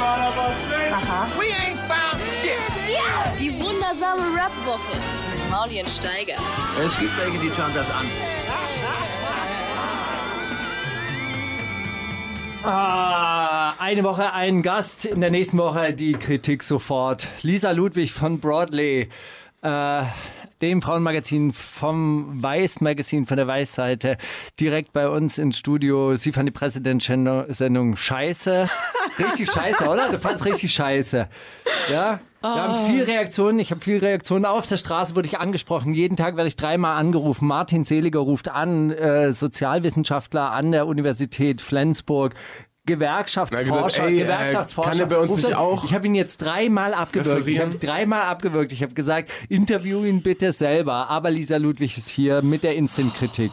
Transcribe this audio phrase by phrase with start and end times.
[0.00, 1.28] Aha.
[1.38, 2.58] We ain't found shit.
[3.38, 4.96] Die wundersame Rap-Woche
[5.32, 6.36] mit Maulien Steiger.
[6.84, 8.06] Es gibt welche, die schauen das an.
[12.64, 17.26] Ah, eine Woche ein Gast, in der nächsten Woche die Kritik sofort.
[17.42, 19.08] Lisa Ludwig von Broadley,
[19.62, 20.02] äh,
[20.62, 24.16] dem Frauenmagazin vom Weiß Magazin von der Weiß-Seite,
[24.58, 26.16] direkt bei uns ins Studio.
[26.16, 28.66] Sie fand die Präsidentsendung scheiße.
[29.18, 30.10] Richtig scheiße, oder?
[30.10, 31.28] Du fandest richtig scheiße.
[31.92, 32.20] Ja?
[32.40, 33.58] Wir haben viel Reaktionen.
[33.58, 34.44] Ich habe viel Reaktionen.
[34.44, 35.92] Auf der Straße wurde ich angesprochen.
[35.92, 37.48] Jeden Tag werde ich dreimal angerufen.
[37.48, 42.34] Martin Seliger ruft an, äh, Sozialwissenschaftler an der Universität Flensburg.
[42.88, 44.90] Gewerkschaftsforscher, Na, gesagt, ey, äh, Gewerkschaftsforscher.
[44.90, 47.48] kann er bei uns nicht auch Ich habe ihn jetzt dreimal abgewürgt.
[47.48, 48.72] Ich habe dreimal abgewürgt.
[48.72, 51.08] Ich habe gesagt, interview ihn bitte selber.
[51.08, 53.52] Aber Lisa Ludwig ist hier mit der Instant-Kritik.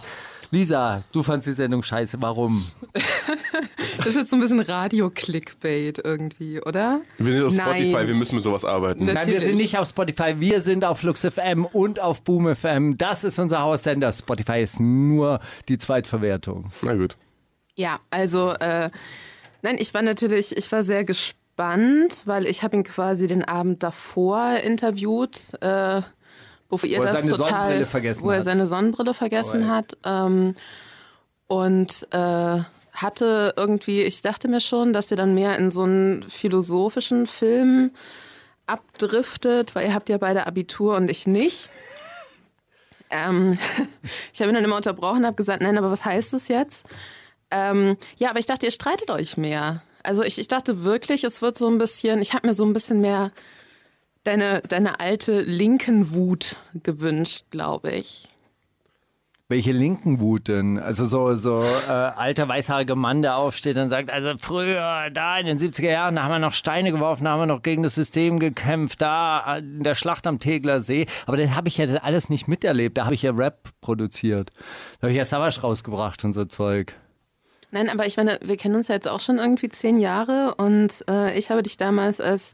[0.51, 2.17] Lisa, du fandst die Sendung scheiße.
[2.21, 2.65] Warum?
[3.97, 7.01] Das ist jetzt so ein bisschen Radio-Clickbait irgendwie, oder?
[7.17, 7.77] Wir sind auf Nein.
[7.77, 9.05] Spotify, wir müssen mit sowas arbeiten.
[9.05, 12.53] Ne- Nein, wir sind nicht auf Spotify, wir sind auf Flux FM und auf Boom
[12.53, 12.97] FM.
[12.97, 14.11] Das ist unser Haussender.
[14.11, 15.39] Spotify ist nur
[15.69, 16.65] die Zweitverwertung.
[16.81, 17.15] Na gut.
[17.75, 18.89] Ja, also, äh,
[19.61, 23.83] nein, ich war natürlich, ich war sehr gespannt, weil ich habe ihn quasi den Abend
[23.83, 26.01] davor interviewt, äh,
[26.69, 28.45] bevor ihr Wo er das seine total, Sonnenbrille vergessen wo er hat.
[28.45, 29.97] seine Sonnenbrille vergessen Oh, hat.
[30.05, 30.55] Ähm,
[31.47, 32.59] und äh,
[32.93, 37.91] hatte irgendwie, ich dachte mir schon, dass ihr dann mehr in so einen philosophischen Film
[38.67, 41.69] abdriftet, weil ihr habt ja beide Abitur und ich nicht.
[43.11, 43.59] Ähm,
[44.33, 46.87] ich habe ihn dann immer unterbrochen und habe gesagt, nein, aber was heißt das jetzt?
[47.51, 49.81] Ähm, ja, aber ich dachte, ihr streitet euch mehr.
[50.03, 52.73] Also ich, ich dachte wirklich, es wird so ein bisschen, ich habe mir so ein
[52.73, 53.31] bisschen mehr
[54.23, 58.27] deine, deine alte linken Wut gewünscht, glaube ich.
[59.47, 60.79] Welche linken Wut denn?
[60.79, 65.45] Also so, so äh, alter weißhaariger Mann, der aufsteht und sagt, also früher, da in
[65.45, 67.93] den 70er Jahren, da haben wir noch Steine geworfen, da haben wir noch gegen das
[67.93, 71.05] System gekämpft, da in der Schlacht am Tegler See.
[71.27, 72.97] Aber das habe ich ja alles nicht miterlebt.
[72.97, 74.49] Da habe ich ja Rap produziert.
[74.99, 76.95] Da habe ich ja Savage rausgebracht und so Zeug.
[77.71, 81.03] Nein, aber ich meine, wir kennen uns ja jetzt auch schon irgendwie zehn Jahre und
[81.09, 82.53] äh, ich habe dich damals als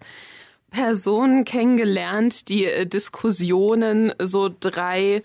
[0.72, 5.22] Person kennengelernt, die äh, Diskussionen so drei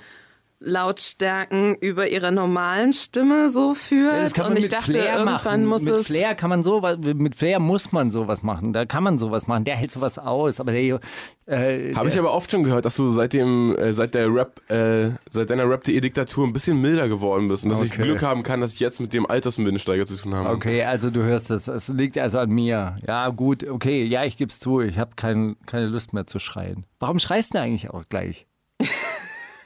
[0.59, 4.23] Lautstärken über ihre normalen Stimme so führt.
[4.23, 5.67] Das kann man und ich mit dachte, Flair irgendwann machen.
[5.67, 6.07] muss mit es.
[6.07, 8.73] Flair kann man sowas, mit Flair muss man sowas machen.
[8.73, 9.65] Da kann man sowas machen.
[9.65, 10.59] Der hält sowas aus.
[10.61, 11.01] Aber der,
[11.47, 14.61] äh, Habe ich aber oft schon gehört, dass du seit dem, äh, seit der Rap,
[14.71, 18.03] äh, seit deiner Rap.de Diktatur ein bisschen milder geworden bist und dass ich Okay.
[18.03, 20.51] Glück haben kann, dass ich jetzt mit dem Altersmittelsteiger zu tun habe.
[20.51, 21.69] Okay, also du hörst es.
[21.69, 22.97] Es liegt also an mir.
[23.07, 24.05] Ja, gut, okay.
[24.05, 24.81] Ja, ich geb's zu.
[24.81, 26.85] Ich habe kein, keine Lust mehr zu schreien.
[26.99, 28.47] Warum schreist du eigentlich auch gleich?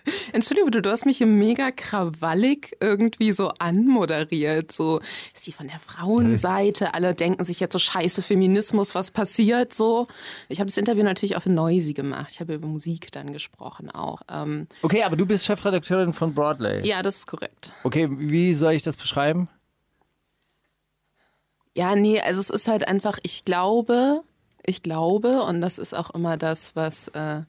[0.33, 4.73] Entschuldigung, du, du hast mich hier mega krawallig irgendwie so anmoderiert.
[4.73, 5.01] So,
[5.35, 6.95] ist die von der Frauenseite?
[6.95, 10.07] Alle denken sich jetzt so scheiße Feminismus, was passiert so?
[10.49, 12.29] Ich habe das Interview natürlich auf Noisy gemacht.
[12.33, 14.23] Ich habe über Musik dann gesprochen auch.
[14.31, 16.87] Ähm, Okay, aber du bist Chefredakteurin von Broadway.
[16.87, 17.73] ja, das ist korrekt.
[17.85, 19.49] Okay, wie soll ich das beschreiben?
[21.75, 24.23] Ja, nee, also es ist halt einfach, ich glaube,
[24.65, 27.43] ich glaube, und das ist auch immer das, was, äh,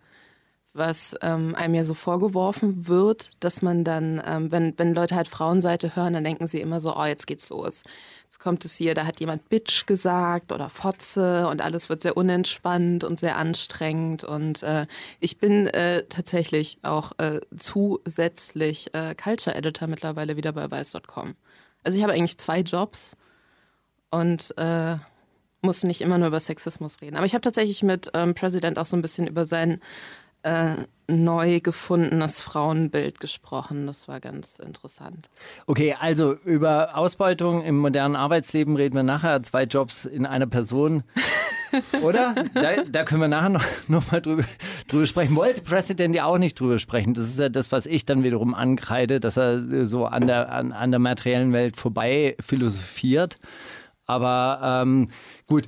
[0.73, 5.27] was ähm, einem ja so vorgeworfen wird, dass man dann, ähm, wenn, wenn Leute halt
[5.27, 7.83] Frauenseite hören, dann denken sie immer so, oh, jetzt geht's los.
[8.23, 12.15] Jetzt kommt es hier, da hat jemand Bitch gesagt oder Fotze und alles wird sehr
[12.15, 14.23] unentspannt und sehr anstrengend.
[14.23, 14.87] Und äh,
[15.19, 21.35] ich bin äh, tatsächlich auch äh, zusätzlich äh, Culture Editor mittlerweile wieder bei Weiß.com.
[21.83, 23.17] Also ich habe eigentlich zwei Jobs
[24.09, 24.95] und äh,
[25.61, 27.17] muss nicht immer nur über Sexismus reden.
[27.17, 29.81] Aber ich habe tatsächlich mit ähm, President auch so ein bisschen über sein
[30.43, 33.87] äh, neu gefundenes Frauenbild gesprochen.
[33.87, 35.29] Das war ganz interessant.
[35.67, 39.43] Okay, also über Ausbeutung im modernen Arbeitsleben reden wir nachher.
[39.43, 41.03] Zwei Jobs in einer Person.
[42.01, 42.35] Oder?
[42.53, 44.43] Da, da können wir nachher noch, noch mal drüber,
[44.87, 45.35] drüber sprechen.
[45.35, 47.13] Wollte Präsident ja auch nicht drüber sprechen.
[47.13, 50.71] Das ist ja das, was ich dann wiederum ankreide, dass er so an der, an,
[50.71, 53.37] an der materiellen Welt vorbei philosophiert.
[54.05, 55.09] Aber ähm,
[55.47, 55.67] gut,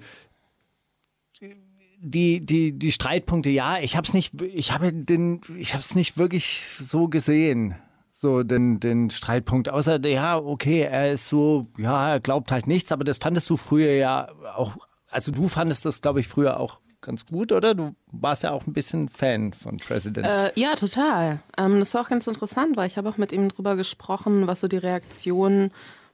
[2.06, 5.96] die, die, die Streitpunkte, ja, ich habe es nicht, ich habe den, ich habe es
[5.96, 7.76] nicht wirklich so gesehen,
[8.12, 9.70] so den, den Streitpunkt.
[9.70, 13.56] Außer, ja, okay, er ist so, ja, er glaubt halt nichts, aber das fandest du
[13.56, 14.76] früher ja auch,
[15.10, 17.74] also du fandest das, glaube ich, früher auch ganz gut, oder?
[17.74, 20.28] Du warst ja auch ein bisschen Fan von President.
[20.28, 21.40] Äh, ja, total.
[21.58, 24.60] Ähm, das war auch ganz interessant, weil ich habe auch mit ihm drüber gesprochen, was
[24.60, 25.72] so die Reaktionen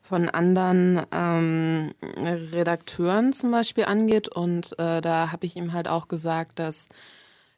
[0.10, 1.92] von anderen ähm,
[2.52, 4.28] Redakteuren zum Beispiel angeht.
[4.28, 6.90] Und äh, da habe ich ihm halt auch gesagt, dass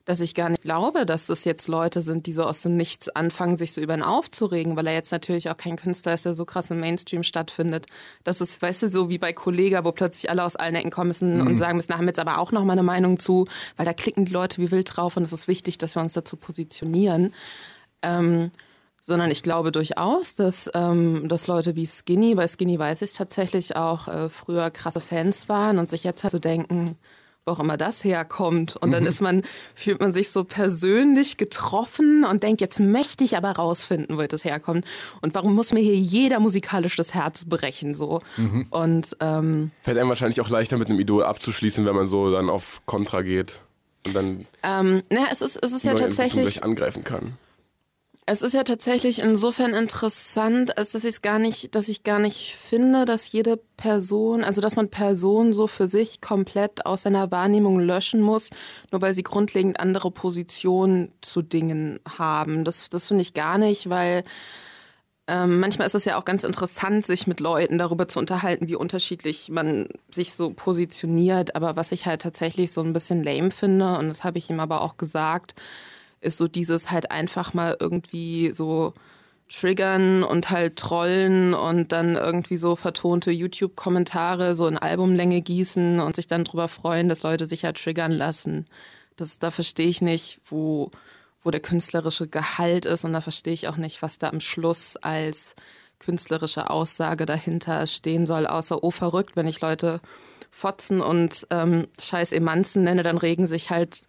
[0.04, 3.08] dass ich gar nicht glaube, dass das jetzt Leute sind, die so aus dem Nichts
[3.10, 6.34] anfangen, sich so über ihn aufzuregen, weil er jetzt natürlich auch kein Künstler ist, der
[6.34, 7.86] so krass im Mainstream stattfindet.
[8.24, 11.10] Das ist, weißt du, so wie bei Kollega, wo plötzlich alle aus allen Ecken kommen
[11.10, 11.48] müssen Mhm.
[11.48, 13.46] und sagen müssen, da haben wir jetzt aber auch noch mal eine Meinung zu,
[13.78, 16.14] weil da klicken die Leute wie wild drauf und es ist wichtig, dass wir uns
[16.14, 17.32] dazu positionieren.
[18.02, 18.50] Ähm,
[19.02, 23.76] sondern ich glaube durchaus, dass, ähm, dass Leute wie Skinny, bei Skinny weiß ich tatsächlich
[23.76, 26.96] auch äh, früher krasse Fans waren und sich jetzt halt so denken,
[27.46, 28.76] wo auch immer das herkommt.
[28.76, 29.42] Und dann ist man,
[29.74, 34.46] fühlt man sich so persönlich getroffen und denkt, jetzt möchte ich aber rausfinden, wo das
[34.46, 34.86] herkommt.
[35.22, 38.20] Und warum muss mir hier jeder musikalisch das Herz brechen, so.
[38.70, 42.52] Und, ähm, Fällt einem wahrscheinlich auch leichter mit einem Idol abzuschließen, wenn man so dann
[42.52, 43.60] auf Kontra geht
[44.06, 47.38] und dann ähm, naja, es ist, es ist ja tatsächlich, angreifen kann.
[48.28, 52.20] Es ist ja tatsächlich insofern interessant, als dass ich es gar nicht, dass ich gar
[52.20, 57.32] nicht finde, dass jede Person, also dass man Personen so für sich komplett aus seiner
[57.32, 58.52] Wahrnehmung löschen muss,
[58.92, 62.64] nur weil sie grundlegend andere Positionen zu Dingen haben.
[62.64, 64.24] Das, das finde ich gar nicht, weil
[65.28, 68.76] ähm, manchmal ist es ja auch ganz interessant, sich mit Leuten darüber zu unterhalten, wie
[68.76, 71.56] unterschiedlich man sich so positioniert.
[71.56, 74.60] Aber was ich halt tatsächlich so ein bisschen lame finde, und das habe ich ihm
[74.60, 75.56] aber auch gesagt,
[76.22, 78.94] ist so dieses halt einfach mal irgendwie so
[79.50, 86.16] triggern und halt trollen und dann irgendwie so vertonte YouTube-Kommentare so in Albumlänge gießen und
[86.16, 88.66] sich dann drüber freuen, dass Leute sich halt triggern lassen.
[89.18, 90.90] Das, da verstehe ich nicht, wo,
[91.44, 94.96] wo der künstlerische Gehalt ist und da verstehe ich auch nicht, was da am Schluss
[94.96, 95.56] als
[96.00, 100.02] künstlerische Aussage dahinter stehen soll, außer, oh verrückt, wenn ich Leute
[100.50, 104.06] Fotzen und ähm, scheiß Emanzen nenne, dann regen sich halt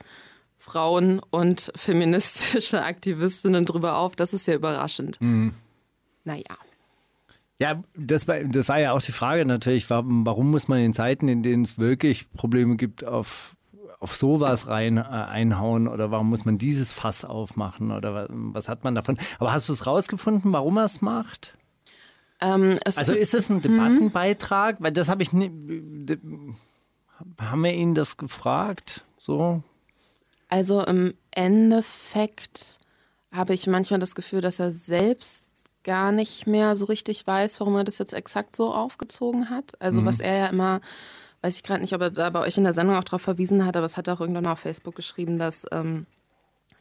[0.63, 4.15] Frauen und feministische Aktivistinnen drüber auf.
[4.15, 5.19] Das ist ja überraschend.
[6.23, 6.57] Naja.
[7.59, 10.95] Ja, das war, das war ja auch die Frage natürlich, warum, warum muss man in
[10.95, 13.57] Zeiten, in denen es wirklich Probleme gibt, auf,
[13.99, 18.69] auf sowas rein äh, einhauen oder warum muss man dieses Fass aufmachen oder was, was
[18.69, 19.19] hat man davon?
[19.41, 21.59] Aber hast du es rausgefunden, warum er es macht?
[22.41, 24.77] Ähm, es Also ist es ein Debattenbeitrag?
[24.79, 25.51] Weil das habe ich nie,
[27.41, 29.05] haben wir ihn das gefragt?
[29.19, 29.65] So?
[30.53, 32.79] Also im Endeffekt
[33.33, 35.47] habe ich manchmal das Gefühl, dass er selbst
[35.83, 39.81] gar nicht mehr so richtig weiß, warum er das jetzt exakt so aufgezogen hat.
[39.81, 40.83] Also was er ja immer,
[41.41, 43.65] weiß ich gerade nicht, ob er da bei euch in der Sendung auch darauf verwiesen
[43.65, 46.05] hat, aber es hat er auch irgendwann mal auf Facebook geschrieben, dass, ähm,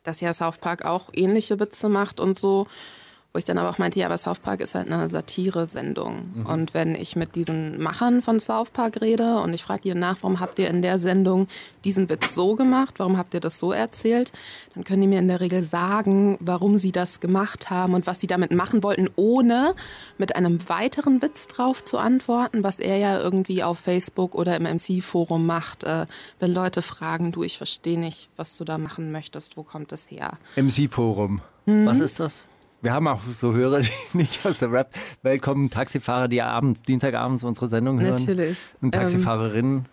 [0.03, 2.68] dass ja South Park auch ähnliche Witze macht und so.
[3.33, 6.44] Wo ich dann aber auch meinte, ja, aber South Park ist halt eine Satire-Sendung.
[6.45, 10.18] Und wenn ich mit diesen Machern von South Park rede und ich frage die nach,
[10.22, 11.48] warum habt ihr in der Sendung
[11.86, 14.33] diesen Witz so gemacht, warum habt ihr das so erzählt,
[14.75, 18.19] dann können die mir in der Regel sagen, warum sie das gemacht haben und was
[18.19, 19.75] sie damit machen wollten, ohne
[20.18, 24.63] mit einem weiteren Witz drauf zu antworten, was er ja irgendwie auf Facebook oder im
[24.63, 26.06] MC-Forum macht, äh,
[26.39, 30.12] wenn Leute fragen, du, ich verstehe nicht, was du da machen möchtest, wo kommt das
[30.12, 30.38] her?
[30.57, 31.42] MC-Forum.
[31.66, 32.44] Was ist das?
[32.81, 37.44] Wir haben auch so Hörer, die nicht aus der Rap-Welt kommen, Taxifahrer, die abends, Dienstagabends
[37.44, 38.16] unsere Sendung hören.
[38.16, 38.57] Natürlich.
[38.81, 39.86] Und Taxifahrerinnen,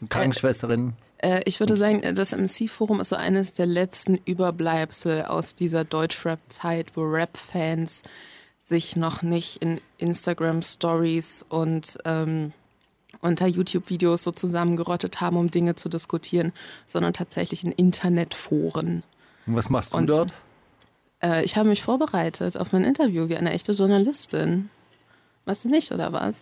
[0.00, 0.94] und Krankenschwesterinnen.
[1.18, 5.84] Äh, ich würde sagen, äh, das MC-Forum ist so eines der letzten Überbleibsel aus dieser
[5.84, 8.02] Deutschrap-Zeit, wo Rap-Fans
[8.60, 12.52] sich noch nicht in Instagram-Stories und ähm,
[13.20, 16.52] unter YouTube-Videos so zusammengerottet haben, um Dinge zu diskutieren,
[16.86, 19.02] sondern tatsächlich in Internetforen.
[19.46, 20.32] Und was machst du Und- dort?
[21.24, 24.68] Äh, ich habe mich vorbereitet auf mein Interview wie eine echte Journalistin.
[25.46, 26.36] Weißt du nicht, oder was?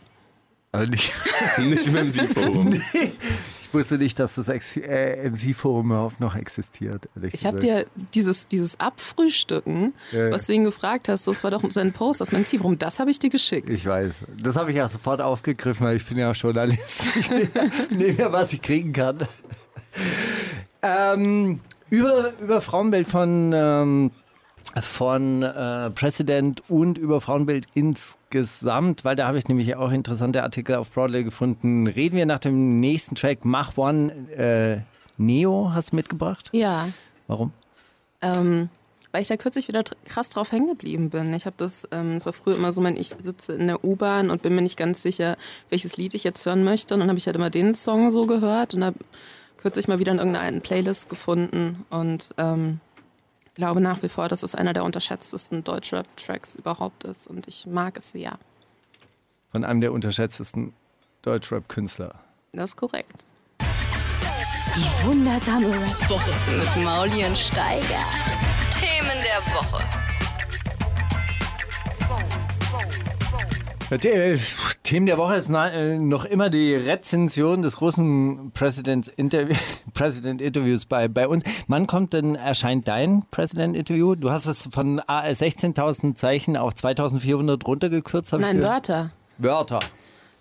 [0.73, 1.13] Also nicht,
[1.59, 2.73] Nicht im MC-Forum.
[2.95, 7.09] ich wusste nicht, dass das äh, MC-Forum überhaupt noch existiert.
[7.33, 10.31] Ich habe dir dieses, dieses Abfrühstücken, Ja, ja.
[10.31, 13.01] was du ihn gefragt hast, das war doch so ein Post aus einem MC-Forum, das
[13.01, 13.69] habe ich dir geschickt.
[13.69, 14.15] Ich weiß.
[14.43, 17.05] Das habe ich ja sofort aufgegriffen, weil ich bin ja auch Journalist.
[17.17, 17.51] Ich nehme
[17.91, 19.29] nehme ja, was ich kriegen kann.
[20.81, 24.11] Ähm, über, über Frauenbild von, ähm,
[24.81, 30.77] von äh, President und über Frauenbild insgesamt, weil da habe ich nämlich auch interessante Artikel
[30.77, 31.87] auf Broadway gefunden.
[31.87, 34.13] Reden wir nach dem nächsten Track Mach One.
[34.37, 34.81] Äh,
[35.19, 36.49] Neo hast du mitgebracht?
[36.53, 36.89] Ja,
[37.27, 37.53] Warum?
[38.23, 38.71] ähm,
[39.13, 41.35] weil ich da kürzlich wieder krass drauf hängen geblieben bin.
[41.35, 44.31] Ich habe das, ähm, es war früher immer so, mein, ich sitze in der U-Bahn
[44.31, 45.37] und bin mir nicht ganz sicher,
[45.69, 46.95] welches Lied ich jetzt hören möchte.
[46.95, 48.97] Und dann habe ich halt immer den Song so gehört und habe
[49.59, 52.81] kürzlich mal wieder in irgendeiner alten Playlist gefunden und ähm,
[53.55, 57.27] glaube nach wie vor, dass es einer der unterschätztesten Deutschrap-Tracks überhaupt ist.
[57.27, 58.39] Und ich mag es sehr.
[59.51, 60.75] Von einem der unterschätztesten
[61.23, 62.15] Deutschrap-Künstler.
[62.53, 63.25] Das ist korrekt.
[64.75, 68.05] Die wundersame Rap-Woche mit Mauli und Steiger.
[68.73, 69.83] Themen der Woche.
[72.79, 73.22] Äh,
[73.99, 79.59] Themen der Woche ist äh, noch immer die Rezension des großen President-Interviews
[79.95, 81.43] President bei, bei uns.
[81.69, 84.15] Wann kommt denn, erscheint dein President-Interview?
[84.15, 88.33] Du hast es von 16.000 Zeichen auf 2.400 runtergekürzt.
[88.33, 89.11] Nein, Wörter.
[89.37, 89.81] Wörter.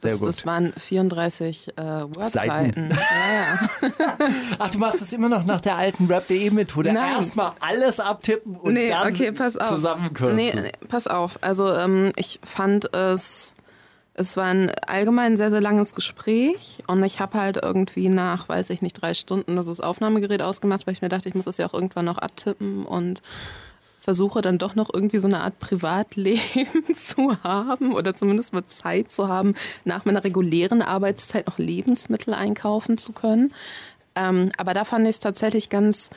[0.01, 2.89] Das, das waren 34 äh, Wordseiten.
[2.89, 2.97] Ja,
[3.33, 3.89] ja.
[4.59, 6.89] Ach, du machst es immer noch nach der alten Rap.de-Methode.
[6.89, 9.69] Erstmal alles abtippen und nee, dann okay, pass auf.
[9.69, 10.35] zusammenkürzen.
[10.35, 11.37] Nee, nee, pass auf.
[11.41, 13.53] Also ähm, ich fand es,
[14.15, 18.71] es war ein allgemein sehr, sehr langes Gespräch und ich habe halt irgendwie nach, weiß
[18.71, 21.67] ich nicht, drei Stunden das Aufnahmegerät ausgemacht, weil ich mir dachte, ich muss das ja
[21.67, 23.21] auch irgendwann noch abtippen und
[24.01, 29.11] versuche dann doch noch irgendwie so eine Art Privatleben zu haben oder zumindest mal Zeit
[29.11, 29.53] zu haben,
[29.85, 33.53] nach meiner regulären Arbeitszeit noch Lebensmittel einkaufen zu können.
[34.15, 36.09] Ähm, aber da fand ich es tatsächlich ganz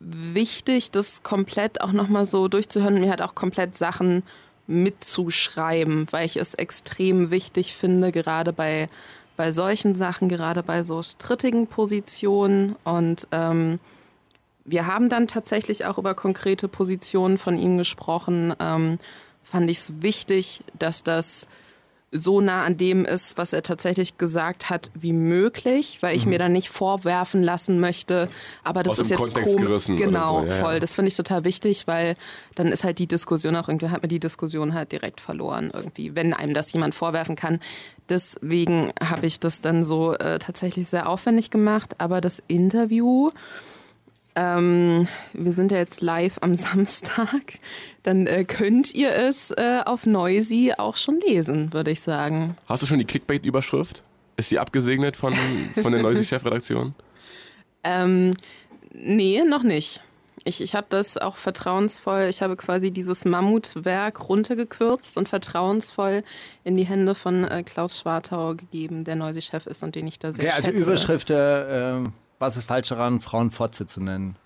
[0.00, 3.00] wichtig, das komplett auch nochmal so durchzuhören.
[3.00, 4.22] Mir hat auch komplett Sachen
[4.66, 8.88] mitzuschreiben, weil ich es extrem wichtig finde, gerade bei,
[9.36, 13.80] bei solchen Sachen, gerade bei so strittigen Positionen und ähm,
[14.70, 18.54] wir haben dann tatsächlich auch über konkrete Positionen von ihm gesprochen.
[18.60, 18.98] Ähm,
[19.42, 21.46] fand ich es wichtig, dass das
[22.10, 26.30] so nah an dem ist, was er tatsächlich gesagt hat, wie möglich, weil ich mhm.
[26.30, 28.28] mir dann nicht vorwerfen lassen möchte,
[28.64, 29.86] aber das Aus ist jetzt komisch.
[29.86, 30.46] Genau, so.
[30.46, 30.74] ja, voll.
[30.74, 30.80] Ja.
[30.80, 32.14] Das finde ich total wichtig, weil
[32.54, 36.14] dann ist halt die Diskussion auch irgendwie, hat man die Diskussion halt direkt verloren irgendwie,
[36.14, 37.60] wenn einem das jemand vorwerfen kann.
[38.08, 43.30] Deswegen habe ich das dann so äh, tatsächlich sehr aufwendig gemacht, aber das Interview,
[44.38, 47.58] ähm, wir sind ja jetzt live am Samstag.
[48.04, 52.56] Dann äh, könnt ihr es äh, auf Noisy auch schon lesen, würde ich sagen.
[52.66, 54.04] Hast du schon die Clickbait-Überschrift?
[54.36, 55.34] Ist die abgesegnet von,
[55.82, 56.94] von der Noisy-Chefredaktion?
[57.84, 58.34] ähm,
[58.92, 60.00] nee, noch nicht.
[60.44, 66.22] Ich, ich habe das auch vertrauensvoll, ich habe quasi dieses Mammutwerk runtergekürzt und vertrauensvoll
[66.62, 70.32] in die Hände von äh, Klaus Schwartau gegeben, der Noisy-Chef ist und den ich da
[70.32, 70.76] sehr ja, also schätze.
[70.76, 72.04] Also Überschrift, äh,
[72.38, 74.36] was ist falsch daran, Frauen Fotze zu nennen?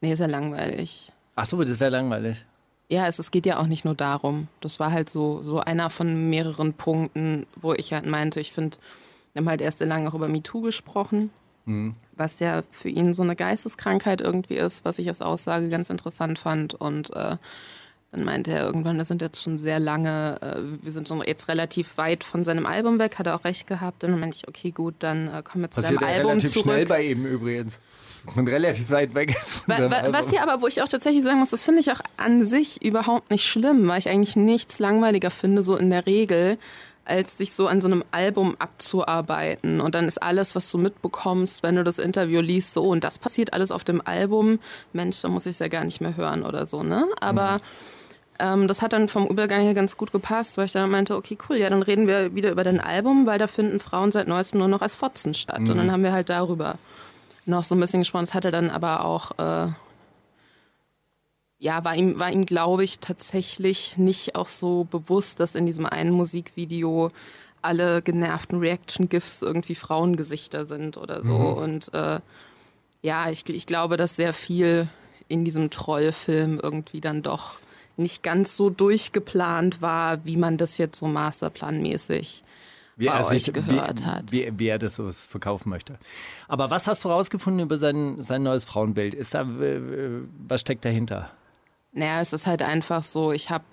[0.00, 1.12] Nee, ist ja langweilig.
[1.36, 2.44] Ach so, das wäre langweilig.
[2.88, 4.48] Ja, es, es geht ja auch nicht nur darum.
[4.60, 8.78] Das war halt so, so einer von mehreren Punkten, wo ich halt meinte, ich finde,
[9.32, 11.30] wir haben halt erst sehr lange auch über MeToo gesprochen,
[11.66, 11.94] mhm.
[12.16, 16.38] was ja für ihn so eine Geisteskrankheit irgendwie ist, was ich als Aussage ganz interessant
[16.38, 16.74] fand.
[16.74, 17.36] Und äh,
[18.12, 21.46] dann meinte er irgendwann, wir sind jetzt schon sehr lange, äh, wir sind schon jetzt
[21.46, 24.02] relativ weit von seinem Album weg, hat er auch recht gehabt.
[24.02, 26.50] Und dann meinte ich, okay, gut, dann äh, kommen wir zu Passiert deinem Album relativ
[26.50, 26.64] zurück.
[26.64, 27.78] schnell bei ihm übrigens.
[28.26, 30.88] Dass man relativ weit weg ist von wa, wa, Was hier aber, wo ich auch
[30.88, 34.34] tatsächlich sagen muss, das finde ich auch an sich überhaupt nicht schlimm, weil ich eigentlich
[34.34, 36.58] nichts langweiliger finde, so in der Regel,
[37.04, 39.80] als sich so an so einem Album abzuarbeiten.
[39.80, 43.18] Und dann ist alles, was du mitbekommst, wenn du das Interview liest, so, und das
[43.18, 44.58] passiert alles auf dem Album.
[44.92, 47.06] Mensch, da muss ich es ja gar nicht mehr hören oder so, ne?
[47.20, 47.99] Aber mhm
[48.40, 51.36] ähm, das hat dann vom Übergang her ganz gut gepasst, weil ich dann meinte, okay,
[51.48, 54.58] cool, ja, dann reden wir wieder über dein Album, weil da finden Frauen seit neuestem
[54.58, 55.60] nur noch als Fotzen statt.
[55.60, 55.70] Mhm.
[55.70, 55.92] Und dann mhm.
[55.92, 56.78] haben wir halt darüber
[57.46, 58.24] noch so ein bisschen gesprochen.
[58.24, 59.68] Das hatte dann aber auch, äh,
[61.58, 65.86] ja, war ihm, war ihm, glaube ich, tatsächlich nicht auch so bewusst, dass in diesem
[65.86, 67.10] einen Musikvideo
[67.62, 71.38] alle genervten Reaction-GIFs irgendwie Frauengesichter sind oder so.
[71.38, 71.52] Mhm.
[71.54, 72.20] Und äh,
[73.02, 74.88] ja, ich, ich glaube, dass sehr viel
[75.28, 77.58] in diesem Trollfilm irgendwie dann doch
[78.00, 82.42] nicht ganz so durchgeplant war, wie man das jetzt so masterplanmäßig
[83.00, 84.32] wie bei euch sich, gehört wie, hat.
[84.32, 85.98] Wie, wie, er das so verkaufen möchte.
[86.48, 89.14] Aber was hast du rausgefunden über sein, sein neues Frauenbild?
[89.14, 91.30] Ist da, was steckt dahinter?
[91.92, 93.64] Naja, es ist halt einfach so, ich habe,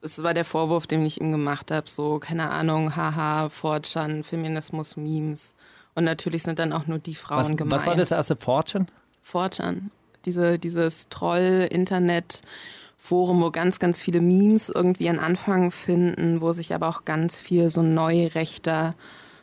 [0.00, 4.96] es war der Vorwurf, den ich ihm gemacht habe, so, keine Ahnung, haha, Fortran, Feminismus,
[4.96, 5.54] Memes.
[5.94, 7.72] Und natürlich sind dann auch nur die Frauen was, gemeint.
[7.72, 8.88] Was war das erste Fortran?
[9.22, 9.90] Fortran.
[10.24, 12.40] Diese, dieses Troll-Internet-
[12.98, 17.40] Forum, wo ganz, ganz viele Memes irgendwie einen Anfang finden, wo sich aber auch ganz
[17.40, 18.94] viel so neurechter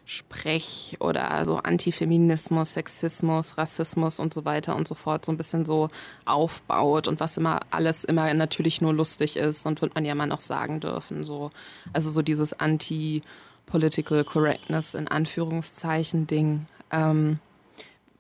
[0.05, 5.65] Sprech oder so Antifeminismus, Sexismus, Rassismus und so weiter und so fort so ein bisschen
[5.65, 5.89] so
[6.25, 10.27] aufbaut und was immer alles immer natürlich nur lustig ist und wird man ja mal
[10.27, 11.23] noch sagen dürfen.
[11.23, 11.49] So.
[11.91, 16.67] Also so dieses Anti-Political Correctness in Anführungszeichen Ding.
[16.91, 17.39] Ähm,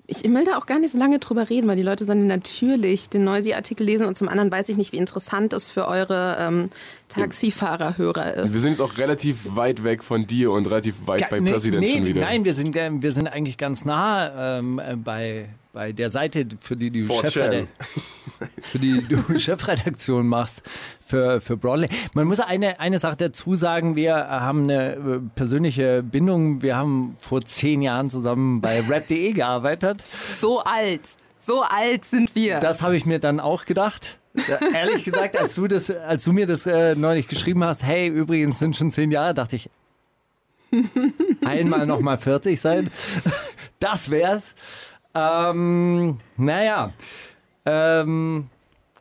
[0.07, 3.09] ich will da auch gar nicht so lange drüber reden, weil die Leute sollen natürlich
[3.09, 6.69] den Noisy-Artikel lesen und zum anderen weiß ich nicht, wie interessant es für eure ähm,
[7.09, 8.53] Taxifahrerhörer ist.
[8.53, 11.51] Wir sind jetzt auch relativ weit weg von dir und relativ weit ja, bei nee,
[11.51, 12.21] President nee, schon wieder.
[12.21, 16.47] Nein, wir sind, äh, wir sind eigentlich ganz nah ähm, äh, bei, bei der Seite,
[16.59, 20.61] für die du, für die du Chefredaktion machst
[21.05, 21.87] für, für Broadway.
[22.13, 26.61] Man muss eine, eine Sache dazu sagen, wir haben eine äh, persönliche Bindung.
[26.61, 30.03] Wir haben vor zehn Jahren zusammen bei rap.de gearbeitet.
[30.35, 31.01] So alt.
[31.39, 32.59] So alt sind wir.
[32.59, 34.17] Das habe ich mir dann auch gedacht.
[34.33, 38.07] Da, ehrlich gesagt, als du, das, als du mir das äh, neulich geschrieben hast, hey,
[38.07, 39.69] übrigens sind schon zehn Jahre, dachte ich,
[41.45, 42.89] einmal nochmal 40 sein.
[43.79, 44.55] Das wär's.
[45.13, 46.91] Ähm, naja.
[47.65, 48.49] Ähm,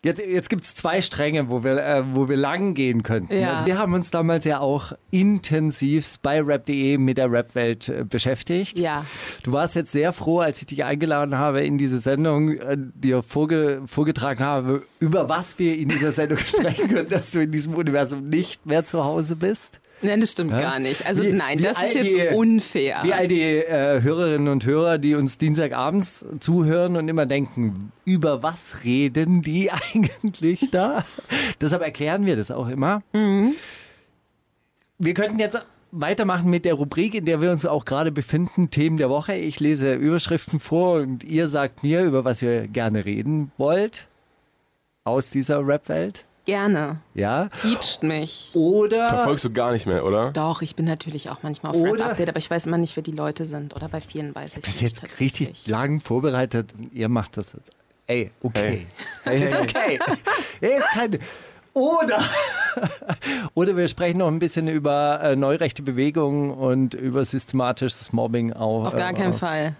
[0.04, 3.40] Jetzt, jetzt gibt es zwei Stränge, wo wir, äh, wo wir lang gehen könnten.
[3.40, 3.52] Ja.
[3.52, 8.78] Also wir haben uns damals ja auch intensiv bei rap.de mit der Rap-Welt äh, beschäftigt.
[8.78, 9.06] Ja.
[9.42, 13.22] Du warst jetzt sehr froh, als ich dich eingeladen habe in diese Sendung, äh, dir
[13.22, 17.72] vorge vorgetragen habe, über was wir in dieser Sendung sprechen können, dass du in diesem
[17.72, 19.80] Universum nicht mehr zu Hause bist.
[20.02, 21.06] Nein, das stimmt gar nicht.
[21.06, 22.98] Also Wie- nein, wie das ist jetzt die- unfair.
[23.04, 28.42] Wie all die äh, Hörerinnen und Hörer, die uns Dienstagabends zuhören und immer denken, über
[28.42, 31.04] was reden die eigentlich da?
[31.60, 33.02] Deshalb erklären wir das auch immer.
[34.98, 38.96] Wir könnten jetzt weitermachen mit der Rubrik, in der wir uns auch gerade befinden, Themen
[38.96, 39.34] der Woche.
[39.34, 44.06] Ich lese Überschriften vor und ihr sagt mir, über was ihr gerne reden wollt
[45.04, 46.24] aus dieser Rap-Welt.
[46.44, 46.98] Gerne.
[47.14, 47.48] Ja?
[47.48, 48.50] Teacht mich.
[48.54, 50.30] Oder Verfolgst du gar nicht mehr, oder?
[50.32, 53.02] Doch, ich bin natürlich auch manchmal auf Oder- Rap-Update, aber ich weiß immer nicht, wer
[53.02, 53.74] die Leute sind.
[53.74, 55.00] Oder bei vielen weiß ich bist nicht.
[55.00, 57.70] jetzt richtig lang vorbereitet und ihr macht das jetzt.
[58.06, 58.86] Ey, okay.
[59.22, 59.98] Hey, Ist okay.
[60.60, 61.18] Er ist keine.
[61.72, 62.22] Oder,
[63.54, 68.86] oder wir sprechen noch ein bisschen über äh, neurechte Bewegungen und über systematisches Mobbing auch.
[68.86, 69.76] Auf gar äh, keinen Fall.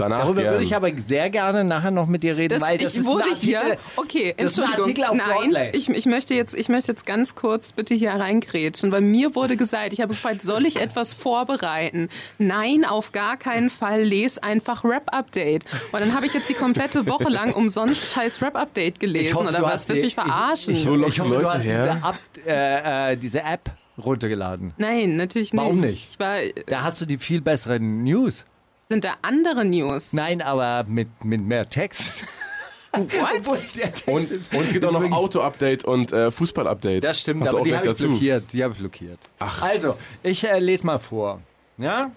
[0.00, 0.52] Danach Darüber gern.
[0.54, 3.06] würde ich aber sehr gerne nachher noch mit dir reden, Das, weil das ich ist
[3.06, 3.78] wurde ein Artikel, hier.
[3.96, 5.04] Okay, das ist ein Entschuldigung.
[5.04, 8.90] Artikel auf Nein, ich, ich, möchte jetzt, ich möchte jetzt ganz kurz bitte hier reingrätschen,
[8.92, 12.08] weil mir wurde gesagt, ich habe gefragt, soll ich etwas vorbereiten?
[12.38, 14.02] Nein, auf gar keinen Fall.
[14.02, 15.64] Les einfach Rap-Update.
[15.92, 19.48] Und dann habe ich jetzt die komplette Woche lang umsonst scheiß Rap-Update gelesen Ich hoffe,
[19.48, 19.72] oder du was?
[19.72, 20.74] hast Willst du mich verarschen?
[20.74, 22.00] Ich, So ich, lockst ich du hoffe, du Leute hast her.
[22.36, 23.70] diese, App, äh, äh, diese App
[24.02, 24.72] runtergeladen.
[24.78, 25.62] Nein, natürlich nicht.
[25.62, 26.08] Warum nicht?
[26.12, 28.44] Ich war, Da hast du die viel besseren News.
[28.90, 30.12] Sind da andere News?
[30.12, 32.24] Nein, aber mit, mit mehr Text.
[32.92, 33.76] What?
[33.76, 37.04] der Text Und, ist, und es gibt auch noch Auto-Update und äh, Fußball-Update.
[37.04, 38.08] Das stimmt, Hast aber auch die gleich habe ich dazu.
[38.08, 38.52] blockiert.
[38.52, 39.18] Die habe ich blockiert.
[39.60, 41.40] Also, ich äh, lese mal vor.
[41.78, 42.10] Ja?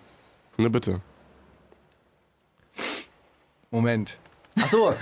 [0.57, 0.99] Ne, bitte.
[3.69, 4.17] Moment.
[4.59, 4.95] Ach so.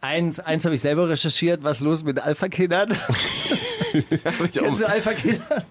[0.00, 1.64] Eins, eins habe ich selber recherchiert.
[1.64, 2.90] Was ist los mit Alpha-Kindern?
[4.24, 5.64] Hab ich auch- Kennst du Alpha-Kinder?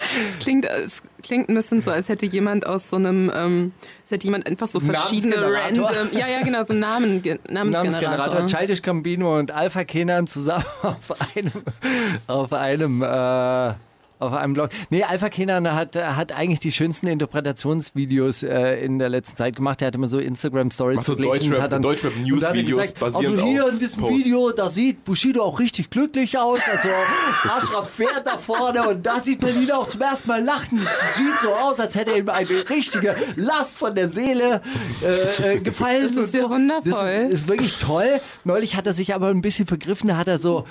[0.00, 4.10] Es klingt, es klingt ein bisschen so, als hätte jemand aus so einem, ähm, als
[4.10, 7.52] hätte jemand einfach so verschiedene random, ja, ja, genau, so Namen, Namensgenerator.
[7.52, 11.52] Namensgenerator Childish Gambino und Alpha-Kindern zusammen auf einem,
[12.26, 13.74] auf einem, äh,
[14.20, 14.70] auf einem Blog.
[14.90, 19.82] Nee, Alpha Kenan hat, hat eigentlich die schönsten Interpretationsvideos äh, in der letzten Zeit gemacht.
[19.82, 22.98] Er hat immer so Instagram-Stories so verglichen Deutschrap- hat dann- Deutschrap-News-Videos und dann er gesagt,
[23.00, 24.16] basierend Also hier auf in diesem Posts.
[24.18, 26.60] Video, da sieht Bushido auch richtig glücklich aus.
[26.70, 26.88] Also
[27.56, 30.78] Ashraf fährt da vorne und da sieht man ihn auch zum ersten Mal lachen.
[30.78, 34.60] Es sieht so aus, als hätte ihm eine richtige Last von der Seele
[35.02, 36.14] äh, äh, gefallen.
[36.14, 36.50] Das ist ja so.
[36.50, 37.22] wundervoll.
[37.24, 38.20] Das ist wirklich toll.
[38.44, 40.08] Neulich hat er sich aber ein bisschen vergriffen.
[40.08, 40.64] Da hat er so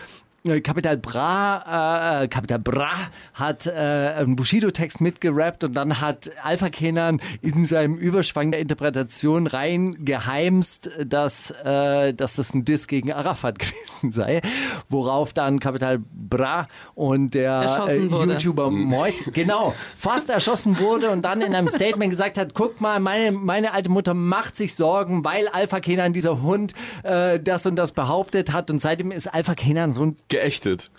[0.64, 2.92] Capital Bra, äh, Capital Bra
[3.34, 9.48] hat äh, einen Bushido-Text mitgerappt und dann hat Alpha Kenan in seinem Überschwang der Interpretation
[9.48, 14.42] rein geheimst, dass, äh, dass das ein Diss gegen Arafat gewesen sei.
[14.88, 17.98] Worauf dann Capital Bra und der äh.
[17.98, 23.02] YouTuber Mois, genau, fast erschossen wurde und dann in einem Statement gesagt hat, guck mal,
[23.02, 26.74] meine, meine alte Mutter macht sich Sorgen, weil Alpha Kenan, dieser Hund,
[27.04, 30.92] äh, das und das behauptet hat und seitdem ist Alpha Kenan so ein geächtet.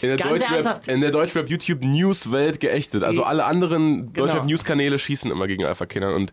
[0.00, 3.04] In der Deutschrap, in der Deutschrap YouTube News Welt geächtet.
[3.04, 4.26] Also alle anderen Genau.
[4.26, 6.32] Deutschrap News Kanäle schießen immer gegen Alpha Kindern und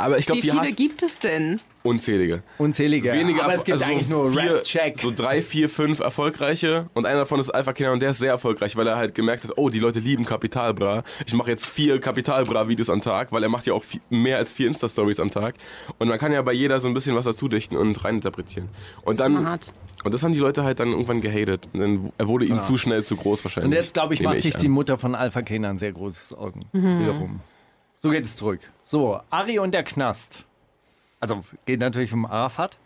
[0.00, 1.60] aber ich glaube, Wie die viele gibt es denn?
[1.82, 2.42] unzählige.
[2.58, 3.12] unzählige.
[3.12, 4.98] Wenige aber es gibt also eigentlich so nur vier, Rap-Check.
[4.98, 8.30] So drei, vier, fünf erfolgreiche und einer davon ist Alpha Kinder und der ist sehr
[8.30, 11.02] erfolgreich, weil er halt gemerkt hat, oh, die Leute lieben Kapitalbra.
[11.26, 14.52] Ich mache jetzt vier Kapitalbra-Videos am Tag, weil er macht ja auch viel, mehr als
[14.52, 15.54] vier Insta-Stories am Tag.
[15.98, 18.68] Und man kann ja bei jeder so ein bisschen was dazu dichten und reininterpretieren.
[19.04, 19.72] Und dann Smart.
[20.04, 21.68] Und das haben die Leute halt dann irgendwann gehatet.
[21.72, 23.72] Dann, er wurde ihnen zu schnell zu groß wahrscheinlich.
[23.72, 24.60] Und jetzt, glaube ich, macht sich an.
[24.60, 26.60] die Mutter von Alpha Kenan sehr großes Augen.
[26.72, 27.40] Wiederum.
[27.96, 28.60] So geht es zurück.
[28.84, 30.44] So, Ari und der Knast.
[31.20, 32.76] Also geht natürlich um Arafat.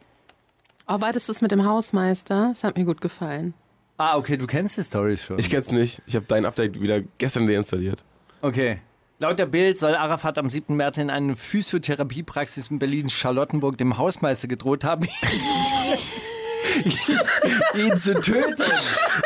[0.89, 2.51] Oh, war das das mit dem Hausmeister?
[2.55, 3.55] Das hat mir gut gefallen.
[3.99, 5.39] Ah, okay, du kennst die Story schon.
[5.39, 6.03] Ich kenn's nicht.
[6.07, 8.03] Ich habe dein Update wieder gestern deinstalliert.
[8.41, 8.79] Okay.
[9.19, 10.75] Laut der Bild soll Arafat am 7.
[10.75, 15.07] März in einer Physiotherapiepraxis in Berlin-Charlottenburg dem Hausmeister gedroht haben,
[17.75, 18.63] ihn zu töten.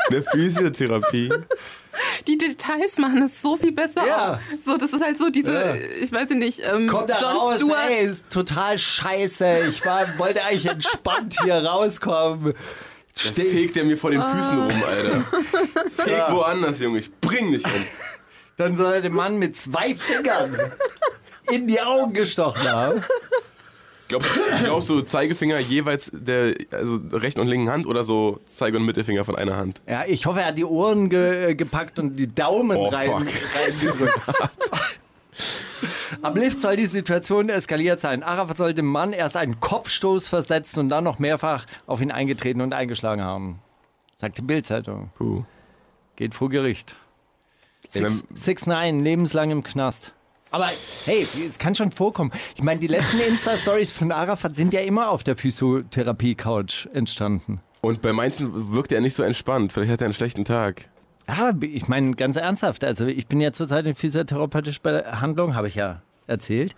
[0.08, 1.32] Eine Physiotherapie.
[2.26, 4.06] Die Details machen es so viel besser.
[4.06, 4.40] Ja.
[4.64, 5.74] So, das ist halt so diese, Ja.
[5.74, 7.88] ich weiß nicht, ähm, Kommt da John raus, Stewart.
[7.90, 9.60] ey, ist total scheiße.
[9.70, 12.54] Ich war, wollte eigentlich entspannt hier rauskommen.
[13.14, 15.24] Da fegt er mir vor den Füßen rum, Alter.
[15.96, 16.98] Feg woanders, Junge.
[16.98, 17.86] Ich bring dich um.
[18.58, 20.54] Dann soll er den Mann mit zwei Fingern
[21.50, 23.02] in die Augen gestochen haben.
[24.08, 24.22] Glaub,
[24.64, 29.24] glaubst du Zeigefinger jeweils der also rechten und linken Hand oder so Zeige- und Mittelfinger
[29.24, 29.80] von einer Hand?
[29.88, 34.20] Ja, ich hoffe, er hat die Ohren ge gepackt und die Daumen Oh, rein, reingedrückt.
[36.22, 38.22] Am Lift soll die Situation eskaliert sein.
[38.22, 42.60] Arafat soll dem Mann erst einen Kopfstoß versetzen und dann noch mehrfach auf ihn eingetreten
[42.60, 43.58] und eingeschlagen haben.
[44.14, 45.10] Sagt die Bildzeitung.
[45.16, 45.44] Puh.
[46.16, 46.96] Geht vor Gericht.
[47.84, 50.12] Ja, Six, dann- six Nine, lebenslang im Knast.
[50.50, 50.70] Aber
[51.04, 52.30] hey, es kann schon vorkommen.
[52.54, 57.60] Ich meine, die letzten Insta-Stories von Arafat sind ja immer auf der Physiotherapie-Couch entstanden.
[57.80, 59.72] Und bei manchen wirkt er nicht so entspannt.
[59.72, 60.88] Vielleicht hat er einen schlechten Tag.
[61.28, 62.84] Ja, ich meine ganz ernsthaft.
[62.84, 66.74] Also ich bin ja zurzeit in physiotherapeutischer Behandlung, habe ich ja erzählt.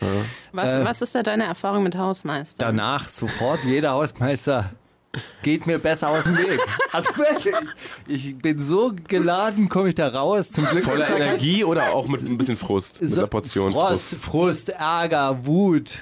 [0.52, 2.64] Was, Äh, was ist da deine Erfahrung mit Hausmeister?
[2.64, 4.70] Danach sofort jeder Hausmeister
[5.42, 6.60] geht mir besser aus dem Weg.
[6.92, 7.54] Also wirklich,
[8.06, 10.50] ich bin so geladen, komme ich da raus.
[10.50, 13.00] Zum Glück Voller Energie oder auch mit ein bisschen Frust?
[13.00, 15.98] Mit so, einer Portion Frost, Frust, Ärger, Wut.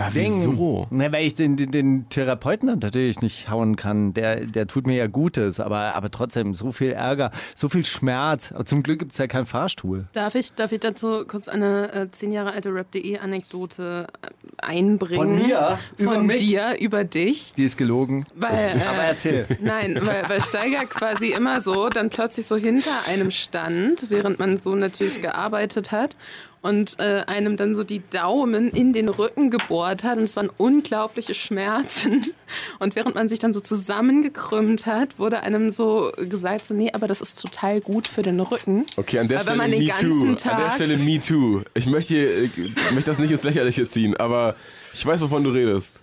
[0.00, 0.32] Ah, Ding.
[0.32, 0.86] wieso?
[0.90, 4.14] Na, weil ich den, den, den Therapeuten natürlich nicht hauen kann.
[4.14, 8.52] Der, der tut mir ja Gutes, aber, aber trotzdem so viel Ärger, so viel Schmerz.
[8.52, 10.06] Aber zum Glück gibt es ja keinen Fahrstuhl.
[10.12, 14.26] Darf ich, darf ich dazu kurz eine äh, zehn Jahre alte Rap.de-Anekdote äh,
[14.58, 15.16] einbringen?
[15.16, 15.78] Von mir?
[15.98, 16.40] Über Von mich?
[16.40, 17.52] dir, über dich.
[17.56, 18.24] Die ist gelogen.
[18.36, 19.46] Weil, äh, Aber erzähl.
[19.60, 24.58] Nein, weil, weil Steiger quasi immer so dann plötzlich so hinter einem stand, während man
[24.58, 26.14] so natürlich gearbeitet hat
[26.62, 30.50] und äh, einem dann so die Daumen in den Rücken gebohrt hat und es waren
[30.56, 32.26] unglaubliche Schmerzen
[32.78, 37.06] und während man sich dann so zusammengekrümmt hat, wurde einem so gesagt so nee, aber
[37.06, 38.86] das ist total gut für den Rücken.
[38.96, 40.20] Okay, an der Stelle man den Me ganzen Too.
[40.22, 41.62] An der Tag- Stelle Me Too.
[41.74, 42.48] Ich möchte, hier, äh,
[42.94, 44.56] möchte das nicht ins Lächerliche ziehen, aber
[44.94, 46.00] ich weiß, wovon du redest.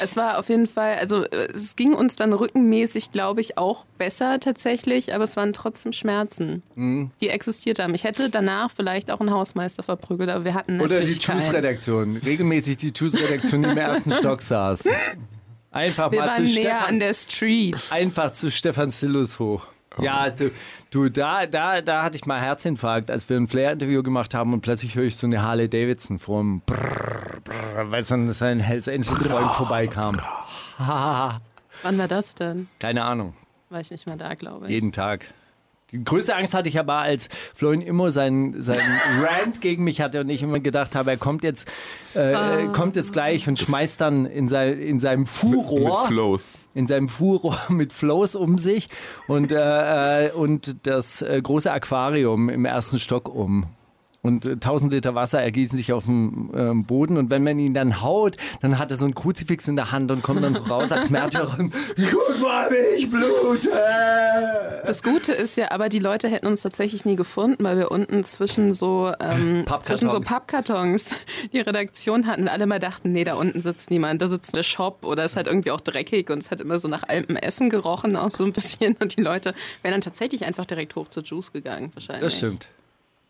[0.00, 4.38] Es war auf jeden Fall, also es ging uns dann rückenmäßig, glaube ich, auch besser
[4.40, 7.10] tatsächlich, aber es waren trotzdem Schmerzen, Mhm.
[7.20, 7.94] die existiert haben.
[7.94, 11.12] Ich hätte danach vielleicht auch einen Hausmeister verprügelt, aber wir hatten Oder die.
[11.12, 12.18] Juice-Redaktion.
[12.24, 14.84] Regelmäßig die Juice-Redaktion, die im ersten Stock saß.
[15.70, 17.76] Einfach Wir mal zu Stefan, an der Street.
[17.90, 19.66] einfach zu Stefan Sillus hoch.
[20.00, 20.50] Ja, du,
[20.90, 24.60] du da, da, da hatte ich mal Herzinfarkt, als wir ein Flair-Interview gemacht haben und
[24.60, 29.08] plötzlich höre ich so eine Harley Davidson vom Brrr, Brrr, weil dann sein Hells Angels
[29.10, 30.20] Freund vorbeikam.
[30.78, 32.68] Wann war das denn?
[32.78, 33.34] Keine Ahnung,
[33.70, 34.72] War ich nicht mehr da, glaube ich.
[34.72, 35.26] jeden Tag.
[35.90, 38.80] Die größte Angst hatte ich aber, als Florian immer seinen, seinen
[39.22, 41.66] Rant gegen mich hatte und ich immer gedacht habe, er kommt jetzt,
[42.14, 46.02] äh, kommt jetzt gleich und schmeißt dann in, sein, in seinem Furor.
[46.02, 46.54] Mit Flows.
[46.78, 48.88] In seinem Furor mit Flows um sich
[49.26, 53.66] und, äh, äh, und das äh, große Aquarium im ersten Stock um.
[54.20, 57.72] Und äh, 1000 Liter Wasser ergießen sich auf dem ähm, Boden und wenn man ihn
[57.72, 60.62] dann haut, dann hat er so ein Kruzifix in der Hand und kommt dann so
[60.62, 61.56] raus als Märtyrer.
[61.58, 63.70] und, Guck mal, ich blute!
[64.84, 68.24] Das Gute ist ja, aber die Leute hätten uns tatsächlich nie gefunden, weil wir unten
[68.24, 69.86] zwischen so, ähm, Pappkartons.
[69.86, 71.10] zwischen so Pappkartons
[71.52, 74.64] die Redaktion hatten und alle mal dachten, nee, da unten sitzt niemand, da sitzt der
[74.64, 77.70] Shop oder es hat irgendwie auch dreckig und es hat immer so nach altem Essen
[77.70, 81.22] gerochen, auch so ein bisschen und die Leute wären dann tatsächlich einfach direkt hoch zur
[81.22, 82.22] Juice gegangen, wahrscheinlich.
[82.22, 82.68] Das stimmt.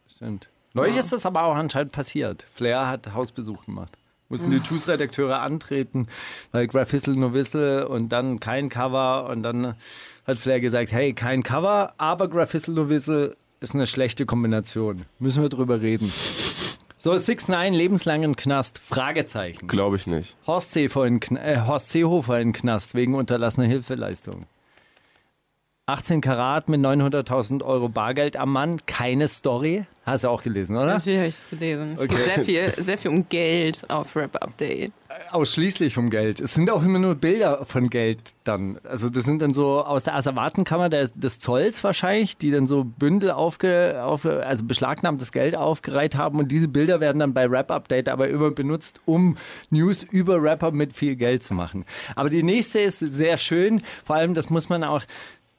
[0.09, 0.48] Stimmt.
[0.74, 2.46] Neulich ist das aber auch anscheinend passiert.
[2.52, 3.96] Flair hat Hausbesuch gemacht.
[4.28, 6.07] Mussten die Juice-Redakteure antreten,
[6.52, 9.74] weil Graffissel nur Wissel und dann kein Cover und dann
[10.26, 15.07] hat Flair gesagt, hey, kein Cover, aber Graffissel nur Wissel ist eine schlechte Kombination.
[15.18, 16.12] Müssen wir drüber reden.
[17.00, 19.66] So, 6 9 lebenslang im Knast, Fragezeichen.
[19.68, 20.37] Glaube ich nicht.
[20.46, 24.46] Horst Seehofer in, Kn äh, Horst Seehofer in Knast wegen unterlassener Hilfeleistung.
[25.88, 29.87] 18 Karat mit 900.000 Euro Bargeld am Mann, keine Story.
[30.05, 30.87] Hast du auch gelesen, oder?
[30.87, 31.92] Natürlich habe ich es gelesen.
[31.96, 32.09] Es Okay.
[32.14, 34.92] geht sehr viel, sehr viel um Geld auf Rap Update.
[35.33, 36.40] Ausschließlich um Geld.
[36.40, 38.79] Es sind auch immer nur Bilder von Geld dann.
[38.85, 42.85] Also das sind dann so aus der Asservatenkammer des, des Zolls wahrscheinlich, die dann so
[42.85, 47.70] Bündel aufge, auf, also beschlagnahmtes Geld aufgereiht haben und diese Bilder werden dann bei Rap
[47.70, 49.37] Update aber immer benutzt, um
[49.70, 51.85] News über Rapper mit viel Geld zu machen.
[52.14, 53.83] Aber die nächste ist sehr schön.
[54.05, 55.03] Vor allem, das muss man auch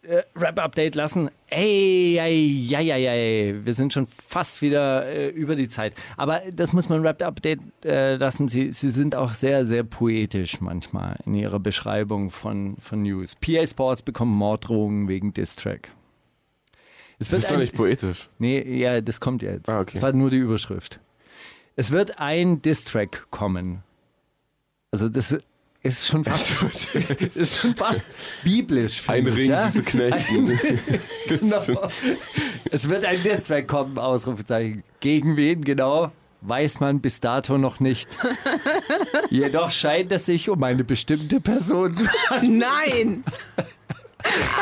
[0.09, 1.29] äh, Rap-Update lassen.
[1.49, 5.93] Ey, ey, ey, ey, ey, wir sind schon fast wieder äh, über die Zeit.
[6.17, 8.47] Aber das muss man Rap-Update äh, lassen.
[8.47, 13.35] Sie, sie sind auch sehr, sehr poetisch manchmal in ihrer Beschreibung von, von News.
[13.35, 15.89] PA Sports bekommen Morddrohungen wegen Distrack.
[17.19, 18.29] Es Das wird ist doch ein, nicht poetisch.
[18.39, 19.69] Nee, ja, das kommt jetzt.
[19.69, 19.91] Ah, okay.
[19.93, 20.99] Das war nur die Überschrift.
[21.75, 23.83] Es wird ein Distrack kommen.
[24.91, 25.37] Also das
[25.81, 26.51] ist schon fast,
[27.35, 28.07] ist schon fast
[28.43, 29.01] biblisch.
[29.07, 29.71] Ein ich, Ring ja?
[29.71, 30.59] zu knechten.
[31.27, 31.89] Genau.
[32.71, 34.83] Es wird ein Distrack kommen, Ausrufezeichen.
[34.99, 36.11] Gegen wen genau?
[36.41, 38.09] Weiß man bis dato noch nicht.
[39.29, 42.05] Jedoch scheint es sich um eine bestimmte Person zu
[42.41, 43.23] Nein!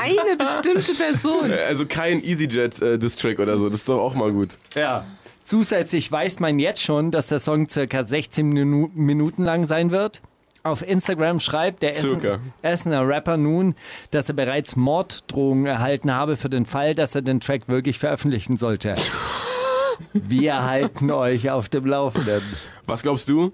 [0.02, 1.52] Eine bestimmte Person.
[1.68, 3.70] Also kein EasyJet-Distrack oder so.
[3.70, 4.58] Das ist doch auch mal gut.
[4.76, 5.06] Ja.
[5.44, 10.22] Zusätzlich weiß man jetzt schon, dass der Song circa 16 Minu Minuten lang sein wird.
[10.63, 12.39] Auf Instagram schreibt der Essen, Circa.
[12.62, 13.76] Essener Rapper nun,
[14.12, 18.58] dass er bereits Morddrohungen erhalten habe für den Fall, dass er den Track wirklich veröffentlichen
[18.58, 18.96] sollte.
[20.13, 22.41] Wir halten euch auf dem Laufenden.
[22.86, 23.52] Was glaubst du?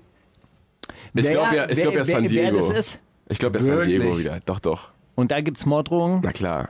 [1.13, 2.43] Ich glaube ja, ich wer- glaub ja San Diego.
[2.43, 2.99] Wer das ist?
[3.29, 3.87] Ich glaube ja San?
[3.87, 4.39] Diego wieder.
[4.45, 4.89] Doch, doch.
[5.15, 6.21] Und da gibt's Morddrohungen?
[6.23, 6.69] Na klar.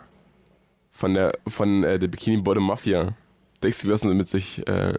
[0.91, 3.13] Von der, von äh, der Bikini Bottom Mafia.
[3.63, 4.93] Denkst du, die lassen mit sich äh,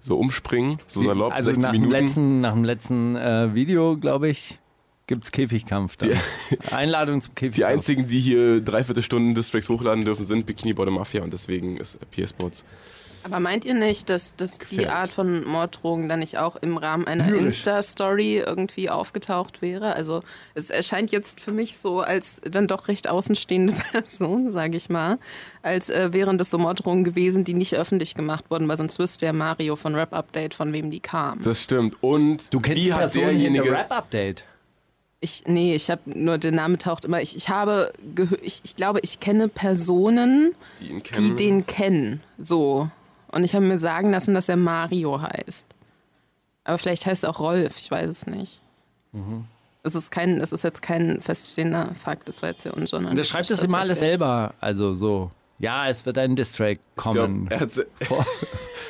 [0.00, 0.78] so umspringen?
[0.86, 2.04] So salopp, also 60 nach dem Minuten?
[2.04, 4.58] letzten, nach dem letzten äh, Video, glaube ich,
[5.10, 5.96] gibt's Käfigkampf.
[5.96, 6.12] Dann.
[6.70, 7.56] Einladung zum Käfigkampf.
[7.56, 11.76] Die einzigen, die hier dreiviertel Stunden Distracks hochladen dürfen, sind Bikini Bottom Mafia und deswegen
[11.76, 12.64] ist PS Sports.
[13.22, 14.86] Aber meint ihr nicht, dass, dass die.
[14.86, 17.28] Art von Morddrohungen dann nicht auch im Rahmen einer.
[17.34, 19.94] Insta-Story irgendwie aufgetaucht wäre?
[19.94, 20.22] Also
[20.54, 25.18] es erscheint jetzt für mich so als dann doch recht außenstehende Person, sage ich mal,
[25.62, 29.26] als äh, wären das so Morddrohungen gewesen, die nicht öffentlich gemacht wurden, weil sonst wüsste
[29.26, 31.42] der Mario von Rap Update, von wem die kam.
[31.42, 32.02] Das stimmt.
[32.02, 33.64] Und Du kennst wie die hat Person derjenige.
[33.64, 34.44] hinter Rap-Update.
[35.22, 38.74] Ich, nee, ich habe nur, der Name taucht immer, ich, ich habe, gehö- ich, ich
[38.74, 41.36] glaube, ich kenne Personen, die ihn die kennen.
[41.36, 42.88] den kennen, so.
[43.28, 45.66] Und ich habe mir sagen lassen, dass er Mario heißt.
[46.64, 48.60] Aber vielleicht heißt er auch Rolf, ich weiß es nicht.
[49.82, 53.10] Es ist kein, es ist jetzt kein feststehender Fakt, das war jetzt ja unjournalistisch.
[53.10, 54.54] Und er schreibt das immer alles selber.
[54.60, 55.30] Also so.
[55.58, 57.46] Ja, es wird ein Distrack Ich glaub, kommen.
[57.50, 57.70] er hat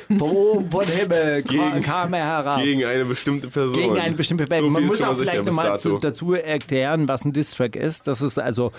[0.07, 2.61] Von oben, von Himmel Gegen- kam er herab.
[2.61, 3.75] gegen eine bestimmte Person.
[3.75, 4.61] Gegen eine bestimmte Band.
[4.63, 8.07] So Man muss auch vielleicht nochmal dazu erklären, was ein Distrack ist.
[8.07, 8.71] Das ist also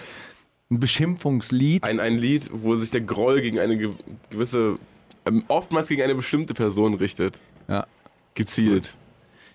[0.71, 1.85] ein Beschimpfungslied.
[1.85, 3.91] Ein, ein Lied, wo sich der Groll gegen eine ge-
[4.31, 4.77] gewisse,
[5.27, 7.41] ähm, oftmals gegen eine bestimmte Person richtet.
[7.69, 7.87] Ja.
[8.35, 8.97] Gezielt.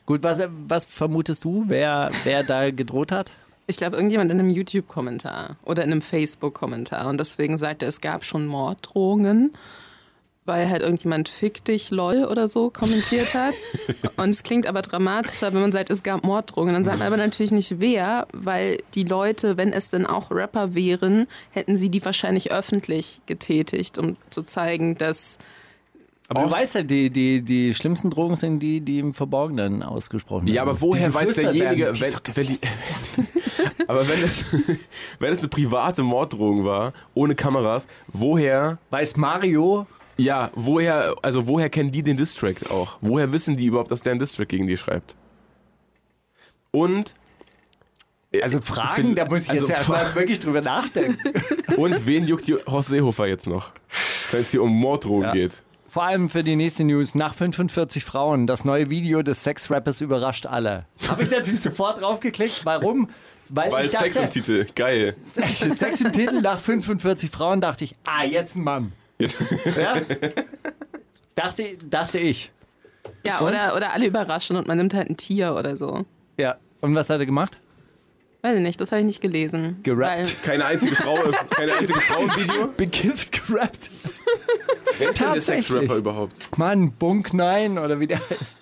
[0.06, 3.32] Gut, was, was vermutest du, wer, wer da gedroht hat?
[3.70, 7.08] Ich glaube, irgendjemand in einem YouTube-Kommentar oder in einem Facebook-Kommentar.
[7.08, 9.52] Und deswegen sagt er, es gab schon Morddrohungen,
[10.48, 13.54] weil halt irgendjemand Fick dich, lol oder so kommentiert hat.
[14.18, 16.74] Und es klingt aber dramatischer, wenn man sagt, es gab Morddrohungen.
[16.74, 20.74] Dann sagt man aber natürlich nicht wer, weil die Leute, wenn es denn auch Rapper
[20.74, 25.38] wären, hätten sie die wahrscheinlich öffentlich getätigt, um zu zeigen, dass
[26.30, 30.46] Aber du weißt ja, die, die, die schlimmsten Drogen sind die, die im Verborgenen ausgesprochen
[30.46, 30.56] werden.
[30.56, 32.60] Ja, aber woher Die weiß derjenige, wenn, wenn die,
[33.88, 34.46] aber wenn es,
[35.20, 41.70] wenn es eine private Morddrohung war, ohne Kameras, woher, Weiß Mario, ja, woher, also woher
[41.70, 42.98] kennen die den Distrack auch?
[43.02, 45.16] Woher wissen die überhaupt, dass der einen Distrack gegen die schreibt?
[46.72, 47.16] Und,
[48.42, 51.34] also Fragen, da muss ich also jetzt ja erstmal wirklich drüber nachdenken.
[51.78, 53.72] und wen juckt die Horst Seehofer jetzt noch?
[54.32, 55.32] Wenn es hier um Morddrohungen Ja.
[55.34, 55.64] geht.
[55.90, 57.16] Vor allem für die nächste News.
[57.16, 60.86] Nach 45 Frauen, das neue Video des Sex-Rappers überrascht alle.
[61.08, 62.66] Habe ich natürlich sofort draufgeklickt.
[62.66, 63.10] Warum?
[63.50, 65.16] Weil, Weil ich Sex im dachte, Titel, geil.
[65.72, 68.92] Sex im Titel nach 45 Frauen dachte ich, ah, jetzt ein Mann.
[69.20, 70.02] Ja?
[71.36, 72.52] dachte, dachte ich.
[73.26, 76.06] ja, oder, oder alle überraschen und man nimmt halt ein Tier oder so.
[76.38, 76.58] Ja.
[76.82, 77.58] Und was hat er gemacht?
[78.44, 79.80] Weiß ich nicht, das habe ich nicht gelesen.
[79.84, 80.42] Gerappt.
[80.44, 81.16] Keine einzige Frau,
[81.50, 82.68] keine einzige Frau im Video.
[82.78, 83.90] Bekifft gerappt.
[85.00, 85.42] Wer ist denn der.
[85.42, 86.56] Sexrapper überhaupt?
[86.58, 88.58] Mann, Bunk 9 oder wie der heißt.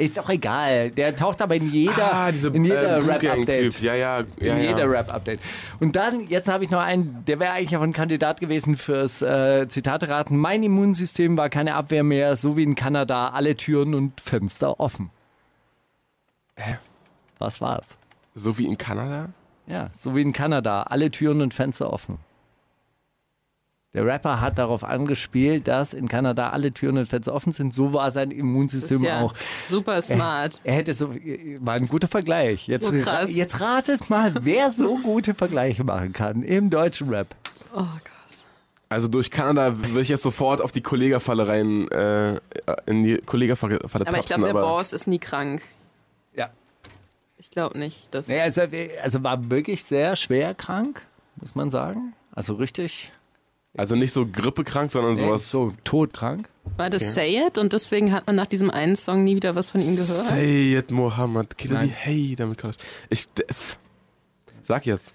[0.00, 0.90] Ist auch egal.
[0.92, 3.80] Der taucht aber in jeder, Ah, diese in jeder äh, Rap-Update.
[3.82, 4.54] Ja, ja, ja.
[4.54, 5.40] in jeder Rap-Update.
[5.78, 9.20] Und dann, jetzt habe ich noch einen, der wäre eigentlich auch ein Kandidat gewesen fürs
[9.20, 10.38] äh, Zitate-Raten.
[10.38, 15.10] Mein Immunsystem war keine Abwehr mehr, so wie in Kanada, alle Türen und Fenster offen.
[16.56, 16.78] Hä?
[17.38, 17.98] Was war's?
[18.34, 19.28] So wie in Kanada?
[19.66, 22.16] Ja, so wie in Kanada, alle Türen und Fenster offen.
[23.92, 27.74] Der Rapper hat darauf angespielt, dass in Kanada alle Türen und Fenster offen sind.
[27.74, 29.34] So war sein Das Immunsystem ist ja auch.
[29.68, 30.60] super smart.
[30.62, 31.12] Er hätte so,
[31.58, 32.68] war ein guter Vergleich.
[32.68, 37.34] Jetzt, So jetzt ratet mal, wer so gute Vergleiche machen kann im deutschen Rap.
[37.74, 38.10] Oh Gott.
[38.88, 42.40] Also durch Kanada will ich jetzt sofort auf die Kollegerfalle rein, äh,
[42.86, 45.62] in die Kollegerfalle Falle Aber ich tapsen, glaube, der Boss ist nie krank.
[46.36, 46.50] Ja.
[47.38, 48.12] Ich glaube nicht.
[48.14, 48.62] Dass Naja, also,
[49.02, 52.14] also war wirklich sehr schwer krank, muss man sagen.
[52.32, 53.12] Also richtig
[53.76, 55.50] also nicht so grippekrank, sondern sowas.
[55.50, 56.48] so todkrank.
[56.76, 59.70] war das Say It und deswegen hat man nach diesem einen Song nie wieder was
[59.70, 60.26] von ihm gehört?
[60.26, 61.94] Sayyid Mohammed, Killer die Nein.
[61.96, 62.72] Hey, damit kann
[63.10, 63.28] ich.
[64.62, 65.14] Sag jetzt.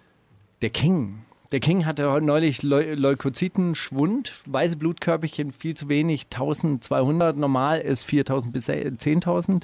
[0.62, 1.26] Der King.
[1.52, 7.38] Der King hatte neulich Leu Leukozyten, Schwund, weiße Blutkörperchen viel zu wenig, 1200.
[7.38, 9.64] Normal ist 4000 bis 10.000.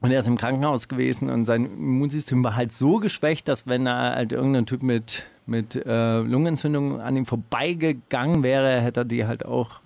[0.00, 3.86] Und er ist im Krankenhaus gewesen und sein Immunsystem war halt so geschwächt, dass wenn
[3.86, 9.26] er halt irgendein Typ mit, mit äh, Lungenentzündung an ihm vorbeigegangen wäre, hätte er die
[9.26, 9.80] halt auch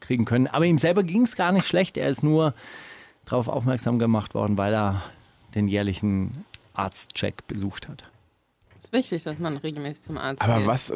[0.00, 0.46] kriegen können.
[0.46, 1.96] Aber ihm selber ging es gar nicht schlecht.
[1.96, 2.52] Er ist nur
[3.24, 5.02] darauf aufmerksam gemacht worden, weil er
[5.54, 8.04] den jährlichen Arztcheck besucht hat.
[8.76, 10.66] ist wichtig, dass man regelmäßig zum Arzt Aber geht.
[10.66, 10.92] was?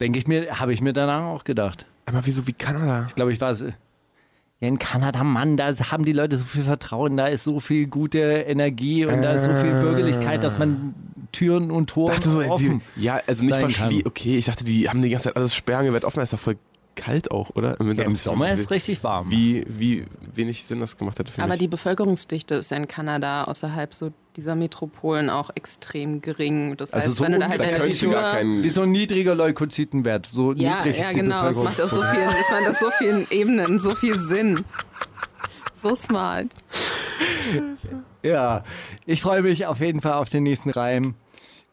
[0.00, 1.86] Denke ich mir, habe ich mir danach auch gedacht.
[2.04, 3.06] Aber wieso wie Kanada?
[3.08, 3.64] Ich glaube, ich war es.
[4.60, 7.86] Ja, in Kanada, Mann, da haben die Leute so viel Vertrauen, da ist so viel
[7.88, 10.94] gute Energie und da ist so viel Bürgerlichkeit, dass man
[11.32, 12.80] Türen und Tore dachte so, offen.
[12.96, 14.06] die, ja, also nicht sein verschlie kann.
[14.06, 16.20] Okay, ich dachte, die haben die ganze Zeit alles Sperrangewett offen.
[16.20, 16.56] Das ist doch voll
[16.94, 17.78] kalt auch, oder?
[17.78, 18.04] Im, Winter.
[18.04, 19.30] Ja, Im Sommer ist es richtig warm.
[19.30, 21.60] Wie, wie wenig Sinn das gemacht hätte für Aber mich.
[21.60, 26.76] die Bevölkerungsdichte ist ja in Kanada außerhalb so dieser Metropolen auch extrem gering.
[26.76, 28.12] Das Also heißt, so wenn du da halt da du Tür...
[28.12, 28.62] gar keinen.
[28.62, 31.46] Wie so ein niedriger Leukozytenwert, so ja, niedrig ja, ist die genau.
[31.46, 34.64] Es macht auf so vielen, es macht auf so vielen Ebenen so viel Sinn.
[35.76, 36.48] So smart.
[38.22, 38.64] Ja,
[39.06, 41.14] ich freue mich auf jeden Fall auf den nächsten Reim,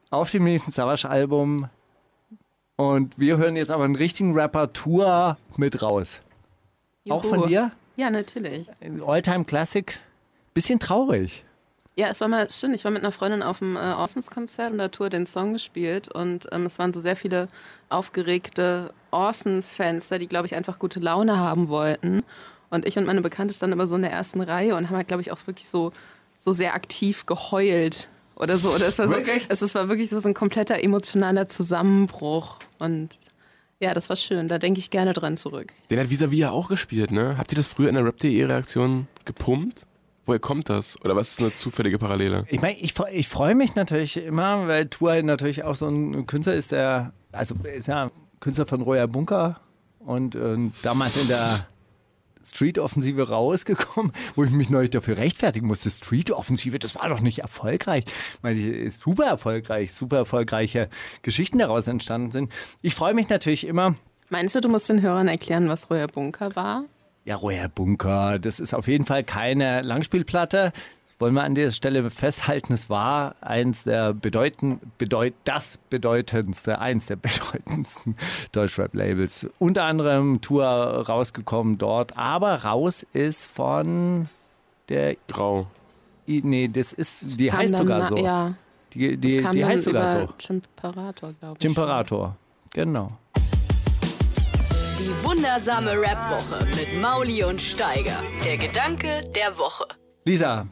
[0.09, 1.69] auf dem nächsten Savage-Album.
[2.75, 6.21] Und wir hören jetzt aber einen richtigen Rapper-Tour mit raus.
[7.09, 7.47] Auch von Juhu.
[7.47, 7.71] dir?
[7.95, 8.67] Ja, natürlich.
[9.05, 9.99] Alltime Classic.
[10.53, 11.43] Bisschen traurig.
[11.95, 12.73] Ja, es war mal schön.
[12.73, 15.53] Ich war mit einer Freundin auf dem äh, Orsons-Konzert und da hat Tour den Song
[15.53, 17.47] gespielt und ähm, es waren so sehr viele
[17.89, 22.23] aufgeregte Orsons-Fans da, die, glaube ich, einfach gute Laune haben wollten.
[22.71, 25.07] Und ich und meine Bekannte standen aber so in der ersten Reihe und haben halt,
[25.07, 25.91] glaube ich, auch wirklich so,
[26.35, 28.71] so sehr aktiv geheult oder so.
[28.73, 29.45] Oder es war so, Wirklich?
[29.49, 33.09] es, es war wirklich so, so ein kompletter emotionaler Zusammenbruch und
[33.79, 34.47] ja, das war schön.
[34.47, 35.73] Da denke ich gerne dran zurück.
[35.91, 37.37] Den hat Visavi ja auch gespielt, ne?
[37.37, 39.85] Habt ihr das früher in der Rap.de-Reaktion gepumpt?
[40.25, 40.99] Woher kommt das?
[41.03, 42.45] Oder was ist eine zufällige Parallele?
[42.49, 46.25] Ich meine, ich, freu- ich freue mich natürlich immer, weil Tour natürlich auch so ein
[46.27, 48.09] Künstler ist, der, also ist ja
[48.39, 49.59] Künstler von Roya Bunker
[49.99, 51.67] und, äh, damals in der
[52.45, 55.89] Street-Offensive rausgekommen, wo ich mich neulich dafür rechtfertigen musste.
[55.89, 58.03] Street-Offensive, das war doch nicht erfolgreich.
[58.05, 60.89] Ich meine, ist super erfolgreich, super erfolgreiche
[61.21, 62.51] Geschichten daraus entstanden sind.
[62.81, 63.95] Ich freue mich natürlich immer,
[64.29, 66.85] Meinst du, du musst den Hörern erklären, was Royer Bunker war?
[67.25, 70.73] Ja, Roher Bunker, das ist auf jeden Fall keine Langspielplatte.
[71.07, 72.73] Das wollen wir an dieser Stelle festhalten.
[72.73, 78.17] Es war eins der bedeuten, bedeut, das bedeutendste, eins der bedeutendsten
[78.51, 79.47] Deutschrap-Labels.
[79.59, 84.27] Unter anderem Tour rausgekommen dort, aber raus ist von
[84.89, 85.67] der, Grau.
[86.27, 88.17] I- nee, das ist, die heißt sogar so.
[88.17, 88.53] Ja,
[88.93, 90.33] Die, das die, kam die heißt sogar über so.
[90.39, 91.63] Chimperator, glaube ich.
[91.63, 92.35] Jimperator.
[92.73, 93.11] Genau.
[95.03, 98.23] Die wundersame Rap-Woche mit Mauli und Steiger.
[98.45, 99.83] Der Gedanke der Woche.
[100.23, 100.67] Lisa,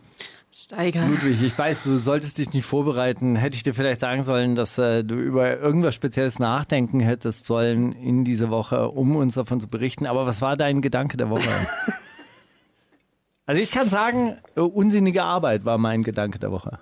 [0.53, 1.05] Steiger.
[1.05, 3.35] Ludwig, ich weiß, du solltest dich nicht vorbereiten.
[3.35, 7.91] Hätte ich dir vielleicht sagen sollen, dass äh, du über irgendwas Spezielles nachdenken hättest sollen
[7.91, 10.05] in dieser Woche, um uns davon zu berichten.
[10.05, 11.49] Aber was war dein Gedanke der Woche?
[13.45, 16.79] also ich kann sagen, äh, unsinnige Arbeit war mein Gedanke der Woche.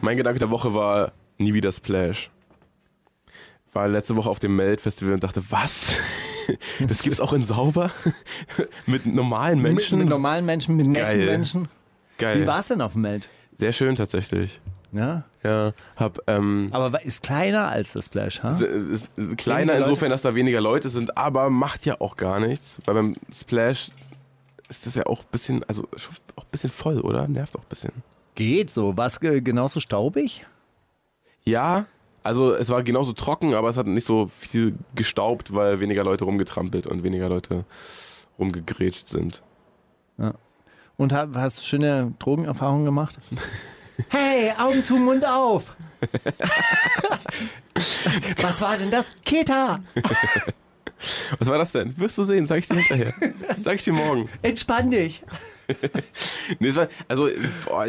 [0.00, 2.32] Mein Gedanke der Woche war nie wieder Splash.
[3.72, 5.92] War letzte Woche auf dem Melt-Festival und dachte, was?
[6.88, 7.90] Das gibt's auch in sauber?
[8.86, 9.98] mit normalen Menschen?
[9.98, 11.26] Mit, mit normalen Menschen, mit netten Geil.
[11.26, 11.68] Menschen.
[12.18, 12.42] Geil.
[12.42, 13.28] Wie war es denn auf dem Meld?
[13.56, 14.60] Sehr schön tatsächlich.
[14.92, 18.50] Ja, Ja, hab ähm, aber ist kleiner als das Splash, ha?
[18.50, 19.78] ist kleiner Weniger Leute?
[19.90, 23.90] insofern, dass da weniger Leute sind, aber macht ja auch gar nichts, weil beim Splash
[24.68, 27.26] ist das ja auch ein bisschen, also schon auch ein bisschen voll, oder?
[27.26, 27.92] Nervt auch ein bisschen.
[28.34, 28.94] Geht so.
[28.96, 30.44] War es ge- genauso staubig?
[31.44, 31.86] Ja,
[32.22, 36.24] also es war genauso trocken, aber es hat nicht so viel gestaubt, weil weniger Leute
[36.24, 37.64] rumgetrampelt und weniger Leute
[38.38, 39.42] rumgegrätscht sind.
[40.96, 43.16] Und ha- hast du schöne Drogenerfahrungen gemacht?
[44.08, 45.74] Hey, Augen zu, Mund auf!
[48.40, 49.12] Was war denn das?
[49.24, 49.80] Keta!
[51.38, 51.96] Was war das denn?
[51.98, 53.12] Wirst du sehen, sag ich dir hinterher.
[53.60, 54.28] Sag ich dir morgen.
[54.40, 55.22] Entspann dich!
[56.58, 57.28] Nee, war, also
[57.64, 57.86] boah,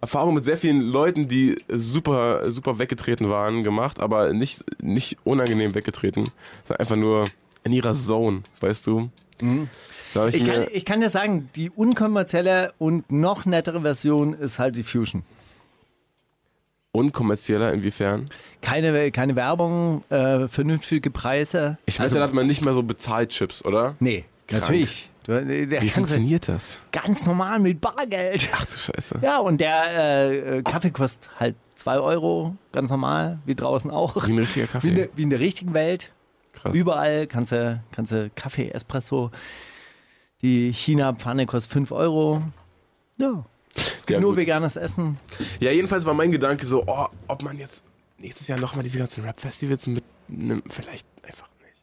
[0.00, 5.74] Erfahrung mit sehr vielen Leuten, die super, super weggetreten waren, gemacht, aber nicht, nicht unangenehm
[5.74, 6.28] weggetreten.
[6.78, 7.24] Einfach nur
[7.64, 9.10] in ihrer Zone, weißt du?
[10.14, 14.58] Hab ich Ich kann, ich kann dir sagen, die unkommerzielle und noch nettere Version ist
[14.58, 15.22] halt die Fusion.
[16.92, 18.30] unkommerzieller inwiefern?
[18.62, 21.78] Keine, keine Werbung, äh, vernünftige Preise.
[21.86, 23.96] Ich weiß, also, da hat man nicht mehr so Bezahlchips, oder?
[24.00, 24.62] Nee, Krank.
[24.62, 25.10] natürlich.
[25.26, 25.32] Du,
[25.80, 26.78] Wie funktioniert das?
[26.92, 28.48] ganz normal mit Bargeld.
[28.52, 29.18] Ach du Scheiße.
[29.22, 34.24] Ja, und der äh, äh, Kaffee kostet halt 2 Euro, ganz normal, wie draußen auch.
[34.28, 34.88] Wie ein richtiger Wie Kaffee.
[34.88, 36.12] in, der, wie in der richtigen Welt.
[36.52, 36.72] Krass.
[36.74, 39.32] Überall kannst du, kannst du Kaffee, Espresso.
[40.42, 42.42] Die China-Pfanne kostet 5 Euro.
[43.18, 43.44] Ja.
[44.08, 44.38] Ja, nur gut.
[44.38, 45.18] veganes Essen.
[45.58, 47.82] Ja, jedenfalls war mein Gedanke so, oh, ob man jetzt
[48.18, 50.72] nächstes Jahr nochmal diese ganzen Rap-Festivals mitnimmt.
[50.72, 51.74] Vielleicht einfach nicht.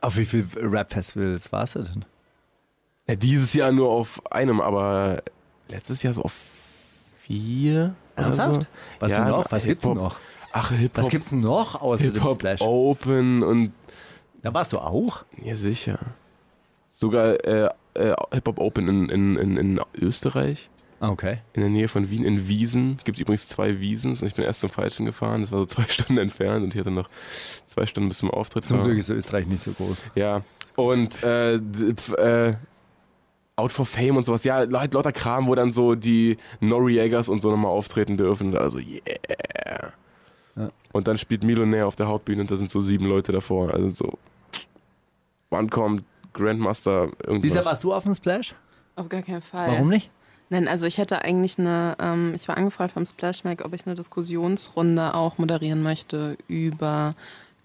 [0.00, 2.04] Auf wie viele Rap-Festivals warst du denn?
[3.10, 5.22] Ja, dieses Jahr nur auf einem, aber
[5.68, 6.32] letztes Jahr so auf
[7.22, 7.94] vier.
[8.14, 8.62] Ernsthaft?
[8.62, 8.68] So.
[9.00, 9.50] Was Ja, denn noch?
[9.50, 10.16] Was gibt's denn noch?
[10.52, 11.04] Ach, Hip-Hop.
[11.04, 12.60] Was gibt's denn noch außer dem Hip-Hop Splash?
[12.60, 13.72] Open und
[14.42, 15.24] Da warst du auch?
[15.42, 15.98] ja sicher.
[16.90, 20.70] Sogar äh, äh, Hip-Hop Open in, in, in, in Österreich,
[21.00, 21.38] Ah, Okay.
[21.54, 22.98] in der Nähe von Wien, in Wiesen.
[23.04, 25.40] Gibt übrigens zwei Wiesens und ich bin erst zum Falschen gefahren.
[25.40, 27.08] Das war so zwei Stunden entfernt und ich hatte noch
[27.66, 28.66] zwei Stunden bis zum Auftritt.
[28.66, 28.84] Zum.
[28.84, 30.02] Glück ist Österreich nicht so groß.
[30.14, 30.42] Ja.
[30.76, 32.54] Und äh, äh,
[33.56, 34.44] Out for Fame und sowas.
[34.44, 38.56] Ja, halt lauter Kram, wo dann so die Noriegas und so nochmal auftreten dürfen.
[38.56, 39.92] Also, yeah.
[40.92, 43.72] Und dann spielt Millionär auf der Hauptbühne und da sind so sieben Leute davor.
[43.72, 44.18] Also so,
[45.50, 47.42] wann kommt Grandmaster irgendwas?
[47.42, 48.54] Lisa, warst du auf dem Splash?
[48.96, 49.70] Auf gar keinen Fall.
[49.70, 50.10] Warum nicht?
[50.48, 53.86] Nein, also ich hätte eigentlich eine, ähm, ich war angefragt vom Splash Mag, ob ich
[53.86, 57.14] eine Diskussionsrunde auch moderieren möchte über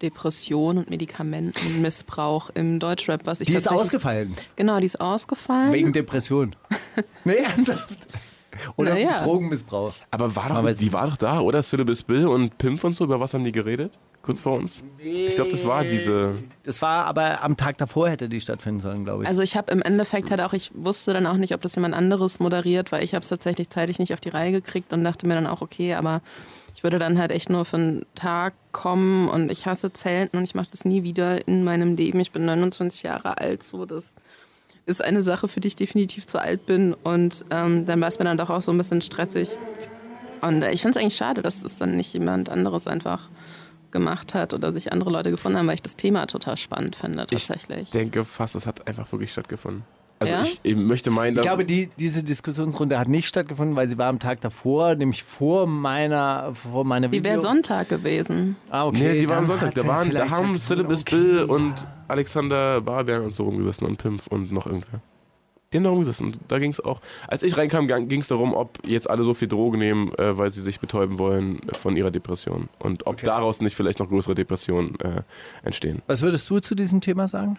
[0.02, 4.36] Depression und Medikamentenmissbrauch im Deutschrap, was ich Die ist ausgefallen.
[4.56, 5.74] Genau, die ist ausgefallen.
[5.74, 6.56] Wegen Depression.
[7.24, 8.08] nee, ernsthaft.
[8.78, 9.24] Oder Naja.
[9.24, 9.94] Drogenmissbrauch.
[10.12, 11.62] Aber war doch, die war doch da, oder?
[11.62, 13.92] Syllabus Bill und Pimp und so, über was haben die geredet?
[14.22, 14.82] Kurz vor uns?
[14.98, 16.38] Ich glaube, das war diese.
[16.64, 19.30] Das war aber am Tag davor hätte die stattfinden sollen, glaube ich.
[19.30, 21.94] Also ich habe im Endeffekt halt auch, ich wusste dann auch nicht, ob das jemand
[21.94, 25.28] anderes moderiert, weil ich habe es tatsächlich zeitlich nicht auf die Reihe gekriegt und dachte
[25.28, 26.22] mir dann auch, okay, aber
[26.86, 30.54] würde dann halt echt nur für einen Tag kommen und ich hasse Zelten und ich
[30.54, 32.20] mache das nie wieder in meinem Leben.
[32.20, 34.14] Ich bin 29 Jahre alt, so das
[34.86, 38.20] ist eine Sache, für die ich definitiv zu alt bin und ähm, dann war es
[38.20, 39.58] mir dann doch auch so ein bisschen stressig.
[40.42, 43.30] Und äh, ich finde es eigentlich schade, dass es dann nicht jemand anderes einfach
[43.90, 47.26] gemacht hat oder sich andere Leute gefunden haben, weil ich das Thema total spannend finde
[47.26, 47.82] tatsächlich.
[47.82, 49.86] Ich denke fast, das hat einfach wirklich stattgefunden.
[50.26, 50.42] Also Ja?
[50.44, 54.08] ich, ich möchte meinen, Ich glaube, die, diese Diskussionsrunde hat nicht stattgefunden, weil sie war
[54.08, 58.56] am Tag davor, nämlich vor meiner, vor meiner Wie wäre Sonntag gewesen?
[58.70, 59.14] Ah, okay.
[59.14, 59.74] nee, die waren am Sonntag.
[59.76, 60.58] Da, waren, da haben.
[60.58, 61.44] Syllabus Okay, Bill ja.
[61.54, 61.74] und
[62.08, 65.02] Alexander Barbian und so rumgesessen und Pimp und noch irgendwer.
[65.74, 67.02] Die haben da rumgesessen und da ging es auch.
[67.28, 70.52] Als ich reinkam, ging es darum, ob jetzt alle so viel Drogen nehmen, äh, weil
[70.52, 72.70] sie sich betäuben wollen äh, von ihrer Depression.
[72.80, 73.26] Und ob Okay.
[73.26, 75.24] daraus nicht vielleicht noch größere Depressionen äh,
[75.64, 76.02] entstehen.
[76.08, 77.58] Was würdest du zu diesem Thema sagen?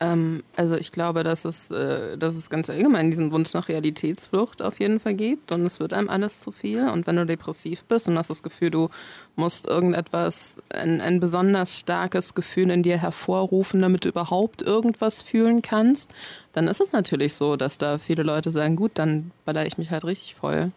[0.00, 4.62] Ähm, also ich glaube, dass es, äh, dass es ganz allgemein diesen Wunsch nach Realitätsflucht
[4.62, 7.84] auf jeden Fall gibt und es wird einem alles zu viel und wenn du depressiv
[7.84, 8.90] bist und hast das Gefühl, du
[9.34, 15.62] musst irgendetwas, ein, ein besonders starkes Gefühl in dir hervorrufen, damit du überhaupt irgendwas fühlen
[15.62, 16.12] kannst,
[16.52, 19.90] dann ist es natürlich so, dass da viele Leute sagen, gut, dann baller ich mich
[19.90, 20.70] halt richtig voll.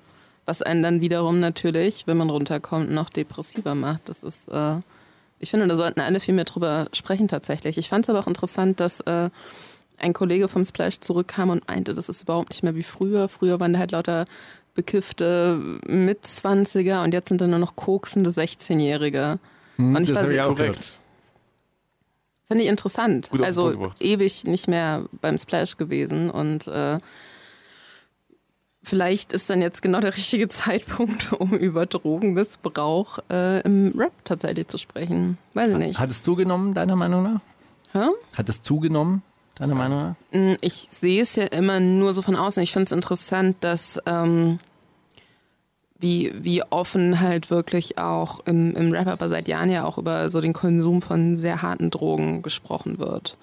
[0.46, 4.10] Was einen dann wiederum natürlich, wenn man runterkommt, noch depressiver macht.
[4.10, 4.80] Das ist äh,
[5.42, 7.78] ich finde, da sollten alle viel mehr drüber sprechen tatsächlich.
[7.78, 9.30] Ich fand es aber auch interessant, dass äh,
[9.98, 13.28] ein Kollege vom Splash zurückkam und meinte, das ist überhaupt nicht mehr wie früher.
[13.28, 14.26] Früher waren da halt lauter
[14.74, 19.40] bekiffte Mitzwanziger und jetzt sind da nur noch koksende 16-Jährige.
[19.78, 20.98] und ich das war sehr, auch Korrekt.
[22.48, 23.30] finde ich interessant.
[23.30, 27.00] Gut also ewig nicht mehr beim Splash gewesen und äh,
[28.84, 34.68] vielleicht ist dann jetzt genau der richtige Zeitpunkt, um über Drogenmissbrauch äh, im Rap tatsächlich
[34.68, 35.38] zu sprechen.
[35.54, 36.00] Weiß ich nicht.
[36.00, 37.42] Hat es zugenommen, deiner Meinung nach?
[37.94, 38.08] Hä?
[38.34, 39.22] Hat es zugenommen,
[39.56, 40.16] deiner Meinung nach?
[40.32, 42.64] Mm, Ich sehe es ja immer nur so von außen.
[42.64, 44.60] Ich finde es interessant, dass ähm,
[46.00, 50.32] wie, wie offen halt wirklich auch im, im Rap, aber seit Jahren ja auch über
[50.32, 53.38] so den Konsum von sehr harten Drogen gesprochen wird.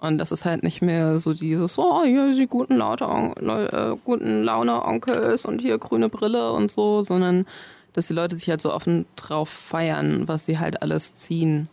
[0.00, 3.96] Und das ist halt nicht mehr so dieses, oh, hier ist die guten, Laute, äh,
[4.02, 7.44] guten Laune Onkels und hier grüne Brille und so, sondern
[7.92, 11.68] dass die Leute sich halt so offen drauf feiern, was sie halt alles ziehen.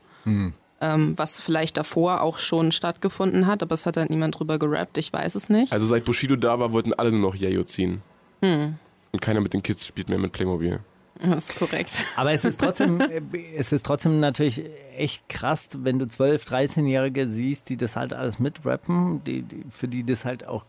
[0.82, 4.98] Ähm, was vielleicht davor auch schon stattgefunden hat, aber es hat halt niemand drüber gerappt,
[4.98, 5.72] ich weiß es nicht.
[5.72, 8.02] Also seit Bushido da war, wollten alle nur noch Yayo ziehen.
[8.42, 8.76] Hm.
[9.14, 10.82] Und keiner mit den Kids spielt mehr mit Playmobil.
[11.22, 11.92] Das ist korrekt.
[12.16, 13.02] Aber es ist trotzdem,
[13.56, 14.64] es ist trotzdem natürlich
[14.96, 19.88] echt krass, wenn du 12-, 13-Jährige siehst, die das halt alles mitrappen, die, die, für
[19.88, 20.66] die das halt auch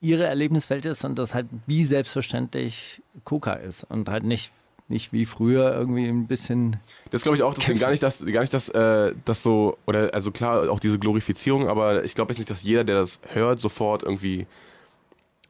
[0.00, 4.50] ihre Erlebniswelt ist und das halt wie selbstverständlich Coca ist und halt nicht,
[4.88, 6.76] nicht wie früher irgendwie ein bisschen.
[7.10, 10.12] Das glaube ich auch, deswegen gar nicht, dass, gar nicht, dass äh, das so, oder
[10.12, 13.60] also klar, auch diese Glorifizierung, aber ich glaube jetzt nicht, dass jeder, der das hört,
[13.60, 14.46] sofort irgendwie.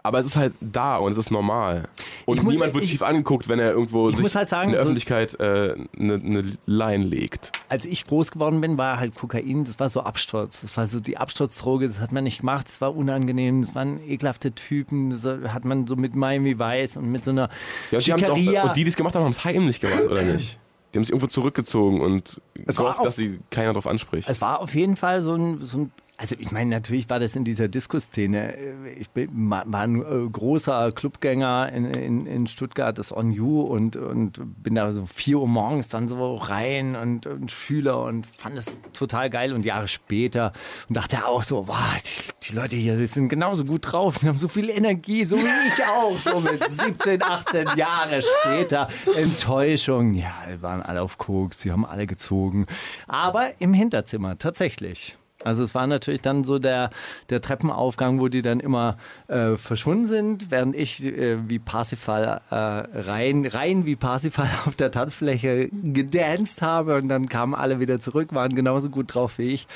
[0.05, 1.84] Aber es ist halt da und es ist normal.
[2.26, 4.70] Und Ich muss- niemand wird ich- schief angeguckt, wenn er irgendwo Ich sich halt sagen,
[4.70, 7.53] in der so- Öffentlichkeit eine äh, ne, ne Line legt.
[7.68, 10.61] Als ich groß geworden bin, war halt Kokain, das war so Absturz.
[10.62, 14.00] Das war so die Absturzdroge, das hat man nicht gemacht, das war unangenehm, das waren
[14.09, 17.48] ekelhafte Typen, das hat man so mit Miami Vice und mit so einer
[17.92, 20.22] Ja, die haben's auch, und die, die es gemacht haben, haben es heimlich gemacht, oder
[20.22, 20.59] nicht?
[20.92, 24.28] Die haben sich irgendwo zurückgezogen und Es war gehofft, auch- dass sie keiner drauf anspricht.
[24.28, 25.90] Es war auf jeden Fall so ein, so ein
[26.23, 28.57] also ich meine, natürlich war das in dieser Disco-Szene.
[28.97, 33.97] Ich bin, war ein äh, großer Clubgänger in, in, in Stuttgart, das On You und,
[33.97, 38.57] und bin da so 4 Uhr morgens dann so rein und, und Schüler und fand
[38.57, 40.53] es total geil und Jahre später
[40.89, 44.29] und dachte auch so, wow, die, die Leute hier die sind genauso gut drauf, die
[44.29, 48.87] haben so viel Energie, so wie ich auch, so mit 17, 18 Jahre später.
[49.16, 52.66] Enttäuschung, ja, waren alle auf Koks, die haben alle gezogen.
[53.09, 55.16] Aber im Hinterzimmer, tatsächlich.
[55.45, 56.90] Also es war natürlich dann so der,
[57.30, 58.97] der Treppenaufgang, wo die dann immer
[59.28, 64.90] äh, verschwunden sind, während ich äh, wie Parsifal äh, rein, rein wie Parsifal auf der
[64.90, 69.66] Tanzfläche gedanced habe und dann kamen alle wieder zurück, waren genauso gut drauf wie ich.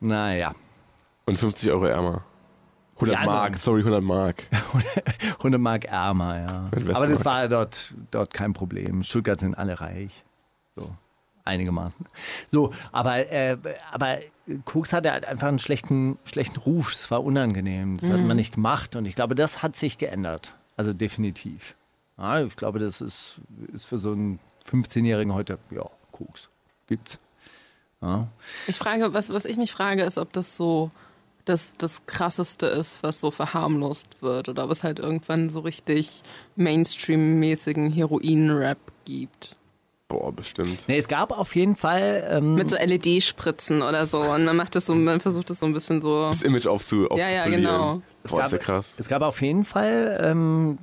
[0.00, 0.52] Naja.
[1.26, 2.22] Und 50 Euro ärmer.
[2.96, 4.44] 100 Ja, Mark, dann- sorry, 100 Mark.
[5.38, 6.70] 100 Mark ärmer, ja.
[6.94, 9.02] Aber das war dort, dort kein Problem.
[9.02, 10.24] Stuttgart sind alle reich.
[10.74, 10.90] So,
[11.46, 12.06] einigermaßen.
[12.46, 13.56] So, aber, äh,
[13.92, 14.18] aber
[14.64, 16.92] Koks hatte halt einfach einen schlechten, schlechten Ruf.
[16.92, 17.98] Es war unangenehm.
[17.98, 18.96] Das hat man nicht gemacht.
[18.96, 20.52] Und ich glaube, das hat sich geändert.
[20.76, 21.74] Also definitiv.
[22.18, 23.40] Ja, ich glaube, das ist,
[23.72, 24.38] ist für so einen
[24.70, 26.48] 15-Jährigen heute, ja, Koks.
[26.86, 27.18] Gibt's.
[28.00, 28.28] Ja.
[28.66, 30.90] Ich frage, was, was ich mich frage, ist, ob das so
[31.46, 36.22] das, das krasseste ist, was so verharmlost wird oder ob es halt irgendwann so richtig
[36.56, 39.56] Mainstream-mäßigen Heroin-Rap gibt.
[40.08, 40.84] Boah, bestimmt.
[40.86, 42.28] Nee, es gab auf jeden Fall.
[42.30, 44.18] Ähm, Mit so LED-Spritzen oder so.
[44.20, 46.28] Und man macht das so, man versucht das so ein bisschen so.
[46.28, 47.62] Das Image aufzu, Ja, ja, aufzupolieren.
[47.62, 48.02] genau.
[48.28, 48.94] Boah, ist ja krass.
[48.98, 50.78] Es gab auf jeden Fall ähm,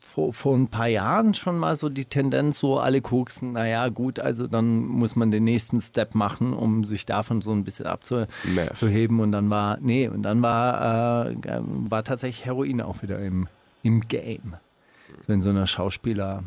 [0.00, 4.20] vor, vor ein paar Jahren schon mal so die Tendenz, so alle koksen, naja gut,
[4.20, 9.18] also dann muss man den nächsten Step machen, um sich davon so ein bisschen abzuheben.
[9.20, 13.48] Und dann war, nee, und dann war, äh, war tatsächlich Heroin auch wieder im,
[13.82, 14.54] im Game.
[15.26, 16.44] So in so einer Schauspieler,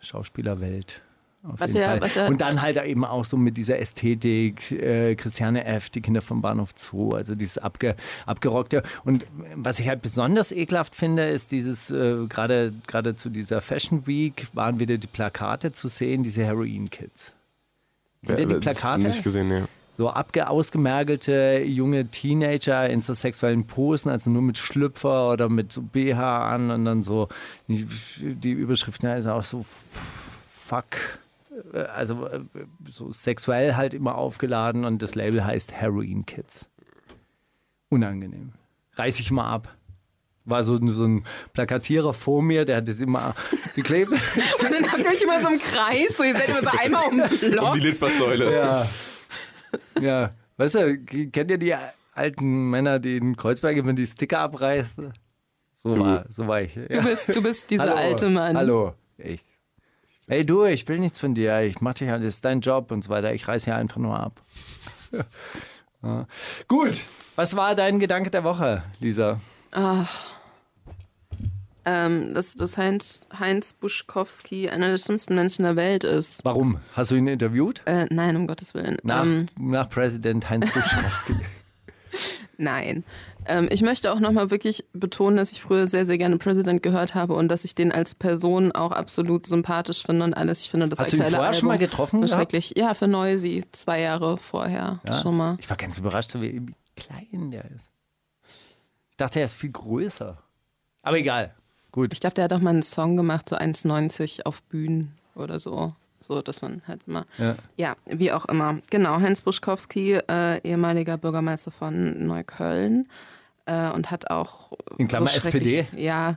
[0.00, 1.00] Schauspielerwelt.
[1.44, 2.00] Auf Was jeden ja- Fall.
[2.00, 6.00] was ja- und dann halt eben auch so mit dieser Ästhetik, äh, Christiane F., die
[6.00, 8.84] Kinder vom Bahnhof Zoo, also dieses abge, abgerockte.
[9.04, 9.26] Und
[9.56, 14.46] was ich halt besonders ekelhaft finde, ist dieses, äh, gerade gerade zu dieser Fashion Week
[14.52, 17.32] waren wieder die Plakate zu sehen, diese Heroin-Kids.
[18.28, 19.06] Ihr die Plakate?
[19.08, 19.62] Nicht gesehen, nee.
[19.94, 25.72] So abge ausgemergelte junge Teenager in so sexuellen Posen, also nur mit Schlüpfer oder mit
[25.72, 27.28] so BH an und dann so
[27.68, 27.86] die,
[28.20, 29.66] die Überschrift ja, ist auch so
[30.40, 30.86] fuck,
[31.94, 32.40] also äh,
[32.90, 36.66] so sexuell halt immer aufgeladen und das Label heißt Heroin Kids.
[37.88, 38.52] Unangenehm.
[38.94, 39.74] Reiß ich mal ab.
[40.44, 43.34] War so, so ein Plakatierer vor mir, der hat das immer
[43.76, 44.10] geklebt.
[44.60, 47.06] Und dann habt ihr euch immer so im Kreis, so ihr seid immer so einmal
[47.08, 47.74] um den Um Block.
[47.74, 48.52] die Litfaßsäule.
[48.52, 48.86] Ja.
[50.00, 50.30] Ja.
[50.56, 50.98] Weißt du,
[51.30, 51.74] kennt ihr die
[52.14, 55.12] alten Männer, die in Kreuzberg immer die Sticker abreißen?
[55.74, 56.00] So, Du.
[56.00, 56.74] war, so war ich.
[56.74, 57.02] Du Ja.
[57.02, 57.94] bist, du bist dieser Hallo.
[57.94, 58.56] alte Mann.
[58.56, 58.94] Hallo.
[59.18, 59.42] Ich.
[60.32, 61.60] Hey du, ich will nichts von dir.
[61.60, 63.34] Ich mach dich halt, das ist dein Job und so weiter.
[63.34, 64.40] Ich reiß hier einfach nur ab.
[66.02, 66.26] ja.
[66.68, 67.02] Gut.
[67.36, 69.42] Was war dein Gedanke der Woche, Lisa?
[71.84, 76.42] Ähm, dass, dass Heinz, Heinz Buschkowski einer der schlimmsten Menschen der Welt ist.
[76.46, 76.80] Warum?
[76.96, 77.82] Hast du ihn interviewt?
[77.84, 78.96] Äh, nein, um Gottes Willen.
[79.02, 81.34] Nach, Ähm, nach Präsident Heinz Buschkowski.
[82.62, 83.02] Nein.
[83.44, 87.16] Ähm, ich möchte auch nochmal wirklich betonen, dass ich früher sehr, sehr gerne President gehört
[87.16, 90.62] habe und dass ich den als Person auch absolut sympathisch finde und alles.
[90.62, 92.74] Ich finde das Hast du ihn vorher Album schon mal getroffen schrecklich.
[92.76, 95.20] Ja, für Noisy, zwei Jahre vorher Ja?
[95.20, 95.56] schon mal.
[95.58, 97.90] Ich war ganz überrascht, wie wie klein der ist.
[99.10, 100.38] Ich dachte, er ist viel größer.
[101.02, 101.52] Aber egal.
[101.90, 102.12] Gut.
[102.12, 105.94] Ich glaube, der hat auch mal einen Song gemacht, so 1,90 auf Bühnen oder so.
[106.22, 107.26] So, dass man halt immer.
[107.38, 107.56] Ja.
[107.76, 108.78] Ja, wie auch immer.
[108.90, 113.08] Genau, Heinz Buschkowski, äh, ehemaliger Bürgermeister von Neukölln
[113.66, 114.72] äh, und hat auch.
[114.98, 115.86] In Klammer schrecklich- SPD?
[116.02, 116.36] Ja.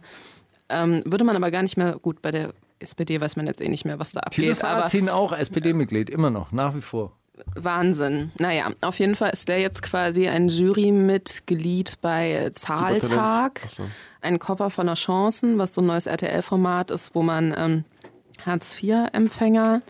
[0.69, 1.97] Ähm, würde man aber gar nicht mehr.
[2.01, 4.49] Gut, bei der SPD weiß man jetzt eh nicht mehr, was da abgeht.
[4.49, 7.11] Aber Sarrazin auch SPD-Mitglied, immer noch, nach wie vor.
[7.55, 8.31] Wahnsinn.
[8.39, 13.61] Naja, auf jeden Fall ist der jetzt quasi ein Jurymitglied bei Zahltag.
[13.69, 13.83] So.
[14.21, 17.83] Ein Cover von der Chancen, was so ein neues RTL-Format ist, wo man ähm,
[18.45, 19.81] Hartz-IV-Empfänger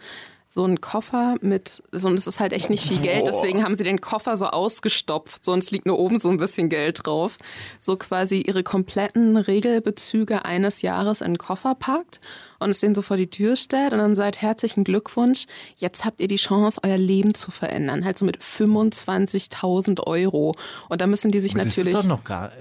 [0.56, 3.76] so einen Koffer mit, so, und es ist halt echt nicht viel Geld, deswegen haben
[3.76, 7.06] sie den Koffer so ausgestopft, so, und es liegt nur oben so ein bisschen Geld
[7.06, 7.38] drauf,
[7.78, 12.22] so quasi ihre kompletten Regelbezüge eines Jahres in den Koffer packt
[12.60, 16.22] und es den so vor die Tür stellt und dann sagt, herzlichen Glückwunsch, jetzt habt
[16.22, 20.54] ihr die Chance, euer Leben zu verändern, halt so mit 25.000 Euro.
[20.88, 21.94] Und da müssen die sich Das natürlich...
[21.94, 22.54] ist doch noch gar.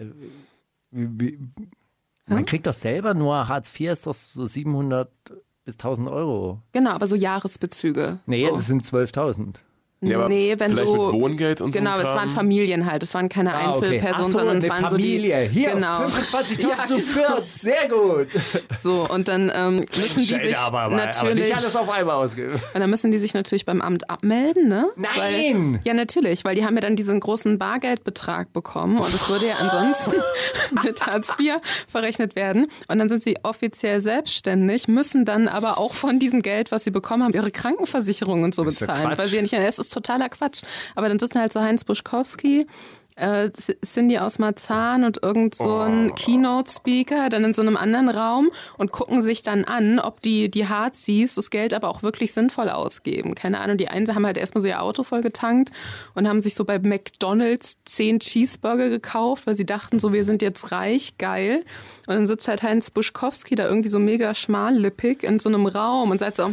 [0.93, 1.39] äh,
[2.27, 5.09] man kriegt doch selber nur Hartz IV, ist doch so 700
[5.65, 6.63] bis 1000 Euro.
[6.73, 8.21] Genau, aber so Jahresbezüge.
[8.27, 8.53] Nee, so.
[8.55, 9.57] das sind 12.000.
[10.07, 11.99] Ja, aber nee, wenn vielleicht du mit Wohngeld und Genau, so.
[12.03, 13.99] es waren Familien halt, es waren keine Ah, okay.
[13.99, 15.47] Einzelpersonen, Ach so, sondern es eine waren Familie.
[15.47, 15.99] so die Hier, genau.
[16.07, 17.49] 25.000 Ja, zu viert.
[17.49, 18.29] Sehr gut.
[18.81, 22.17] So und dann ähm, müssen die sich aber, aber, aber natürlich nicht alles auf einmal
[22.17, 22.53] ausgeben.
[22.75, 24.89] und dann müssen die sich natürlich beim Amt abmelden, ne?
[24.97, 25.75] Nein!
[25.75, 29.47] Weil, ja, natürlich, weil die haben ja dann diesen großen Bargeldbetrag bekommen und es würde
[29.49, 30.13] ja ansonsten
[30.85, 31.55] mit Hartz IV
[31.91, 32.67] verrechnet werden.
[32.89, 36.91] Und dann sind sie offiziell selbstständig, müssen dann aber auch von diesem Geld, was sie
[36.91, 39.17] bekommen haben, ihre Krankenversicherung und so bezahlen.
[39.17, 40.63] Weil sie ja nicht, es ist totaler Quatsch.
[40.95, 42.67] Aber dann sitzen halt so Heinz Buschkowski,
[43.17, 43.51] äh,
[43.85, 46.15] Cindy aus Marzahn und irgend so ein Oh.
[46.15, 50.69] Keynote-Speaker dann in so einem anderen Raum und gucken sich dann an, ob die, die
[50.69, 53.35] Harzies das Geld aber auch wirklich sinnvoll ausgeben.
[53.37, 55.71] Keine Ahnung, die einen haben halt erstmal so ihr Auto voll getankt
[56.15, 60.43] und haben sich so bei McDonalds zehn Cheeseburger gekauft, weil sie dachten so, wir sind
[60.43, 61.65] jetzt reich, geil.
[62.09, 66.11] Und dann sitzt halt Heinz Buschkowski da irgendwie so mega schmallippig in so einem Raum
[66.11, 66.53] und sagt so,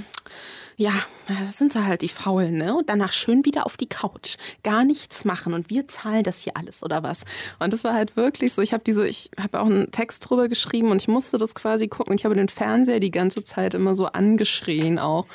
[0.78, 0.94] Ja,
[1.28, 2.76] das sind sie halt die Faulen, ne?
[2.76, 4.38] Und danach schön wieder auf die Couch.
[4.64, 7.24] Gar nichts machen und wir zahlen das hier alles oder was.
[7.60, 10.48] Und das war halt wirklich so, ich habe diese, ich habe auch einen Text drüber
[10.48, 13.74] geschrieben und ich musste das quasi gucken und ich habe den Fernseher die ganze Zeit
[13.74, 15.26] immer so angeschrien auch,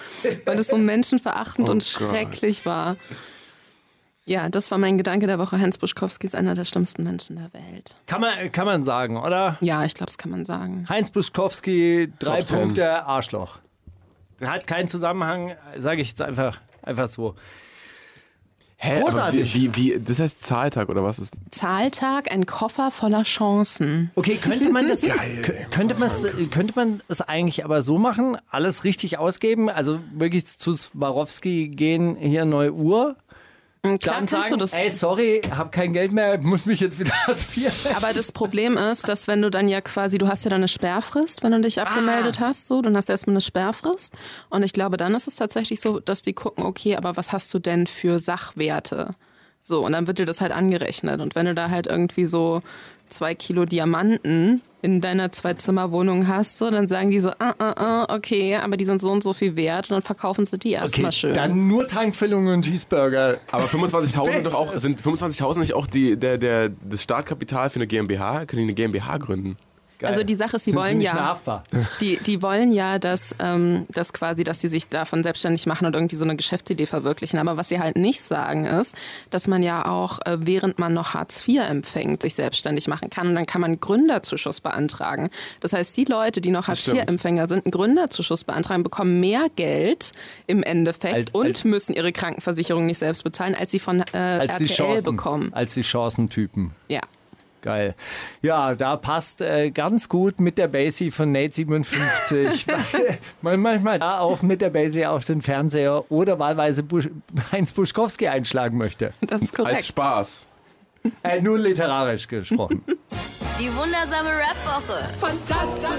[0.44, 2.08] weil es so menschenverachtend Oh und Gott.
[2.10, 2.96] schrecklich war.
[4.28, 5.60] Ja, das war mein Gedanke der Woche.
[5.60, 7.94] Hans Buschkowski ist einer der schlimmsten Menschen der Welt.
[8.06, 9.56] Kann man, kann man sagen, oder?
[9.60, 10.86] Ja, ich glaube, das kann man sagen.
[10.88, 12.42] Heinz Buschkowski, drei.
[12.42, 13.58] Punkte, Arschloch.
[14.44, 17.34] Hat keinen Zusammenhang, sage ich jetzt einfach, einfach so.
[18.78, 19.00] Hä?
[19.00, 19.54] Großartig.
[19.54, 21.34] Wie, wie, wie, das heißt Zahltag oder was ist?
[21.50, 24.10] Zahltag, ein Koffer voller Chancen.
[24.16, 25.16] Okay, könnte man das, Geil.
[25.42, 30.46] kö- könnte man könnte man es eigentlich aber so machen, alles richtig ausgeben, also wirklich
[30.46, 33.16] zu Swarovski gehen, hier neue Uhr,
[33.98, 34.72] Klar dann sagen, du das.
[34.72, 37.70] ey, sorry, hab kein Geld mehr, muss mich jetzt wieder IV.
[37.96, 40.68] Aber das Problem ist, dass wenn du dann ja quasi, du hast ja dann eine
[40.68, 44.14] Sperrfrist, wenn du dich abgemeldet hast, so, dann hast du erstmal eine Sperrfrist.
[44.50, 47.52] Und ich glaube, dann ist es tatsächlich so, dass die gucken, okay, aber was hast
[47.54, 49.14] du denn für Sachwerte?
[49.60, 51.20] So, und dann wird dir das halt angerechnet.
[51.20, 52.60] Und wenn du da halt irgendwie so
[53.08, 58.14] zwei Kilo Diamanten in deiner Zwei-Zimmer-Wohnung hast, so, dann sagen die so, ah, ah, ah,
[58.14, 61.10] okay, aber die sind so und so viel wert und dann verkaufen sie die erstmal
[61.10, 61.34] schön.
[61.34, 63.38] dann nur Tankfüllung und Cheeseburger.
[63.50, 67.76] Aber 25.000 sind doch auch, sind 25.000 nicht auch die, der, der, das Startkapital für
[67.76, 68.46] eine GmbH?
[68.46, 69.56] Können die eine GmbH gründen?
[69.98, 70.10] Geil.
[70.10, 71.64] Also die Sache ist, die Sind wollen sie ja- mehr haftbar.
[72.00, 75.94] Die, die wollen ja, dass, ähm, dass quasi, dass die sich davon selbstständig machen und
[75.94, 77.38] irgendwie so eine Geschäftsidee verwirklichen.
[77.38, 78.94] Aber was sie halt nicht sagen ist,
[79.30, 83.28] dass man ja auch, äh, während man noch Hartz IV empfängt, sich selbstständig machen kann.
[83.28, 85.30] Und dann kann man Gründerzuschuss beantragen.
[85.60, 86.86] Das heißt, die Leute, die noch Hartz.
[86.88, 90.12] IV-Empfänger sind, einen Gründerzuschuss beantragen, bekommen mehr Geld
[90.46, 94.16] im Endeffekt Als- und als- müssen ihre Krankenversicherung nicht selbst bezahlen, als sie von äh,
[94.18, 95.54] Als die RTL Chancen, bekommen.
[95.54, 96.72] als die Chancentypen.
[96.88, 97.00] Ja.
[97.66, 97.96] Geil.
[98.42, 102.64] Ja, da passt äh, ganz gut mit der Basie von Nate 57.
[103.42, 107.08] weil man manchmal da auch mit der Basie auf den Fernseher oder wahlweise Busch,
[107.50, 109.12] Heinz Buschkowski einschlagen möchte.
[109.20, 109.84] Das ist Als korrekt.
[109.86, 110.46] Spaß.
[111.24, 112.84] Äh, nur literarisch gesprochen.
[113.58, 115.08] Die wundersame Rap-Woche.
[115.18, 115.90] Fantastisch.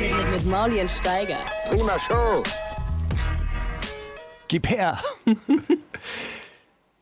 [0.00, 1.38] Mit, mit Mauli und Steiger.
[1.68, 2.42] Prima Show.
[4.46, 4.98] Gib her.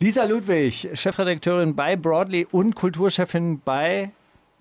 [0.01, 4.13] Lisa Ludwig, Chefredakteurin bei Broadly und Kulturchefin bei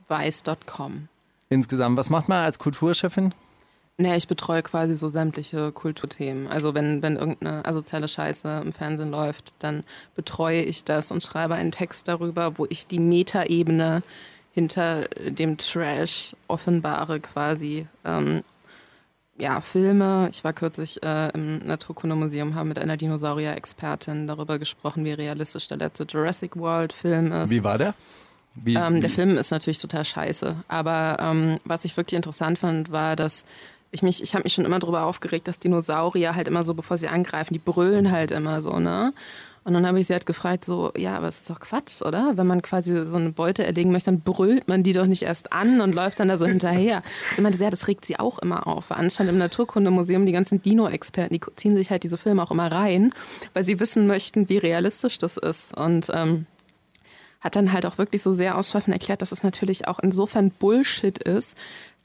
[0.08, 1.10] Weiß.com.
[1.50, 1.96] insgesamt.
[1.96, 3.36] Was macht man als Kulturchefin?
[3.98, 6.48] Naja, ich betreue quasi so sämtliche Kulturthemen.
[6.48, 9.84] Also wenn, wenn irgendeine asoziale Scheiße im Fernsehen läuft, dann
[10.16, 14.02] betreue ich das und schreibe einen Text darüber, wo ich die Metaebene
[14.54, 17.86] hinter dem Trash offenbare quasi.
[18.04, 18.42] Ähm,
[19.38, 20.28] ja, Filme.
[20.32, 25.78] Ich war kürzlich äh, im Naturkundemuseum, haben mit einer Dinosaurier-Expertin darüber gesprochen, wie realistisch der
[25.78, 27.50] letzte Jurassic World-Film ist.
[27.50, 27.94] Wie war der?
[28.56, 30.56] Wie, Ähm, der wie- Film ist natürlich total scheiße.
[30.68, 33.46] Aber ähm, was ich wirklich interessant fand, war, dass
[33.92, 36.98] ich mich, ich habe mich schon immer darüber aufgeregt, dass Dinosaurier halt immer so, bevor
[36.98, 39.14] sie angreifen, die brüllen halt immer so, ne?
[39.68, 42.38] Und dann habe ich sie halt gefragt, so, ja, aber es ist doch Quatsch, oder?
[42.38, 45.52] Wenn man quasi so eine Beute erlegen möchte, dann brüllt man die doch nicht erst
[45.52, 47.02] an und läuft dann da so hinterher.
[47.36, 48.94] Sie meinte, ja, das regt sie auch immer auf.
[48.94, 53.12] Anscheinend im Naturkundemuseum, die ganzen Dino-Experten, die ziehen sich halt diese Filme auch immer rein,
[53.54, 55.76] weil sie wissen möchten, wie realistisch das ist.
[55.76, 56.46] Und ähm,
[57.42, 61.18] hat dann halt auch wirklich so sehr ausschweifend erklärt, dass es natürlich auch insofern Bullshit
[61.18, 61.58] ist,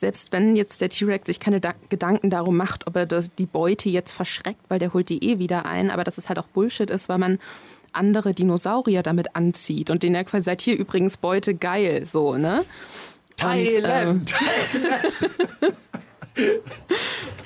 [0.02, 3.46] selbst wenn jetzt der T-Rex sich keine da Gedanken darum macht, ob er das, die
[3.46, 6.48] Beute jetzt verschreckt, weil der holt die eh wieder ein, aber dass es halt auch
[6.48, 7.38] Bullshit ist, weil man
[7.92, 12.64] andere Dinosaurier damit anzieht und denen ja quasi sagt, hier übrigens Beute geil, so, ne?
[13.36, 14.34] Thailand.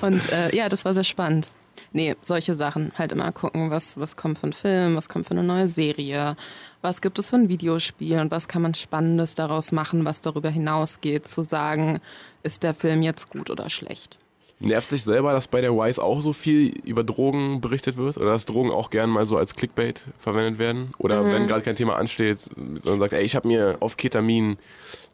[0.01, 1.49] Und äh, ja, das war sehr spannend.
[1.97, 5.31] Nee, solche Sachen halt immer gucken, was, was kommt für ein Film, was kommt für
[5.31, 6.35] eine neue Serie,
[6.83, 10.51] was gibt es für ein Videospiel und was kann man Spannendes daraus machen, was darüber
[10.51, 11.99] hinausgeht, zu sagen,
[12.43, 14.19] ist der Film jetzt gut oder schlecht.
[14.59, 18.17] Nervt dich selber, dass bei der Wise auch so viel über Drogen berichtet wird?
[18.17, 20.93] Oder dass Drogen auch gern mal so als Clickbait verwendet werden?
[20.99, 21.31] Oder Mhm.
[21.31, 22.39] wenn gerade kein Thema ansteht,
[22.83, 24.57] sondern sagt, ey, ich habe mir auf Ketamin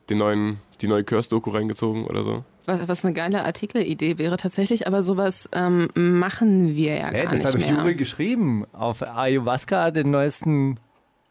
[0.09, 2.43] den neuen, die neue Curse-Doku reingezogen oder so?
[2.65, 7.31] Was, was eine geile Artikelidee wäre tatsächlich, aber sowas ähm, machen wir ja Hä, gar
[7.31, 7.75] das nicht habe ich mehr.
[7.75, 8.65] Juri geschrieben.
[8.73, 10.79] Auf Ayahuasca, den neuesten,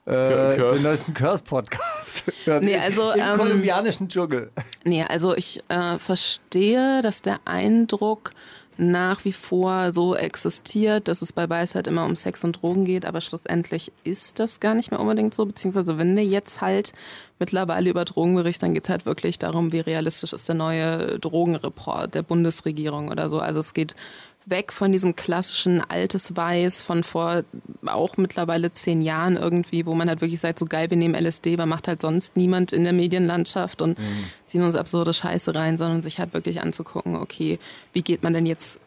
[0.05, 0.13] äh,
[0.57, 0.75] Curse.
[0.75, 2.25] den neuesten Curse-Podcast.
[2.61, 4.51] Nee, also, Im ähm, kolumbianischen Dschungel.
[4.85, 8.33] Nee, also ich äh, verstehe, dass der Eindruck
[8.79, 13.05] nach wie vor so existiert, dass es bei Weisheit immer um Sex und Drogen geht,
[13.05, 16.93] aber schlussendlich ist das gar nicht mehr unbedingt so, beziehungsweise wenn wir jetzt halt
[17.39, 21.19] mittlerweile über Drogen berichten, dann geht es halt wirklich darum, wie realistisch ist der neue
[21.19, 23.41] Drogenreport der Bundesregierung oder so.
[23.41, 23.95] Also es geht
[24.47, 27.45] weg von diesem klassischen altes Weiß von vor
[27.87, 31.55] auch mittlerweile zehn Jahren irgendwie, wo man halt wirklich sagt, so geil, wir nehmen LSD,
[31.55, 33.99] aber macht halt sonst niemand in der Medienlandschaft und
[34.47, 37.59] ziehen uns absurde Scheiße rein, sondern sich halt wirklich anzugucken, okay,
[37.93, 38.81] wie geht man denn jetzt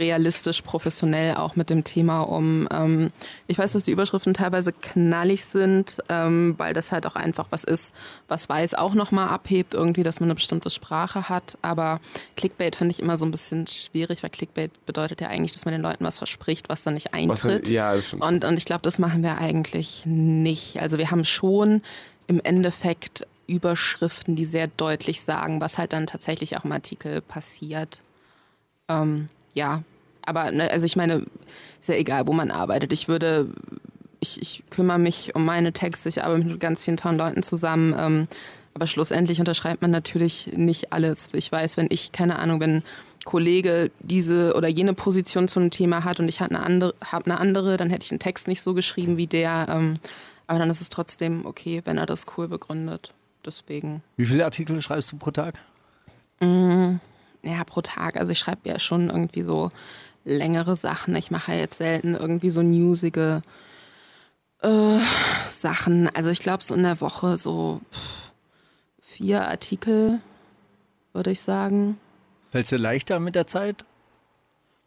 [0.00, 2.66] realistisch, professionell auch mit dem Thema um.
[2.72, 3.10] Ähm,
[3.46, 7.62] ich weiß, dass die Überschriften teilweise knallig sind, ähm, weil das halt auch einfach was
[7.62, 7.94] ist,
[8.26, 11.56] was Weiß auch nochmal abhebt, irgendwie, dass man eine bestimmte Sprache hat.
[11.62, 12.00] Aber
[12.36, 15.72] Clickbait finde ich immer so ein bisschen schwierig, weil Clickbait bedeutet ja eigentlich, dass man
[15.72, 17.66] den Leuten was verspricht, was dann nicht eintritt.
[17.66, 17.94] Was, ja.
[18.18, 20.80] Und, und ich glaube, das machen wir eigentlich nicht.
[20.80, 21.82] Also wir haben schon
[22.26, 28.00] im Endeffekt Überschriften, die sehr deutlich sagen, was halt dann tatsächlich auch im Artikel passiert.
[28.88, 29.82] Ähm, ja,
[30.22, 31.26] aber ne, also ich meine,
[31.80, 32.92] ist ja egal, wo man arbeitet.
[32.92, 33.48] Ich würde,
[34.20, 37.94] ich, ich kümmere mich um meine Texte, ich arbeite mit ganz vielen tollen Leuten zusammen.
[37.98, 38.28] Ähm,
[38.74, 41.28] aber schlussendlich unterschreibt man natürlich nicht alles.
[41.32, 42.84] Ich weiß, wenn ich, keine Ahnung, wenn ein
[43.24, 47.26] Kollege diese oder jene Position zu einem Thema hat und ich habe eine andere, hab
[47.26, 49.66] eine andere, dann hätte ich einen Text nicht so geschrieben wie der.
[49.68, 49.96] Ähm,
[50.46, 53.12] aber dann ist es trotzdem okay, wenn er das cool begründet.
[53.44, 54.02] Deswegen.
[54.16, 55.54] Wie viele Artikel schreibst du pro Tag?
[56.40, 56.96] Mm,
[57.42, 58.16] ja, pro Tag.
[58.16, 59.70] Also ich schreibe ja schon irgendwie so
[60.24, 61.14] längere Sachen.
[61.16, 63.42] Ich mache ja jetzt selten irgendwie so newsige
[64.62, 64.98] äh,
[65.48, 66.14] Sachen.
[66.14, 67.80] Also ich glaube so in der Woche so
[69.00, 70.20] vier Artikel,
[71.12, 71.98] würde ich sagen.
[72.50, 73.84] Fällt es dir leichter mit der Zeit?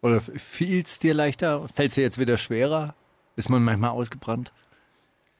[0.02, 1.66] Oder fiel es dir leichter?
[1.74, 2.94] Fällt es dir jetzt wieder schwerer?
[3.36, 4.52] Ist man manchmal ausgebrannt?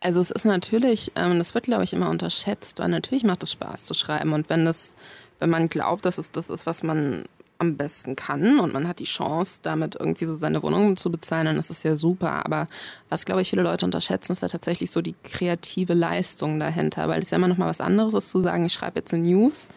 [0.00, 3.52] Also es ist natürlich, ähm, das wird glaube ich immer unterschätzt, weil natürlich macht es
[3.52, 4.96] Spaß zu schreiben und wenn das,
[5.38, 7.24] wenn man glaubt, dass es das ist, was man
[7.58, 11.46] am besten kann und man hat die Chance, damit irgendwie so seine Wohnung zu bezahlen,
[11.46, 12.44] dann ist das ja super.
[12.44, 12.66] Aber
[13.08, 17.22] was, glaube ich, viele Leute unterschätzen, ist ja tatsächlich so die kreative Leistung dahinter, weil
[17.22, 19.68] es ja immer noch mal was anderes ist zu sagen, ich schreibe jetzt eine News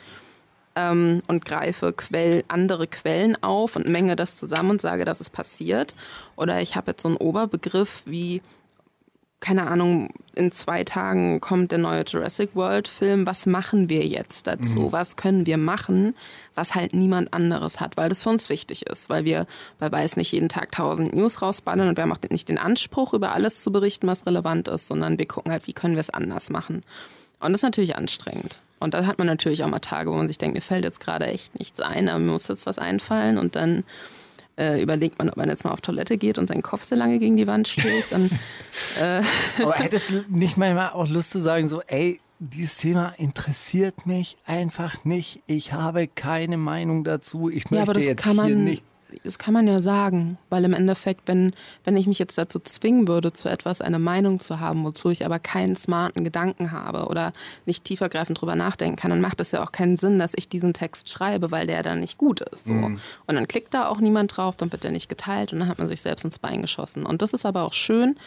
[0.75, 5.29] ähm, und greife Quell, andere Quellen auf und menge das zusammen und sage, dass es
[5.29, 5.95] passiert.
[6.35, 8.41] Oder ich habe jetzt so einen Oberbegriff wie
[9.39, 13.27] keine Ahnung, in zwei Tagen kommt der neue Jurassic World Film.
[13.27, 14.79] Was machen wir jetzt dazu?
[14.79, 14.91] Mhm.
[14.91, 16.15] Was können wir machen,
[16.55, 19.45] was halt niemand anderes hat, weil das für uns wichtig ist, weil wir
[19.77, 23.13] bei Weiß nicht jeden Tag tausend News rausballern und wir haben auch nicht den Anspruch,
[23.13, 26.09] über alles zu berichten, was relevant ist, sondern wir gucken halt, wie können wir es
[26.09, 26.81] anders machen.
[27.39, 28.59] Und das ist natürlich anstrengend.
[28.79, 30.99] Und da hat man natürlich auch mal Tage, wo man sich denkt, mir fällt jetzt
[30.99, 33.83] gerade echt nichts ein, aber mir muss jetzt was einfallen und dann
[34.57, 37.19] äh, überlegt man, ob man jetzt mal auf Toilette geht und seinen Kopf sehr lange
[37.19, 38.11] gegen die Wand schlägt.
[38.11, 38.31] Und,
[38.99, 39.21] äh
[39.61, 44.37] Aber hättest du nicht manchmal auch Lust zu sagen, so, ey, dieses Thema interessiert mich
[44.45, 45.41] einfach nicht.
[45.47, 47.49] Ich habe keine Meinung dazu.
[47.49, 48.83] Ich möchte ja, aber das jetzt kann man, hier nicht
[49.23, 51.53] das kann man ja sagen, weil im Endeffekt, wenn,
[51.83, 55.25] wenn ich mich jetzt dazu zwingen würde, zu etwas eine Meinung zu haben, wozu ich
[55.25, 57.33] aber keinen smarten Gedanken habe oder
[57.65, 60.73] nicht tiefergreifend drüber nachdenken kann, dann macht es ja auch keinen Sinn, dass ich diesen
[60.73, 62.67] Text schreibe, weil der dann nicht gut ist.
[62.67, 62.73] So.
[62.73, 62.99] Mhm.
[63.25, 65.79] Und dann klickt da auch niemand drauf, dann wird der nicht geteilt und dann hat
[65.79, 67.05] man sich selbst ins Bein geschossen.
[67.05, 68.17] Und das ist aber auch schön,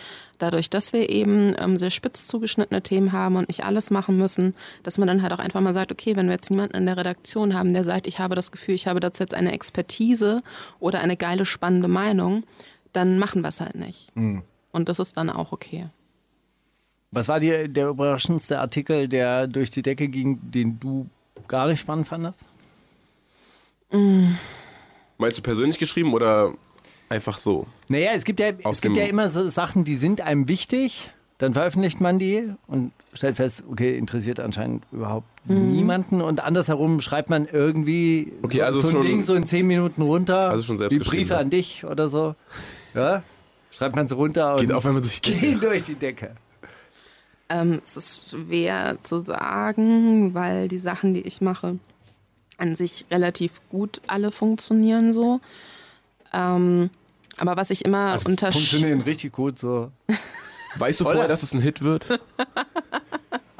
[0.40, 4.54] dadurch, dass wir eben ähm, sehr spitz zugeschnittene Themen haben und nicht alles machen müssen,
[4.82, 6.96] dass man dann halt auch einfach mal sagt, okay, wenn wir jetzt niemanden in der
[6.96, 10.42] Redaktion haben, der sagt, ich habe das Gefühl, ich habe dazu jetzt eine Expertise
[10.78, 12.44] oder eine geile, spannende Meinung,
[12.92, 14.14] dann machen wir es halt nicht.
[14.16, 14.42] Mhm.
[14.72, 15.86] Und das ist dann auch okay.
[17.12, 21.08] Was war dir der überraschendste Artikel, der durch die Decke ging, den du
[21.48, 22.44] gar nicht spannend fandest?
[23.90, 24.38] Mhm.
[25.18, 26.54] Meinst du persönlich geschrieben oder
[27.10, 27.66] einfach so?
[27.88, 31.10] Naja, es gibt ja, es gibt ja immer so Sachen, die sind einem wichtig.
[31.38, 35.72] Dann veröffentlicht man die und stellt fest, okay, interessiert anscheinend überhaupt mhm.
[35.72, 36.20] niemanden.
[36.20, 39.66] Und andersherum schreibt man irgendwie okay, so, also so ein schon, Ding so in zehn
[39.66, 40.50] Minuten runter.
[40.50, 42.34] Also schon selbst wie Briefe an dich oder so.
[42.94, 43.22] Ja?
[43.70, 45.58] Schreibt man es runter und geht auf einmal durch die Decke.
[45.58, 46.36] durch die Decke.
[47.48, 51.78] Ähm, es ist schwer zu sagen, weil die Sachen, die ich mache,
[52.58, 55.40] an sich relativ gut alle funktionieren so.
[56.34, 56.90] Ähm,
[57.40, 58.58] aber was ich immer also unterscheide.
[58.58, 59.90] Funktionieren richtig gut so.
[60.76, 62.20] Weißt du vorher, dass es ein Hit wird?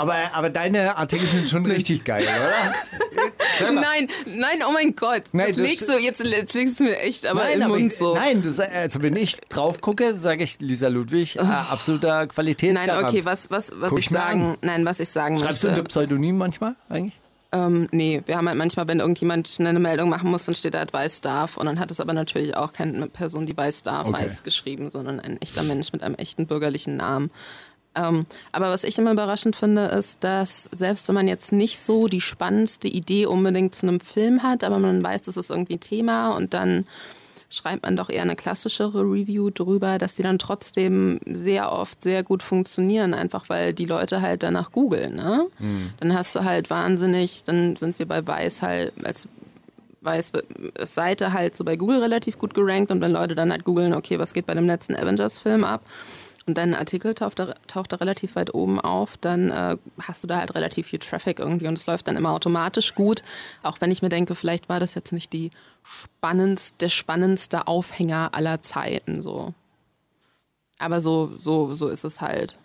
[0.01, 3.71] Aber, aber deine Artikel sind schon richtig geil, oder?
[3.71, 5.25] nein, nein, oh mein Gott.
[5.33, 7.93] Nein, das legst du, jetzt, jetzt legst du mir echt aber nein, im aber Mund
[7.93, 8.15] ich, so.
[8.15, 11.43] Nein, das, also wenn ich drauf gucke, sage ich Lisa Ludwig, oh.
[11.43, 13.03] äh, absoluter Qualitätsgarant.
[13.03, 15.77] Nein, okay, was, was, was ich sagen, nein, was ich sagen Schreibst möchte.
[15.77, 17.21] Schreibst du ein Pseudonym manchmal eigentlich?
[17.53, 20.79] Ähm, nee, wir haben halt manchmal, wenn irgendjemand eine Meldung machen muss, dann steht da
[20.79, 24.07] halt Weiß darf und dann hat es aber natürlich auch keine Person, die Weiß darf,
[24.07, 24.23] okay.
[24.23, 27.31] Weiß geschrieben, sondern ein echter Mensch mit einem echten bürgerlichen Namen.
[27.97, 32.07] Ähm, aber was ich immer überraschend finde, ist, dass selbst wenn man jetzt nicht so
[32.07, 35.81] die spannendste Idee unbedingt zu einem Film hat, aber man weiß, das ist irgendwie ein
[35.81, 36.87] Thema und dann
[37.51, 42.23] schreibt man doch eher eine klassischere Review drüber, dass die dann trotzdem sehr oft sehr
[42.23, 45.17] gut funktionieren, einfach weil die Leute halt danach googeln.
[45.17, 45.47] Ne?
[45.59, 45.91] Mhm.
[45.99, 49.29] Dann hast du halt wahnsinnig, dann sind wir bei Weiß halt als
[50.03, 50.33] Weiß
[50.85, 54.19] Seite halt so bei Google relativ gut gerankt und wenn Leute dann halt googeln, okay,
[54.19, 55.83] was geht bei dem letzten Avengers-Film ab?
[56.51, 60.29] Und dein Artikel taucht da, taucht da relativ weit oben auf, dann äh, hast du
[60.29, 63.23] da halt relativ viel Traffic irgendwie und es läuft dann immer automatisch gut.
[63.63, 65.51] Auch wenn ich mir denke, vielleicht war das jetzt nicht die
[65.85, 69.55] spannendste, der spannendste Aufhänger aller Zeiten so.
[70.79, 72.57] Aber so, so, so ist es halt.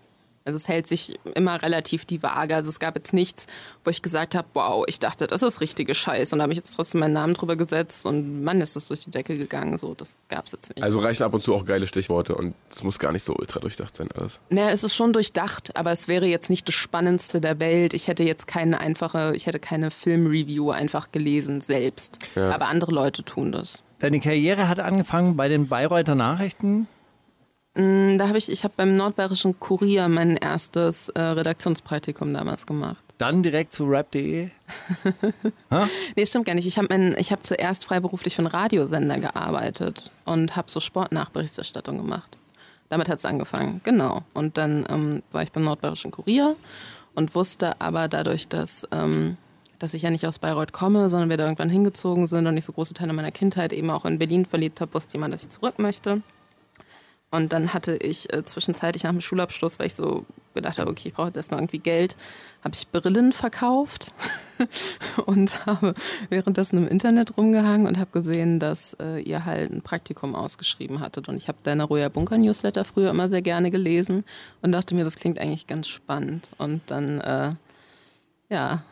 [0.45, 2.55] Also es hält sich immer relativ die Waage.
[2.55, 3.47] Also es gab jetzt nichts,
[3.83, 6.31] wo ich gesagt habe, wow, ich dachte, das ist richtige Scheiß.
[6.33, 8.99] Und da habe ich jetzt trotzdem meinen Namen drüber gesetzt und Mann, ist das durch
[8.99, 9.79] die Decke gegangen.
[9.79, 10.83] So, das gab es jetzt nicht.
[10.83, 13.59] Also reichen ab und zu auch geile Stichworte und es muss gar nicht so ultra
[13.59, 14.39] durchdacht sein alles.
[14.49, 17.95] Naja, es ist schon durchdacht, aber es wäre jetzt nicht das Spannendste der Welt.
[17.95, 22.19] Ich hätte jetzt keine einfache, ich hätte keine Filmreview einfach gelesen selbst.
[22.35, 22.53] Ja.
[22.53, 23.79] Aber andere Leute tun das.
[23.97, 26.87] Deine Karriere hat angefangen bei den Bayreuther Nachrichten.
[27.75, 32.97] Mm, Da habe ich, ich habe beim Nordbayerischen Kurier mein erstes äh, Redaktionspraktikum damals gemacht.
[33.17, 34.49] Dann direkt zu rap.de.
[36.15, 36.67] Nee, stimmt gar nicht.
[36.67, 42.37] Ich habe hab zuerst freiberuflich für einen Radiosender gearbeitet und habe so Sportnachberichterstattung gemacht.
[42.89, 44.23] Damit hat es angefangen, genau.
[44.33, 46.55] Und dann ähm, war ich beim Nordbayerischen Kurier
[47.15, 49.37] und wusste aber dadurch, dass, ähm,
[49.79, 52.65] dass ich ja nicht aus Bayreuth komme, sondern wir da irgendwann hingezogen sind und ich
[52.65, 55.49] so große Teile meiner Kindheit eben auch in Berlin verliebt habe, wusste jemand, dass ich
[55.49, 56.21] zurück möchte.
[57.35, 61.09] Und dann hatte ich äh, zwischenzeitlich nach dem Schulabschluss, weil ich so gedacht habe, okay,
[61.09, 62.15] ich brauche jetzt erstmal irgendwie Geld,
[62.63, 64.13] habe ich Brillen verkauft
[65.25, 65.93] und habe
[66.29, 71.27] währenddessen im Internet rumgehangen und habe gesehen, dass äh, ihr halt ein Praktikum ausgeschrieben hattet.
[71.27, 74.23] Und ich habe deine Roya Bunker Newsletter früher immer sehr gerne gelesen
[74.61, 76.47] und dachte mir, das klingt eigentlich ganz spannend.
[76.57, 77.53] Und dann, äh,
[78.49, 78.83] ja,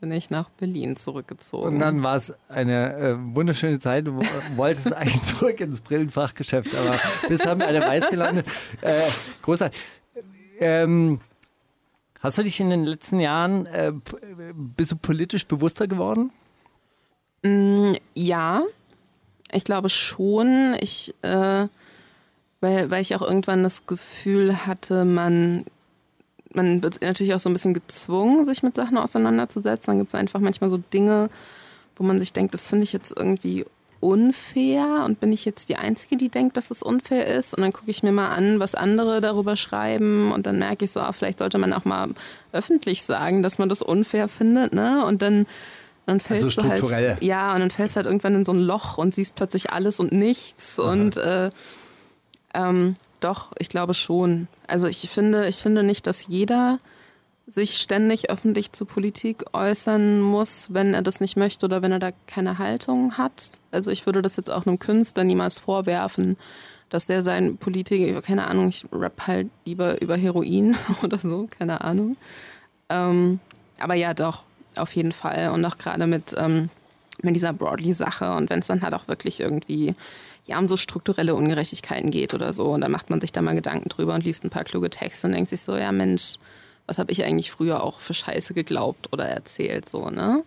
[0.00, 1.74] bin ich nach Berlin zurückgezogen.
[1.74, 4.06] Und dann war es eine äh, wunderschöne Zeit.
[4.06, 4.20] Du
[4.56, 6.96] wolltest eigentlich zurück ins Brillenfachgeschäft, aber
[7.28, 8.46] bist bei der Weiß gelandet.
[8.80, 9.00] Äh,
[9.42, 9.80] großartig.
[10.58, 11.20] Ähm,
[12.20, 13.92] hast du dich in den letzten Jahren, äh,
[14.54, 16.30] bist du politisch bewusster geworden?
[18.14, 18.62] Ja,
[19.52, 20.76] ich glaube schon.
[20.80, 21.68] Ich, äh,
[22.60, 25.64] weil, weil ich auch irgendwann das Gefühl hatte, man,
[26.56, 29.92] man wird natürlich auch so ein bisschen gezwungen, sich mit Sachen auseinanderzusetzen.
[29.92, 31.30] Dann gibt es einfach manchmal so Dinge,
[31.96, 33.64] wo man sich denkt, das finde ich jetzt irgendwie
[34.00, 37.54] unfair und bin ich jetzt die Einzige, die denkt, dass das unfair ist?
[37.54, 40.90] Und dann gucke ich mir mal an, was andere darüber schreiben und dann merke ich
[40.90, 42.10] so, ah, vielleicht sollte man auch mal
[42.52, 45.04] öffentlich sagen, dass man das unfair findet, ne?
[45.04, 45.46] Und dann
[46.06, 48.60] dann fällst Also du halt, ja, und dann fällst du halt irgendwann in so ein
[48.60, 50.78] Loch und siehst plötzlich alles und nichts.
[50.78, 51.50] Und äh,
[52.54, 54.48] ähm, doch, ich glaube schon.
[54.66, 56.78] Also ich finde, ich finde nicht, dass jeder
[57.46, 62.00] sich ständig öffentlich zu Politik äußern muss, wenn er das nicht möchte oder wenn er
[62.00, 63.50] da keine Haltung hat.
[63.70, 66.36] Also ich würde das jetzt auch einem Künstler niemals vorwerfen,
[66.90, 71.82] dass der sein Politiker, keine Ahnung, ich rap halt lieber über Heroin oder so, keine
[71.82, 72.16] Ahnung.
[72.88, 73.38] Ähm,
[73.78, 74.44] aber ja, doch,
[74.74, 75.50] auf jeden Fall.
[75.50, 76.68] Und auch gerade mit, ähm,
[77.22, 79.94] mit dieser Broadly-Sache und wenn es dann halt auch wirklich irgendwie
[80.46, 82.66] ja, um so strukturelle Ungerechtigkeiten geht oder so.
[82.66, 85.26] Und dann macht man sich da mal Gedanken drüber und liest ein paar kluge Texte
[85.26, 86.36] und denkt sich so, ja Mensch,
[86.86, 90.42] was habe ich eigentlich früher auch für Scheiße geglaubt oder erzählt, so, ne?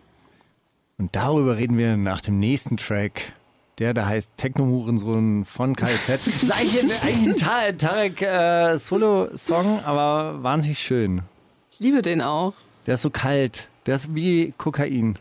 [0.97, 3.33] Und darüber reden wir nach dem nächsten Track.
[3.77, 6.19] Der da heißt Techno-Hurensohn von KZ.
[6.25, 11.21] Das ist eigentlich ein, eigentlich ein Ta- Tarek äh, Solo-Song, aber wahnsinnig schön.
[11.71, 12.53] Ich liebe den auch.
[12.85, 13.69] Der ist so kalt.
[13.85, 15.17] Der ist wie Kokain.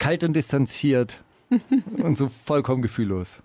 [0.00, 1.18] Kalt und distanziert.
[1.98, 3.36] und so vollkommen gefühllos.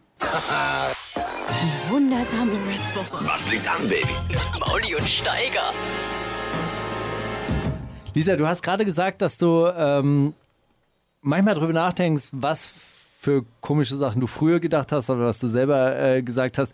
[1.89, 3.26] Wundersame Rap-Woche.
[3.26, 4.07] Was liegt an, Baby?
[4.59, 5.74] Mauli und Steiger.
[8.13, 10.34] Lisa, du hast gerade gesagt, dass du ähm,
[11.22, 12.74] manchmal darüber nachdenkst, was
[13.20, 16.74] für komische Sachen du früher gedacht hast oder was du selber äh, gesagt hast.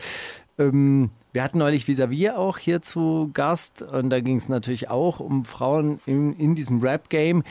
[0.58, 5.20] Ähm, wir hatten neulich Vis-a-vis auch hier zu Gast und da ging es natürlich auch
[5.20, 7.44] um Frauen in, in diesem Rap-Game.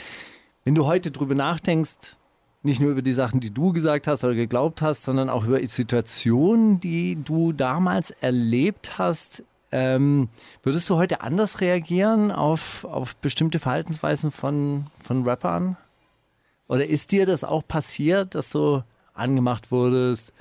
[0.64, 2.16] Wenn du heute drüber nachdenkst,
[2.62, 5.66] nicht nur über die Sachen, die du gesagt hast oder geglaubt hast, sondern auch über
[5.66, 9.42] Situationen, die du damals erlebt hast,
[9.72, 10.28] ähm,
[10.62, 15.76] würdest du heute anders reagieren auf, auf bestimmte Verhaltensweisen von, von Rappern?
[16.68, 18.82] Oder ist dir das auch passiert, dass du
[19.14, 20.32] angemacht wurdest,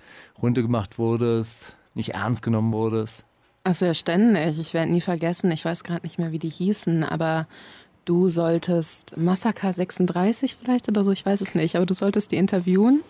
[0.42, 3.24] runtergemacht wurdest, nicht ernst genommen wurdest?
[3.64, 4.58] Achso, ja, ständig.
[4.60, 5.52] Ich werde nie vergessen.
[5.52, 7.48] Ich weiß gerade nicht mehr, wie die hießen, aber
[8.06, 12.38] du solltest Massaker 36 vielleicht oder so, ich weiß es nicht, aber du solltest die
[12.38, 13.02] interviewen.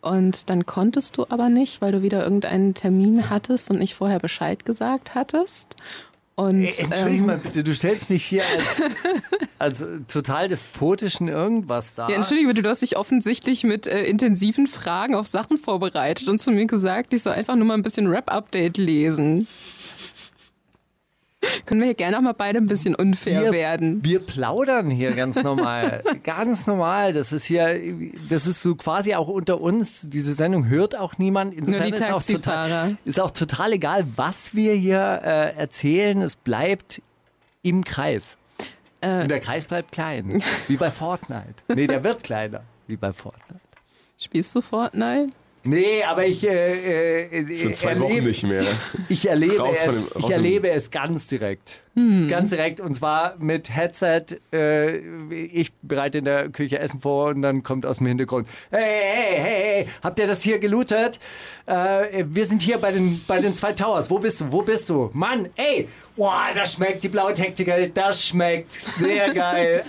[0.00, 4.20] Und dann konntest du aber nicht, weil du wieder irgendeinen Termin hattest und nicht vorher
[4.20, 5.74] Bescheid gesagt hattest.
[6.36, 8.82] Und, Ey, Entschuldige ähm, mal bitte, du stellst mich hier als,
[9.82, 12.08] als total despotischen irgendwas dar.
[12.08, 16.40] Ja, entschuldige bitte, du hast dich offensichtlich mit äh, intensiven Fragen auf Sachen vorbereitet und
[16.40, 19.48] zu mir gesagt, ich soll einfach nur mal ein bisschen Rap-Update lesen.
[21.66, 24.04] Können wir hier gerne auch mal beide ein bisschen unfair wir, werden.
[24.04, 26.02] Wir plaudern hier ganz normal.
[26.24, 27.12] ganz normal.
[27.12, 27.78] Das ist hier,
[28.28, 30.08] das ist so quasi auch unter uns.
[30.08, 31.54] Diese Sendung hört auch niemand.
[31.54, 36.22] Insofern ist auch, total, ist auch total egal, was wir hier äh, erzählen.
[36.22, 37.02] Es bleibt
[37.62, 38.36] im Kreis.
[39.00, 39.22] Äh.
[39.22, 40.42] Und der Kreis bleibt klein.
[40.66, 41.54] Wie bei Fortnite.
[41.68, 42.62] Nee, der wird kleiner.
[42.86, 43.60] Wie bei Fortnite.
[44.18, 45.32] Spielst du Fortnite?
[45.64, 48.64] Nee, aber ich, äh, äh, Schon zwei erlebe, Wochen nicht mehr.
[49.08, 51.80] Ich erlebe Raus es, dem- ich erlebe es ganz direkt.
[51.94, 52.28] Hm.
[52.28, 54.22] Ganz direkt und zwar mit Headset.
[54.52, 54.98] Äh,
[55.32, 59.36] ich bereite in der Küche Essen vor und dann kommt aus dem Hintergrund: Hey, hey,
[59.40, 61.18] hey, hey, habt ihr das hier gelootet?
[61.66, 64.08] Äh, wir sind hier bei den, bei den zwei Towers.
[64.10, 64.52] Wo bist du?
[64.52, 65.10] Wo bist du?
[65.12, 67.88] Mann, ey, boah, das schmeckt die blaue Tactical.
[67.90, 69.84] Das schmeckt sehr geil.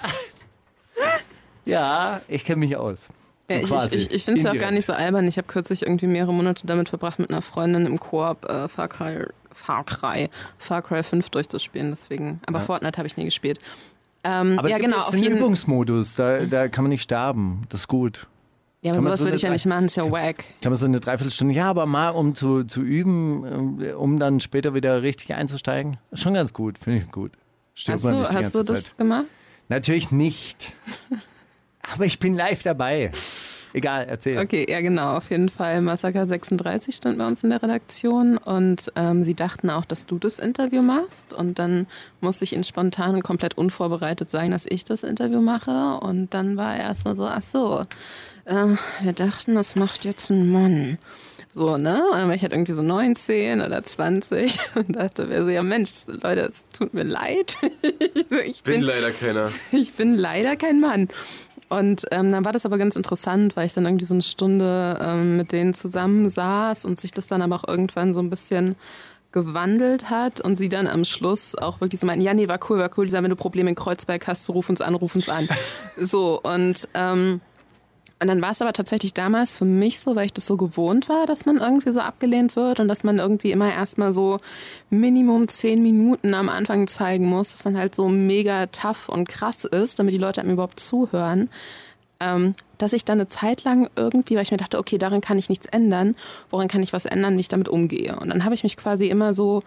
[1.66, 3.08] ja, ich kenne mich aus.
[3.50, 5.28] Ja, ich ich, ich finde es ja auch gar nicht so albern.
[5.28, 8.88] Ich habe kürzlich irgendwie mehrere Monate damit verbracht, mit einer Freundin im Koop äh, Far,
[8.88, 11.90] Cry, Far Cry Far Cry 5 durchzuspielen.
[11.90, 13.60] Deswegen, aber Fortnite habe ich nie gespielt.
[14.24, 17.04] Ähm, Aber es ja, gibt genau, jetzt auf einen Übungsmodus, da, da kann man nicht
[17.04, 17.64] sterben.
[17.70, 18.28] Das ist gut.
[18.82, 20.46] Ja, aber Kann sowas so würde ich ja nicht machen, ist ja wack.
[20.62, 23.46] Kann man so eine Dreiviertelstunde, ja, aber mal um zu, zu üben,
[23.82, 25.98] ähm, um dann später wieder richtig einzusteigen.
[26.14, 27.32] Schon ganz gut, finde ich gut.
[27.74, 28.98] Stirbt Hast du, hast du das Zeit.
[28.98, 29.26] gemacht?
[29.68, 30.74] Natürlich nicht.
[31.94, 33.12] aber ich bin live dabei.
[33.74, 34.40] Egal, erzähl.
[34.40, 35.82] Okay, ja genau, auf jeden Fall.
[35.82, 40.18] Massaker 36 stand bei uns in der Redaktion und ähm, sie dachten auch, dass du
[40.18, 41.86] das Interview machst und dann
[42.20, 46.58] musste ich ihnen spontan und komplett unvorbereitet sagen, dass ich das Interview mache und dann
[46.58, 47.86] war er erst mal so, ach so,
[48.46, 50.98] äh, wir dachten, das macht jetzt ein Mann.
[51.52, 52.04] So, ne?
[52.12, 55.64] Und dann war ich halt irgendwie so 19 oder 20 und dachte mir so, ja
[55.64, 57.58] Mensch, Leute, es tut mir leid.
[58.30, 59.52] so, ich Bin bin leider keiner.
[59.72, 61.10] ich bin leider kein Mann.
[61.70, 64.98] Und ähm, dann war das aber ganz interessant, weil ich dann irgendwie so eine Stunde
[65.02, 68.76] ähm, mit denen zusammen saß und sich das dann aber auch irgendwann so ein bisschen
[69.32, 72.80] gewandelt hat und sie dann am Schluss auch wirklich so meinten, ja, nee, war cool,
[72.80, 75.30] war cool, Lisa, wenn du Probleme in Kreuzberg hast, du ruf uns an, ruf uns
[75.30, 75.48] an.
[75.98, 77.42] so, und ähm,
[78.22, 81.08] und dann war es aber tatsächlich damals für mich so, weil ich das so gewohnt
[81.08, 84.40] war, dass man irgendwie so abgelehnt wird und dass man irgendwie immer erstmal so
[84.90, 89.64] Minimum zehn Minuten am Anfang zeigen muss, dass man halt so mega tough und krass
[89.64, 91.50] ist, damit die Leute einem überhaupt zuhören.
[92.20, 95.38] Ähm, dass ich dann eine Zeit lang irgendwie, weil ich mir dachte, okay, daran kann
[95.38, 96.16] ich nichts ändern,
[96.50, 98.18] woran kann ich was ändern, wie ich damit umgehe.
[98.20, 99.64] Und dann habe ich mich quasi immer so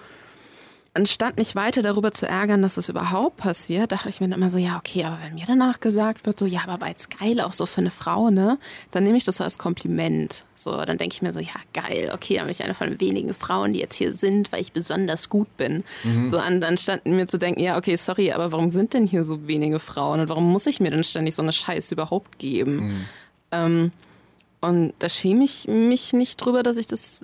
[0.95, 4.51] anstatt mich weiter darüber zu ärgern, dass das überhaupt passiert, dachte ich mir dann immer
[4.51, 7.41] so, ja, okay, aber wenn mir danach gesagt wird, so, ja, aber war jetzt geil
[7.41, 8.59] auch so für eine Frau, ne,
[8.91, 10.45] dann nehme ich das so als Kompliment.
[10.55, 13.01] So, dann denke ich mir so, ja, geil, okay, dann bin ich eine von den
[13.01, 15.83] wenigen Frauen, die jetzt hier sind, weil ich besonders gut bin.
[16.27, 19.49] So, an, anstatt mir zu denken, ja, okay, sorry, aber warum sind denn hier so
[19.49, 23.07] wenige Frauen und warum muss ich mir denn ständig so eine Scheiße überhaupt geben?
[23.51, 23.93] Ähm,
[24.61, 27.19] und da schäme ich mich nicht drüber, dass ich das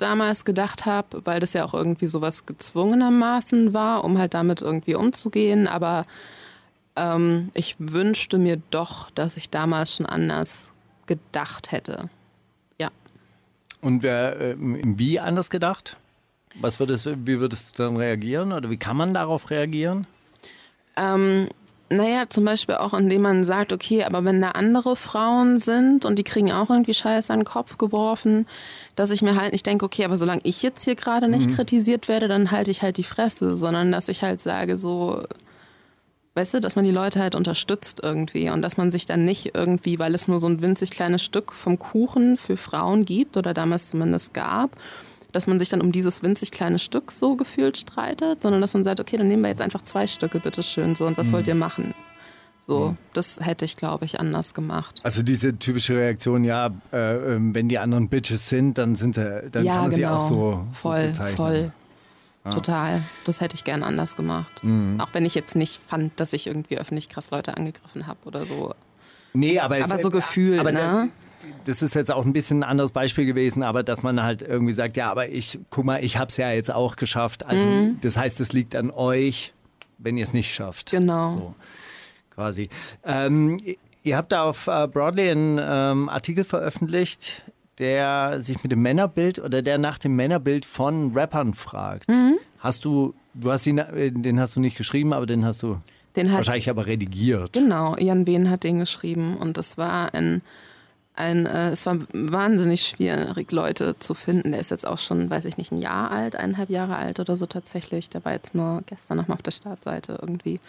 [0.00, 4.94] damals gedacht habe, weil das ja auch irgendwie sowas gezwungenermaßen war, um halt damit irgendwie
[4.94, 5.68] umzugehen.
[5.68, 6.04] Aber
[6.96, 10.70] ähm, ich wünschte mir doch, dass ich damals schon anders
[11.06, 12.08] gedacht hätte.
[12.78, 12.90] Ja.
[13.80, 15.96] Und wer, äh, wie anders gedacht?
[16.60, 20.06] Was würdest, wie würdest du dann reagieren oder wie kann man darauf reagieren?
[20.96, 21.48] Ähm,
[21.92, 26.18] naja, zum Beispiel auch, indem man sagt, okay, aber wenn da andere Frauen sind und
[26.20, 28.46] die kriegen auch irgendwie Scheiße an den Kopf geworfen,
[28.94, 32.06] dass ich mir halt nicht denke, okay, aber solange ich jetzt hier gerade nicht kritisiert
[32.06, 35.24] werde, dann halte ich halt die Fresse, sondern dass ich halt sage, so,
[36.34, 39.56] weißt du, dass man die Leute halt unterstützt irgendwie und dass man sich dann nicht
[39.56, 43.52] irgendwie, weil es nur so ein winzig kleines Stück vom Kuchen für Frauen gibt oder
[43.52, 44.70] damals zumindest gab,
[45.32, 48.84] dass man sich dann um dieses winzig kleine Stück so gefühlt streitet, sondern dass man
[48.84, 51.54] sagt, okay, dann nehmen wir jetzt einfach zwei Stücke, bitteschön, so, und was wollt ihr
[51.54, 51.94] machen?
[52.62, 55.00] So, das hätte ich, glaube ich, anders gemacht.
[55.02, 59.48] Also diese typische Reaktion, ja, äh, ähm, wenn die anderen Bitches sind, dann sind sie,
[59.50, 59.96] dann ja, kann man genau.
[59.96, 61.72] sie auch so, voll, so voll.
[62.48, 63.02] Total.
[63.24, 64.62] Das hätte ich gern anders gemacht.
[64.98, 68.46] Auch wenn ich jetzt nicht fand, dass ich irgendwie öffentlich krass Leute angegriffen habe oder
[68.46, 68.74] so.
[69.32, 71.10] Nee, aber, es, Aber so gefühlt, aber ne?
[71.64, 74.72] Das ist jetzt auch ein bisschen ein anderes Beispiel gewesen, aber dass man halt irgendwie
[74.72, 77.46] sagt, ja, aber ich, guck mal, ich hab's ja jetzt auch geschafft.
[77.46, 77.98] Also Mhm.
[78.00, 79.52] das heißt, es liegt an euch,
[79.98, 80.90] wenn ihr es nicht schafft.
[80.90, 81.30] Genau.
[81.36, 81.54] So,
[82.34, 82.68] quasi.
[83.04, 83.56] Ähm,
[84.02, 87.42] ihr habt da auf äh, Broadly einen ähm, Artikel veröffentlicht,
[87.78, 92.08] der sich mit dem Männerbild oder der nach dem Männerbild von Rappern fragt.
[92.08, 92.38] Mhm.
[92.58, 95.78] Hast du, du hast ihn, äh, den hast du nicht geschrieben, aber den hast du
[96.16, 97.52] Den hat, wahrscheinlich aber redigiert.
[97.54, 100.42] genau, Jan Behn hat den geschrieben und es war ein,
[101.20, 104.52] ein äh, es war wahnsinnig schwierig, Leute zu finden.
[104.52, 107.36] Der ist jetzt auch schon, weiß ich nicht, ein Jahr alt, eineinhalb Jahre alt oder
[107.36, 108.10] so tatsächlich.
[108.10, 110.60] Der war jetzt nur gestern nochmal auf der Startseite irgendwie.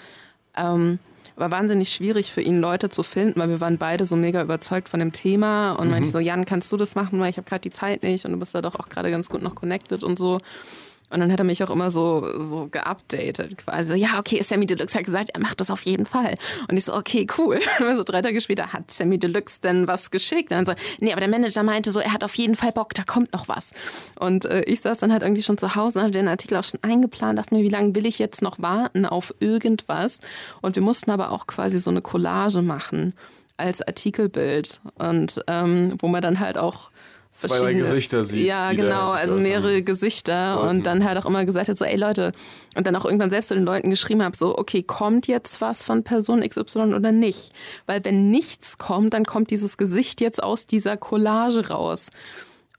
[0.56, 1.00] Ähm,
[1.36, 4.90] war wahnsinnig schwierig für ihn, Leute zu finden, weil wir waren beide so mega überzeugt
[4.90, 7.48] von dem Thema und meinte ich so, Jan, kannst du das machen, weil ich habe
[7.48, 10.04] gerade die Zeit nicht und du bist da doch auch gerade ganz gut noch connected
[10.04, 10.40] und so.
[11.12, 13.96] Und dann hat er mich auch immer so, so geupdatet quasi.
[13.96, 16.38] Ja, okay, Sammy Deluxe hat gesagt, er macht das auf jeden Fall.
[16.70, 17.60] Und ich so, okay, cool.
[17.92, 20.52] Also drei Tage später hat Sammy Deluxe denn was geschickt.
[20.52, 22.94] Und dann so, nee, aber der Manager meinte so, er hat auf jeden Fall Bock,
[22.94, 23.72] da kommt noch was.
[24.20, 26.64] Und äh, ich saß dann halt irgendwie schon zu Hause und hatte den Artikel auch
[26.64, 30.20] schon eingeplant, dachte mir, wie lange will ich jetzt noch warten auf irgendwas?
[30.62, 33.14] Und wir mussten aber auch quasi so eine Collage machen
[33.58, 34.80] als Artikelbild.
[34.96, 36.92] Und ähm, wo man dann halt auch
[37.34, 39.86] Zwei, Gesichter sieht, Ja, genau, also mehrere haben.
[39.86, 40.68] Gesichter Leuten.
[40.68, 42.34] und dann halt auch immer gesagt hat, so, ey Leute,
[42.76, 45.82] und dann auch irgendwann selbst zu den Leuten geschrieben habe, so, okay, kommt jetzt was
[45.82, 47.52] von Person XY oder nicht?
[47.88, 52.10] Weil wenn nichts kommt, dann kommt dieses Gesicht jetzt aus dieser Collage raus.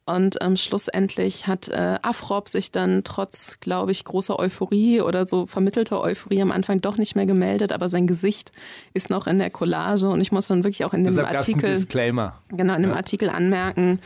[0.04, 5.46] Und ähm, schlussendlich hat äh, Afrop sich dann trotz, glaube ich, großer Euphorie oder so
[5.46, 8.50] vermittelter Euphorie am Anfang doch nicht mehr gemeldet, aber sein Gesicht
[8.94, 11.70] ist noch in der Collage und ich muss dann wirklich auch in dem Deshalb Artikel
[11.70, 12.34] Disclaimer.
[12.48, 14.00] genau in dem Artikel anmerken,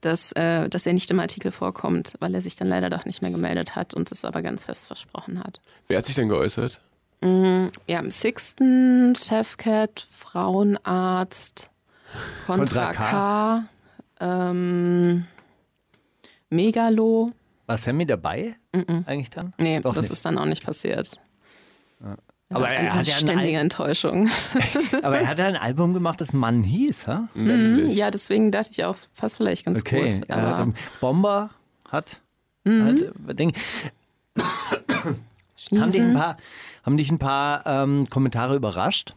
[0.00, 3.22] dass, äh, dass er nicht im Artikel vorkommt, weil er sich dann leider doch nicht
[3.22, 5.60] mehr gemeldet hat und es aber ganz fest versprochen hat.
[5.88, 6.80] Wer hat sich denn geäußert?
[7.20, 11.68] Ja, im Sixten, Chefcat, Frauenarzt,
[12.46, 13.10] Contra Contra K.
[13.10, 13.68] K,
[14.20, 15.26] ähm,
[16.48, 17.32] Megalo.
[17.66, 18.54] War Sammy dabei?
[18.72, 19.52] Eigentlich dann?
[19.58, 20.12] Nee, Doch das nicht.
[20.12, 21.20] ist dann auch nicht passiert.
[22.50, 24.30] Aber er hat ja ständige Enttäuschung.
[25.02, 27.28] Aber er hat ja ein Album gemacht, das Mann hieß, ha?
[27.34, 27.94] Männlich.
[27.94, 30.12] ja, deswegen dachte ich auch, passt vielleicht ganz Okay.
[30.18, 30.28] gut.
[30.28, 31.50] er Aber hat, Bomber
[31.90, 32.20] hat,
[32.66, 33.52] hat äh, Ding.
[34.38, 36.36] Haben dich ein paar,
[36.84, 39.14] haben dich ein paar ähm, Kommentare überrascht?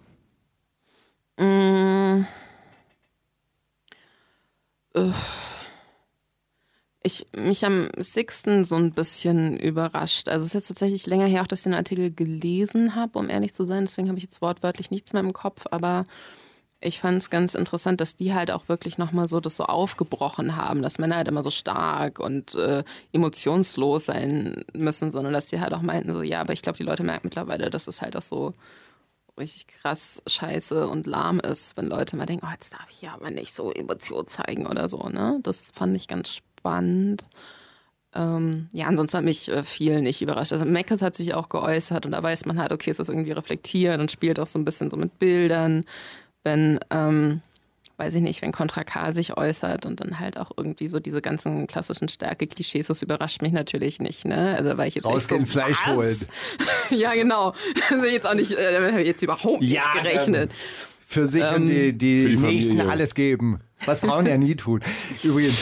[7.03, 10.29] Ich mich am Sixten so ein bisschen überrascht.
[10.29, 13.29] Also es ist jetzt tatsächlich länger her, auch dass ich den Artikel gelesen habe, um
[13.29, 13.85] ehrlich zu sein.
[13.85, 15.65] Deswegen habe ich jetzt wortwörtlich nichts mehr im Kopf.
[15.71, 16.05] Aber
[16.79, 20.55] ich fand es ganz interessant, dass die halt auch wirklich nochmal so das so aufgebrochen
[20.55, 22.83] haben, dass Männer halt immer so stark und äh,
[23.13, 26.83] emotionslos sein müssen, sondern dass die halt auch meinten so, ja, aber ich glaube, die
[26.83, 28.53] Leute merken mittlerweile, dass es halt auch so
[29.39, 33.13] richtig krass scheiße und lahm ist, wenn Leute mal denken, oh, jetzt darf ich ja
[33.13, 35.39] aber nicht so Emotionen zeigen oder so, ne?
[35.41, 36.50] Das fand ich ganz spannend.
[38.13, 40.51] Ähm, ja, ansonsten hat mich äh, viel nicht überrascht.
[40.51, 43.99] Also Meckes hat sich auch geäußert und da weiß man halt, okay, ist irgendwie reflektiert
[43.99, 45.85] und spielt auch so ein bisschen so mit Bildern.
[46.43, 47.41] Wenn, ähm,
[47.95, 51.21] weiß ich nicht, wenn Contra K sich äußert und dann halt auch irgendwie so diese
[51.21, 54.55] ganzen klassischen Stärke-Klischees, das überrascht mich natürlich nicht, ne?
[54.57, 56.17] Also weil ich jetzt echt Rausgehen, so, Fleisch holen.
[56.89, 57.53] ja, genau.
[57.91, 60.53] Also jetzt auch nicht, äh, damit habe ich jetzt überhaupt Ja, nicht gerechnet.
[61.11, 62.89] Für sich Ähm, und die, die, für die Nächsten Familie.
[62.91, 63.59] alles geben.
[63.85, 64.79] Was Frauen ja nie tun.
[65.23, 65.57] Übrigens.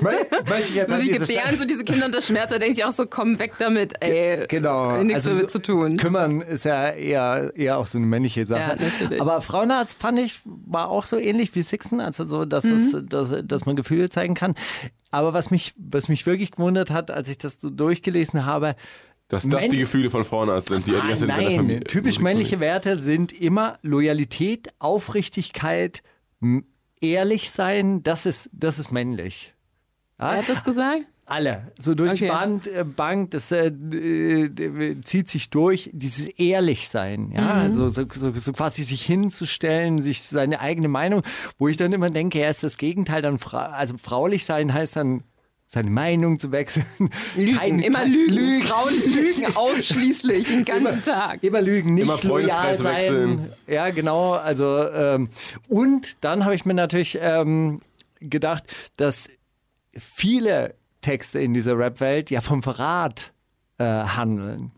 [0.00, 2.78] Mö- Möchte ich jetzt So die gebären Stelle- so diese Kinder unter Schmerz, da denke
[2.78, 4.46] ich auch so, komm weg damit, ey.
[4.46, 4.98] Genau.
[5.02, 5.96] Nichts Also damit zu tun.
[5.96, 8.60] Kümmern ist ja eher, eher auch so eine männliche Sache.
[8.60, 9.20] Ja, natürlich.
[9.20, 12.74] Aber Frauenarzt fand ich, war auch so ähnlich wie Sixten, also so, dass, Mhm.
[12.74, 14.54] es, dass, dass man Gefühle zeigen kann.
[15.10, 18.76] Aber was mich, was mich wirklich gewundert hat, als ich das so durchgelesen habe,
[19.28, 21.48] Dass das Männ- die Gefühle von Frauenarzt sind, die er die ganze Zeit in seiner
[21.50, 21.80] Nein, Familie.
[21.84, 26.02] typisch männliche Werte sind immer Loyalität, Aufrichtigkeit,
[27.00, 28.02] ehrlich sein.
[28.02, 29.54] Das ist, das ist männlich.
[30.18, 30.30] Ja?
[30.32, 31.02] Wer hat das gesagt?
[31.26, 31.70] Alle.
[31.76, 32.32] So durch die Okay.
[32.32, 37.48] Band, äh, Bank, das äh, äh, zieht sich durch, dieses Ehrlichsein, ja, Mhm.
[37.48, 41.20] also so, so, so quasi sich hinzustellen, sich seine eigene Meinung,
[41.58, 44.96] wo ich dann immer denke, er ist das Gegenteil, dann fra also fraulich sein heißt
[44.96, 45.22] dann
[45.70, 46.86] seine Meinung zu wechseln.
[47.36, 48.62] Lügen, Kein- immer kein- lügen.
[48.66, 51.42] Frauen lügen ausschließlich den ganzen Tag.
[51.44, 52.96] Immer lügen, nicht Immer loyal Freundeskreis sein.
[52.96, 53.52] wechseln.
[53.66, 54.32] Ja, genau.
[54.32, 55.28] Also ähm,
[55.68, 57.82] und dann habe ich mir natürlich ähm,
[58.18, 58.64] gedacht,
[58.96, 59.28] dass
[59.94, 63.32] viele Texte in dieser Rap-Welt ja vom Verrat
[63.76, 64.72] äh, handeln.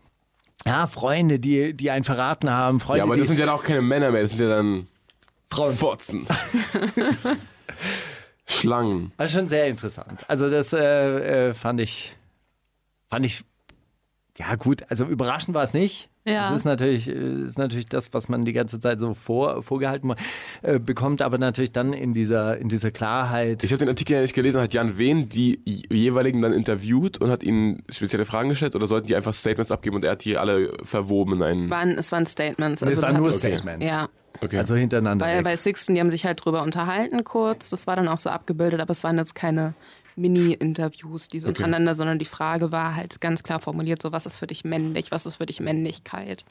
[0.65, 3.55] Ja, Freunde, die, die einen verraten haben, Freunde, Ja, aber die das sind ja dann
[3.55, 4.87] auch keine Männer mehr, das sind ja dann
[5.49, 5.73] Frauen.
[5.73, 6.27] Fotzen.
[8.45, 9.13] Schlangen.
[9.17, 10.23] Das ist schon sehr interessant.
[10.27, 12.15] Also das äh, äh, fand ich,
[13.09, 13.43] fand ich,
[14.49, 16.09] ja gut, also überraschend war es nicht.
[16.23, 16.43] Ja.
[16.49, 20.13] Das ist natürlich, äh, ist natürlich das, was man die ganze Zeit so vor, vorgehalten
[20.61, 23.63] äh, bekommt, aber natürlich dann in dieser, in dieser Klarheit.
[23.63, 27.31] Ich habe den Artikel ja nicht gelesen, hat Jan Wehn die jeweiligen dann interviewt und
[27.31, 30.37] hat ihnen spezielle Fragen gestellt oder sollten die einfach Statements abgeben und er hat die
[30.37, 31.69] alle verwoben in einen.
[31.71, 32.81] Waren, es waren Statements.
[32.83, 33.85] es Also waren da nur hat- Statements.
[33.85, 34.57] Ja, Okay.
[34.57, 35.25] Also hintereinander.
[35.25, 35.43] Weil weg.
[35.43, 37.69] bei Sixten, die haben sich halt drüber unterhalten kurz.
[37.69, 39.73] Das war dann auch so abgebildet, aber es waren jetzt keine
[40.21, 41.57] Mini-Interviews, die so Okay.
[41.57, 45.11] untereinander, sondern die Frage war halt ganz klar formuliert, so was ist für dich männlich,
[45.11, 46.45] was ist für dich Männlichkeit.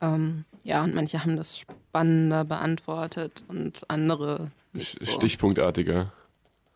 [0.00, 5.04] Ähm, ja, und manche haben das spannender beantwortet und andere nicht so.
[5.04, 6.10] Stichpunktartiger.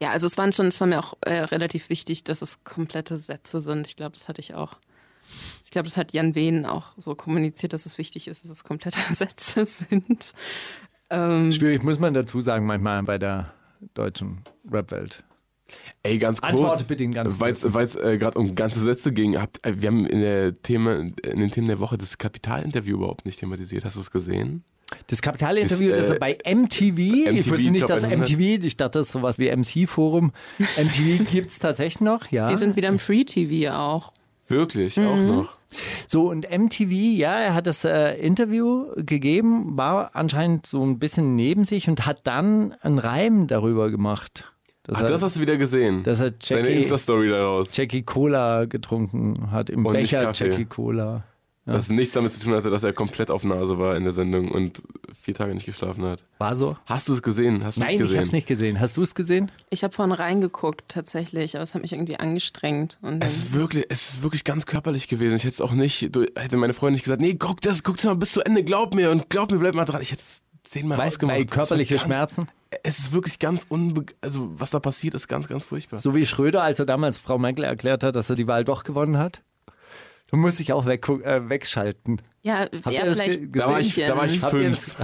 [0.01, 3.17] Ja, also es waren schon, es war mir auch äh, relativ wichtig, dass es komplette
[3.19, 3.87] Sätze sind.
[3.87, 4.77] Ich glaube, das hatte ich auch.
[5.65, 8.63] Ich glaube, das hat Jan Wehn auch so kommuniziert, dass es wichtig ist, dass es
[8.63, 10.35] komplette Sätze sind.
[11.11, 13.53] Ähm, Schwierig muss man dazu sagen, manchmal bei der
[13.95, 15.25] deutschen Rap-Welt.
[16.03, 16.53] Ey, ganz kurz.
[16.53, 19.39] Antworte bitte in ganz Weil es äh, gerade um ganze Sätze ging.
[19.41, 23.27] Habt, äh, wir haben in, der Thema, in den Themen der Woche das Kapitalinterview überhaupt
[23.27, 23.85] nicht thematisiert.
[23.85, 24.65] Hast du es gesehen?
[25.09, 26.99] Das Kapitalinterview, Das, das, äh, ist bei MTV.
[26.99, 28.31] ich MTV wusste nicht, dass 100.
[28.31, 30.33] MTV, ich dachte, das ist sowas wie MC-Forum.
[30.59, 32.49] MTV gibt es tatsächlich noch, ja.
[32.49, 34.13] Die sind wieder im Free TV auch.
[34.49, 35.57] Wirklich, auch noch.
[36.07, 41.37] So, und MTV, ja, er hat das äh, Interview gegeben, war anscheinend so ein bisschen
[41.37, 44.51] neben sich und hat dann einen Reim darüber gemacht.
[44.93, 46.03] Ach, er, das hast du wieder gesehen.
[46.03, 47.77] dass er Seine Jackie, Insta-Story daraus.
[47.77, 50.33] Jackie Cola getrunken hat, im Und nicht Becher.
[50.33, 51.25] Jackie Cola.
[51.71, 54.51] Was nichts damit zu tun hatte, dass er komplett auf Nase war in der Sendung
[54.51, 54.83] und
[55.13, 56.25] vier Tage nicht geschlafen hat.
[56.39, 56.79] War so?
[56.87, 57.63] Hast du es gesehen?
[57.63, 58.17] Hast Nein, ich gesehen?
[58.17, 58.81] habe es nicht gesehen.
[58.81, 59.53] Hast du es gesehen?
[59.69, 62.99] Ich habe vorhin reingeguckt tatsächlich, aber es hat mich irgendwie angestrengt.
[63.03, 65.37] Und Es ist wirklich, es ist wirklich ganz körperlich gewesen.
[65.37, 67.97] Ich hätte es auch nicht, du, hätte meine Freundin nicht gesagt, nee, guck das, guck
[67.97, 70.01] das mal bis zu Ende, glaub mir und glaub mir, bleib mal dran.
[70.01, 70.41] Ich hätte es
[70.71, 72.49] zehnmal weil Es war körperliche ganz, Schmerzen?
[72.83, 74.05] Es ist wirklich ganz unbe...
[74.21, 76.01] Also, was da passiert, ist ganz, ganz furchtbar.
[76.01, 78.85] So wie Schröder, als er damals Frau Merkel erklärt hat, dass er die Wahl doch
[78.85, 79.43] gewonnen hat.
[80.31, 82.21] Du musst dich auch weg, äh, wegschalten.
[82.43, 83.41] ja, Habt ja ihr das vielleicht.
[83.51, 84.95] ge- Da war ich, da war ich fünf.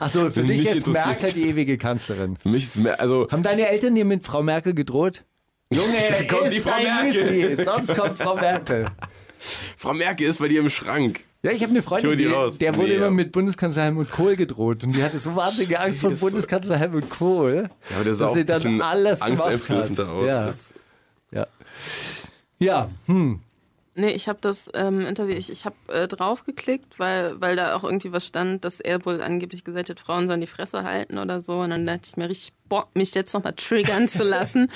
[0.00, 0.86] Achso, für Mich dich ist.
[0.86, 2.36] Merkel die ewige Kanzlerin.
[2.36, 5.24] Für mich ist mehr, also, Haben deine Eltern dir mit Frau Merkel gedroht?
[5.70, 7.30] Junge, kommt isst die Frau Merkel.
[7.48, 8.86] Müsli, sonst kommt Frau Merkel.
[9.76, 11.24] Frau Merkel ist bei dir im Schrank.
[11.42, 12.58] Ja, ich habe eine Freundin, die raus.
[12.58, 13.10] der wurde Nee, immer ja.
[13.10, 17.70] mit Bundeskanzler Helmut Kohl gedroht und die hatte so wahnsinnige Angst vor Bundeskanzler Helmut Kohl,
[17.90, 20.00] Ja, dass sie dann alles gemacht hat.
[20.00, 20.26] aus.
[20.26, 20.52] Ja,
[21.30, 21.46] ja.
[22.58, 23.40] ja hm.
[23.98, 27.82] Nee, ich habe das ähm, Interview, ich, ich habe äh, draufgeklickt, weil, weil da auch
[27.82, 31.40] irgendwie was stand, dass er wohl angeblich gesagt hat, Frauen sollen die Fresse halten oder
[31.40, 31.60] so.
[31.60, 34.70] Und dann dachte ich mir richtig Bock, mich jetzt nochmal triggern zu lassen.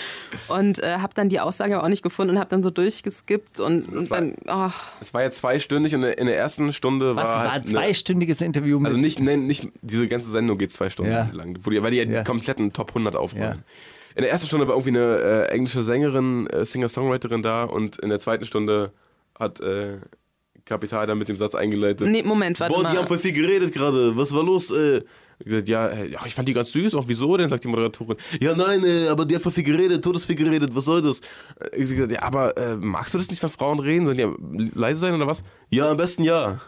[0.48, 3.88] Und äh, habe dann die Aussage auch nicht gefunden und habe dann so durchgeskippt und,
[3.94, 4.70] und war- dann, oh,
[5.01, 7.44] Es war jetzt zweistündig und in der ersten Stunde Was war.
[7.44, 10.72] war halt ein eine- zweistündiges Interview mit Also nicht, nein, nicht, diese ganze Sendung geht
[10.72, 11.28] zwei Stunden Ja.
[11.32, 12.20] lang, wo die, weil die ja, Ja.
[12.22, 13.44] die kompletten Top 100 aufrollen.
[13.44, 13.64] Ja.
[14.16, 18.09] In der ersten Stunde war irgendwie eine äh, englische Sängerin, äh, Singer-Songwriterin da und in
[18.09, 18.92] der zweiten Stunde
[19.41, 19.99] hat äh,
[20.65, 22.07] Kapital dann mit dem Satz eingeleitet.
[22.09, 22.99] nee, Moment, warte Boah, die mal.
[22.99, 24.17] haben voll viel geredet gerade.
[24.17, 24.71] Was war los?
[24.71, 25.03] Äh?
[25.41, 26.95] Ich gesagt, ja, äh, ja, ich fand die ganz süß.
[26.95, 27.49] Auch wieso denn?
[27.49, 28.19] Sagt die Moderatorin.
[28.41, 30.75] Ja, nein, äh, aber die hat voll viel geredet, todesviel geredet.
[30.77, 31.21] Was soll das?
[31.59, 34.05] Äh, Ich gesagt, ja, aber äh, magst du das nicht, wenn Frauen reden?
[34.05, 35.43] Sollen die ja leise sein oder was?
[35.71, 36.61] Ja, am besten ja.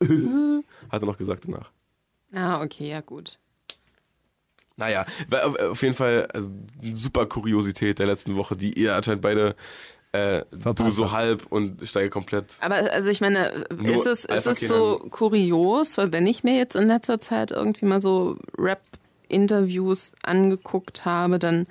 [0.00, 1.70] hat er noch gesagt danach.
[2.32, 3.38] Ah, okay, ja gut.
[4.76, 5.04] Naja,
[5.44, 6.50] auf- auf jeden Fall also,
[6.94, 9.54] super Kuriosität der letzten Woche, die ihr anscheinend beide,
[10.12, 12.46] äh, du so halb und steige komplett.
[12.60, 16.76] Aber also ich meine, ist es, ist es so kurios, weil wenn ich mir jetzt
[16.76, 21.66] in letzter Zeit irgendwie mal so Rap-Interviews angeguckt habe, dann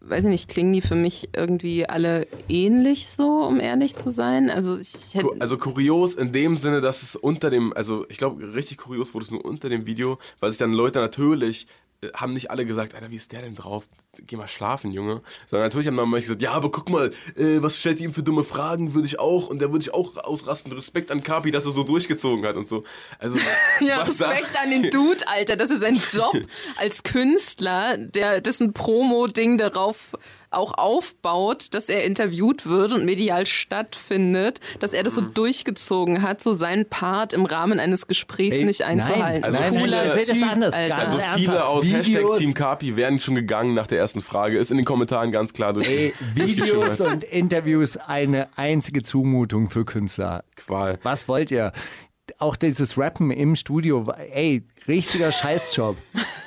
[0.00, 4.50] weiß ich nicht, klingen die für mich irgendwie alle ähnlich so, um ehrlich zu sein.
[4.50, 5.28] Also ich hätte.
[5.40, 9.24] Also kurios in dem Sinne, dass es unter dem, also ich glaube, richtig kurios wurde
[9.24, 11.66] es nur unter dem Video, weil sich dann Leute natürlich,
[12.14, 13.84] haben nicht alle gesagt, Alter, wie ist der denn drauf?
[14.26, 15.20] Geh mal schlafen, Junge.
[15.48, 18.14] Sondern natürlich haben dann manche gesagt, ja, aber guck mal, äh, was stellt ihr ihm
[18.14, 18.94] für dumme Fragen?
[18.94, 20.72] Würde ich auch, und der würde ich auch ausrasten.
[20.72, 22.84] Respekt an Kapi, dass er so durchgezogen hat und so.
[23.18, 23.36] Also,
[23.80, 25.56] ja, da- Respekt an den Dude, Alter.
[25.56, 26.34] Das ist ein Job
[26.76, 30.12] als Künstler, der dessen Promo-Ding darauf
[30.50, 35.16] auch aufbaut, dass er interviewt wird und medial stattfindet, dass er das Mhm.
[35.16, 39.44] so durchgezogen hat, so seinen Part im Rahmen eines Gesprächs Ey, nicht einzuhalten.
[39.44, 40.74] Also nein, viele- nein, nein, seht das anders.
[40.74, 40.98] Alter.
[40.98, 44.58] Also viele aus Hashtag Videos- Team Kapi wären schon gegangen nach der ersten Frage.
[44.58, 45.86] Ist in den Kommentaren ganz klar durch.
[45.88, 50.44] Ey, Videos und Interviews eine einzige Zumutung für Künstler.
[50.56, 50.98] Qual.
[51.02, 51.72] Was wollt ihr?
[52.38, 55.96] Auch dieses Rappen im Studio, ey, richtiger Scheißjob.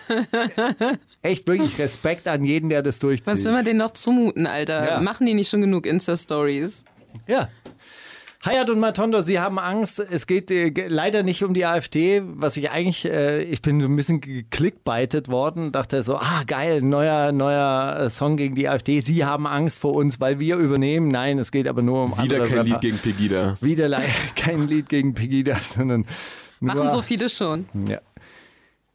[1.23, 3.27] Echt wirklich Respekt an jeden, der das durchzieht.
[3.27, 4.85] Was will man denen noch zumuten, Alter?
[4.85, 5.01] Ja.
[5.01, 6.83] Machen die nicht schon genug Insta-Stories?
[7.27, 7.47] Ja.
[8.45, 9.99] Hayat und Matondo, Sie haben Angst.
[9.99, 13.87] Es geht äh, leider nicht um die AfD, was ich eigentlich, äh, ich bin so
[13.87, 18.99] ein bisschen geklickbaitet worden, dachte so, ah geil, neuer, neuer äh, Song gegen die AfD.
[18.99, 21.07] Sie haben Angst vor uns, weil wir übernehmen.
[21.07, 22.69] Nein, es geht aber nur um Wieder andere kein Rapper.
[22.69, 23.57] Lied gegen Pegida.
[23.61, 24.01] Wieder
[24.35, 26.05] kein Lied gegen Pegida, sondern
[26.59, 27.65] nur, Machen so viele schon.
[27.87, 28.01] Ja.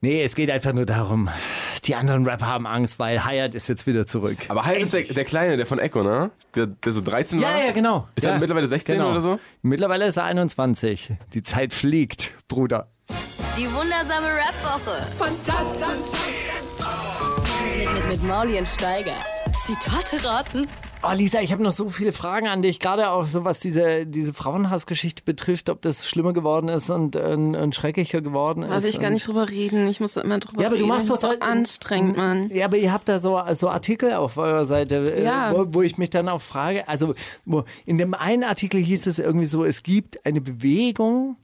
[0.00, 1.28] Nee, es geht einfach nur darum,
[1.84, 4.38] die anderen Rapper haben Angst, weil Hayat ist jetzt wieder zurück.
[4.46, 6.30] Aber Hayat ist der, der Kleine, der von Echo, ne?
[6.54, 7.50] Der, der so 13 war?
[7.58, 8.06] Ja, ja, genau.
[8.14, 8.30] Ist ja.
[8.30, 9.10] er mittlerweile 16 genau.
[9.10, 9.40] oder so?
[9.62, 11.14] Mittlerweile ist er 21.
[11.34, 12.86] Die Zeit fliegt, Bruder.
[13.56, 15.04] Die wundersame Rap-Woche.
[15.18, 15.88] Fantastisch.
[17.64, 19.16] Mit, mit, mit Mauli und Steiger.
[19.64, 20.68] Zitate raten.
[21.00, 24.04] Oh, Lisa, ich habe noch so viele Fragen an dich, gerade auch so was diese,
[24.04, 28.70] diese Frauenhassgeschichte betrifft, ob das schlimmer geworden ist und, äh, und schrecklicher geworden ist.
[28.70, 29.86] Da will ich gar und- nicht drüber reden.
[29.86, 30.92] Ich muss da immer drüber Ja, aber du reden.
[30.94, 32.50] machst das so anstrengend, Mann.
[32.52, 35.54] Ja, aber ihr habt da so, so Artikel auf eurer Seite, äh, Ja.
[35.54, 37.14] wo, wo ich mich dann auch frage, also
[37.44, 41.36] wo, in dem einen Artikel hieß es irgendwie so, es gibt eine Bewegung,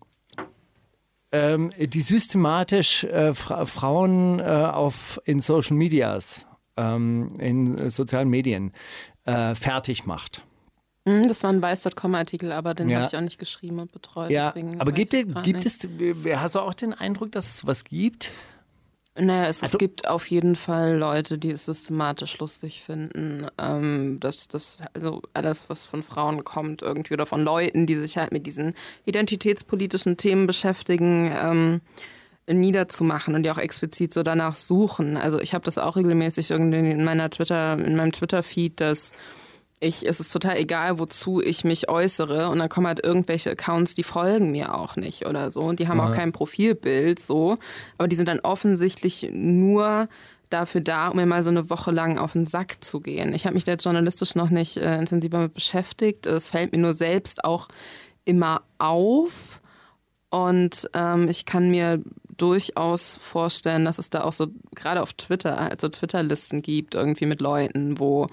[1.31, 6.45] ähm, die systematisch äh, Fra Frauen äh, auf, in Social Medias
[6.77, 8.73] ähm, in sozialen Medien
[9.25, 10.43] äh, fertig macht.
[11.07, 12.99] Hm, Das war ein Weiß.com-Artikel, aber den Ja.
[12.99, 14.31] habe ich auch nicht geschrieben und betreut.
[14.31, 15.11] Ja, aber gibt,
[15.43, 15.79] gibt es,
[16.35, 18.33] hast du auch den Eindruck, dass es was gibt?
[19.17, 24.19] Naja, es, Also- es gibt auf jeden Fall Leute, die es systematisch lustig finden, ähm,
[24.19, 28.33] dass das also alles, was von Frauen kommt, irgendwie oder von Leuten, die sich halt
[28.33, 28.75] mit diesen
[29.05, 31.81] identitätspolitischen Themen beschäftigen, ähm,
[32.47, 35.17] niederzumachen und die auch explizit so danach suchen.
[35.17, 39.13] Also ich habe das auch regelmäßig irgendwie in meiner Twitter, in meinem Twitter-Feed, dass
[39.81, 42.49] ich, es ist total egal, wozu ich mich äußere.
[42.49, 45.61] Und dann kommen halt irgendwelche Accounts, die folgen mir auch nicht oder so.
[45.61, 47.57] Und die haben auch kein Profilbild so.
[47.99, 50.09] Aber die sind dann offensichtlich nur
[50.51, 53.35] dafür da, um mir mal so eine Woche lang auf den Sack zu gehen.
[53.35, 56.27] Ich habe mich da jetzt journalistisch noch nicht äh, intensiver mit beschäftigt.
[56.27, 57.69] Es fällt mir nur selbst auch
[58.25, 59.61] immer auf.
[60.31, 62.03] Und ähm, ich kann mir
[62.37, 67.41] durchaus vorstellen, dass es da auch so, gerade auf Twitter, also Twitter-Listen gibt, irgendwie mit
[67.41, 68.29] Leuten, wo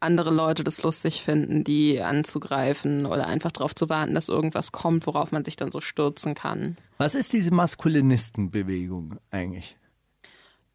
[0.00, 5.06] andere Leute das lustig finden, die anzugreifen oder einfach darauf zu warten, dass irgendwas kommt,
[5.06, 6.76] worauf man sich dann so stürzen kann.
[6.98, 9.76] Was ist diese Maskulinistenbewegung eigentlich?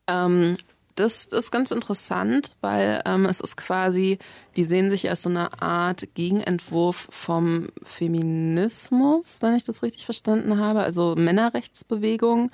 [0.08, 0.58] Ähm,
[1.00, 4.20] das ist ganz interessant, weil ähm, es ist quasi,
[4.56, 10.58] die sehen sich als so eine Art Gegenentwurf vom Feminismus, wenn ich das richtig verstanden
[10.58, 12.52] habe, also Männerrechtsbewegung.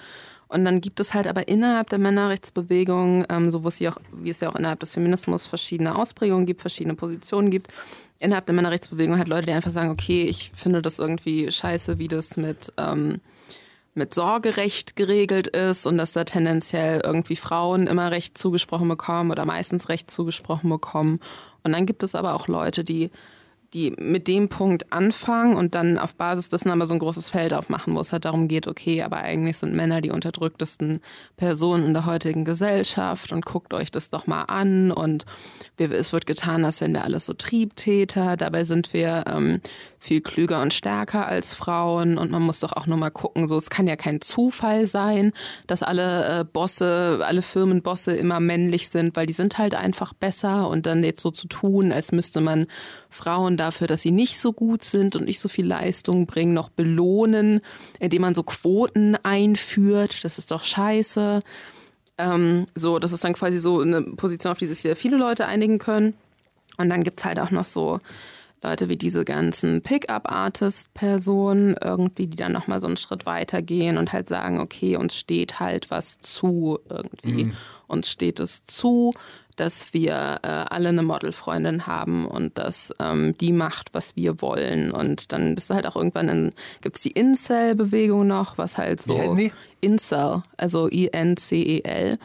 [0.48, 4.42] Und dann gibt es halt aber innerhalb der Männerrechtsbewegung, ähm, so es, auch, wie es
[4.42, 7.70] ja auch innerhalb des Feminismus verschiedene Ausprägungen gibt, verschiedene Positionen gibt,
[8.20, 12.08] innerhalb der Männerrechtsbewegung halt Leute, die einfach sagen, okay, ich finde das irgendwie scheiße, wie
[12.08, 13.22] das mit ähm,
[13.96, 19.46] mit Sorgerecht geregelt ist und dass da tendenziell irgendwie Frauen immer Recht zugesprochen bekommen oder
[19.46, 21.20] meistens Recht zugesprochen bekommen.
[21.64, 23.10] Und dann gibt es aber auch Leute, die
[23.76, 27.54] die mit dem Punkt anfangen und dann auf Basis dessen aber so ein großes Feld
[27.54, 31.02] aufmachen, wo es halt darum geht, okay, aber eigentlich sind Männer die unterdrücktesten
[31.36, 35.26] Personen in der heutigen Gesellschaft und guckt euch das doch mal an und
[35.76, 39.60] wir, es wird getan, als wären wir alles so Triebtäter, dabei sind wir ähm,
[40.00, 43.58] viel klüger und stärker als Frauen und man muss doch auch nur mal gucken, so
[43.58, 45.34] es kann ja kein Zufall sein,
[45.68, 50.70] dass alle äh, Bosse, alle Firmenbosse immer männlich sind, weil die sind halt einfach besser
[50.70, 52.68] und dann jetzt so zu tun, als müsste man
[53.10, 56.70] Frauen dafür, dass sie nicht so gut sind und nicht so viel Leistung bringen, noch
[56.70, 57.62] belohnen,
[58.00, 60.24] indem man so Quoten einführt.
[60.24, 61.42] Das ist doch scheiße.
[62.18, 65.48] Ähm, so, das ist dann quasi so eine Position, auf die sich sehr viele Leute
[65.48, 66.14] einigen können.
[66.78, 68.00] Und dann gibt's halt auch noch so
[68.66, 74.12] Leute wie diese ganzen Pickup-Artist-Personen irgendwie, die dann nochmal so einen Schritt weiter gehen und
[74.12, 77.54] halt sagen, okay, uns steht halt was zu irgendwie.
[77.88, 79.14] Uns steht es zu,
[79.56, 84.92] dass wir äh, alle eine Modelfreundin haben und dass ähm, die macht, was wir wollen.
[84.92, 86.52] Und dann bist du halt auch irgendwann in,
[86.82, 89.16] gibt's die Incel-Bewegung noch, was halt so.
[89.16, 89.52] Wie heißen die?
[89.82, 92.18] Incel, also I-N-C-E-L,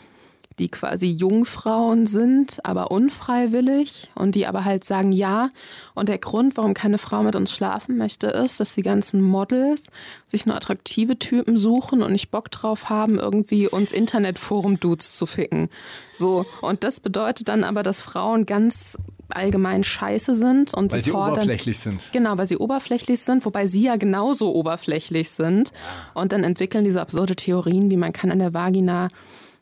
[0.60, 5.48] die quasi Jungfrauen sind, aber unfreiwillig und die aber halt sagen, ja.
[5.94, 9.86] Und der Grund, warum keine Frau mit uns schlafen möchte, ist, dass die ganzen Models
[10.28, 15.70] sich nur attraktive Typen suchen und nicht Bock drauf haben, irgendwie uns Internetforum-Dudes zu ficken.
[16.12, 16.44] So.
[16.60, 18.98] Und das bedeutet dann aber, dass Frauen ganz
[19.30, 22.00] allgemein scheiße sind und Weil sie fordern, oberflächlich sind.
[22.12, 25.72] Genau, weil sie oberflächlich sind, wobei sie ja genauso oberflächlich sind.
[26.14, 29.08] Und dann entwickeln diese absurde Theorien, wie man kann an der Vagina,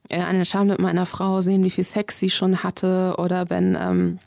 [0.09, 3.15] äh, an der Schamlippe einer Frau sehen, wie viel Sex sie schon hatte.
[3.19, 4.19] Oder wenn, ähm,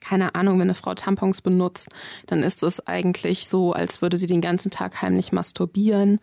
[0.00, 1.88] keine Ahnung, wenn eine Frau Tampons benutzt,
[2.26, 6.20] dann ist es eigentlich so, als würde sie den ganzen Tag heimlich masturbieren.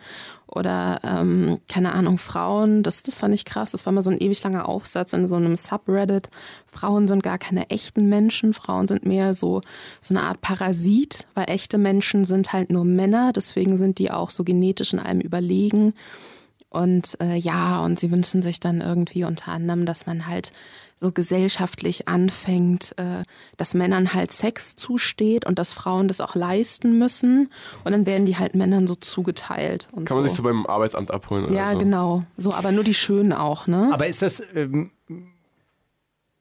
[0.48, 4.20] Oder, ähm, keine Ahnung, Frauen, das, das fand ich krass, das war mal so ein
[4.20, 6.30] ewig langer Aufsatz in so einem Subreddit.
[6.66, 9.62] Frauen sind gar keine echten Menschen, Frauen sind mehr so,
[10.02, 14.30] so eine Art Parasit, weil echte Menschen sind halt nur Männer, deswegen sind die auch
[14.30, 15.94] so genetisch in allem überlegen.
[16.70, 20.52] Und äh, ja, und sie wünschen sich dann irgendwie unter anderem, dass man halt
[20.98, 23.24] so gesellschaftlich anfängt, äh,
[23.56, 27.50] dass Männern halt Sex zusteht und dass Frauen das auch leisten müssen.
[27.86, 29.88] Und dann werden die halt Männern so zugeteilt.
[29.92, 30.22] Und Kann so.
[30.22, 31.80] man sich so beim Arbeitsamt abholen oder ja, so.
[31.80, 32.24] genau.
[32.36, 33.90] So, aber nur die Schönen auch, ne?
[33.94, 34.92] Aber ist das, ähm,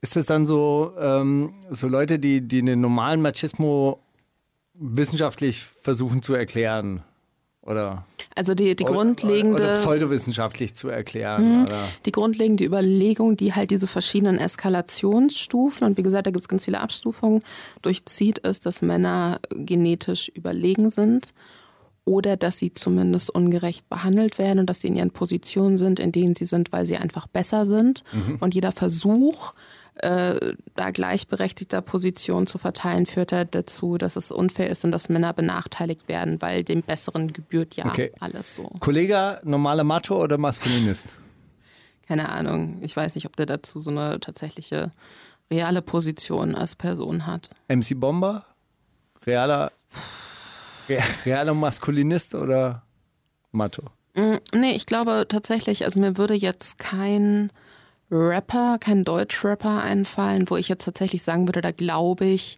[0.01, 4.01] ist das dann so, ähm, so Leute, die, die den normalen Machismo
[4.75, 7.03] wissenschaftlich versuchen zu erklären?
[7.67, 9.63] Oder, Also die, die grundlegende.
[9.63, 11.65] oder pseudowissenschaftlich zu erklären?
[11.65, 11.89] Oder?
[12.05, 16.65] die grundlegende Überlegung, die halt diese verschiedenen Eskalationsstufen, und wie gesagt, da gibt es ganz
[16.65, 17.43] viele Abstufungen,
[17.83, 21.35] durchzieht, ist, dass Männer genetisch überlegen sind
[22.05, 26.13] oder dass sie zumindest ungerecht behandelt werden und dass sie in ihren Positionen sind, in
[26.13, 28.05] denen sie sind, weil sie einfach besser sind.
[28.39, 29.55] Und jeder Versuch,
[29.97, 35.09] äh, da gleichberechtigter Position zu verteilen, führt halt dazu, dass es unfair ist und dass
[35.09, 38.13] Männer benachteiligt werden, weil dem Besseren gebührt ja Okay.
[38.21, 38.65] alles so.
[38.81, 41.09] Kollege, normaler Macho oder Maskulinist?
[42.09, 44.93] keine Ahnung, ich weiß nicht, ob der dazu so eine tatsächliche
[45.51, 47.51] reale Position als Person hat.
[47.67, 48.45] MC Bomber?
[49.27, 49.73] Realer,
[50.89, 52.83] re- realer Maskulinist oder
[53.51, 53.83] Macho?
[54.15, 57.51] Mm, Nee, ich glaube tatsächlich, also mir würde jetzt kein
[58.11, 62.57] Rapper, kein Deutschrapper einfallen, wo ich jetzt tatsächlich sagen würde, da glaube ich,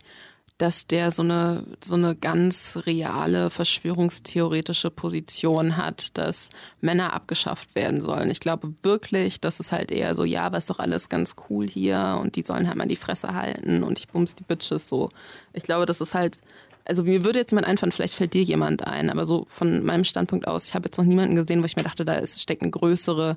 [0.58, 6.50] dass der so eine, so eine ganz reale verschwörungstheoretische Position hat, dass
[6.80, 8.28] Männer abgeschafft werden sollen.
[8.28, 11.68] Ich glaube wirklich, dass es halt eher so, ja, aber ist doch alles ganz cool
[11.68, 15.10] hier und die sollen halt mal die Fresse halten und ich bums die Bitches so.
[15.52, 16.40] Ich glaube, das ist halt,
[16.84, 20.04] also mir würde jetzt jemand einfallen, vielleicht fällt dir jemand ein, aber so von meinem
[20.04, 22.62] Standpunkt aus, ich habe jetzt noch niemanden gesehen, wo ich mir dachte, da ist, steckt
[22.62, 23.36] eine größere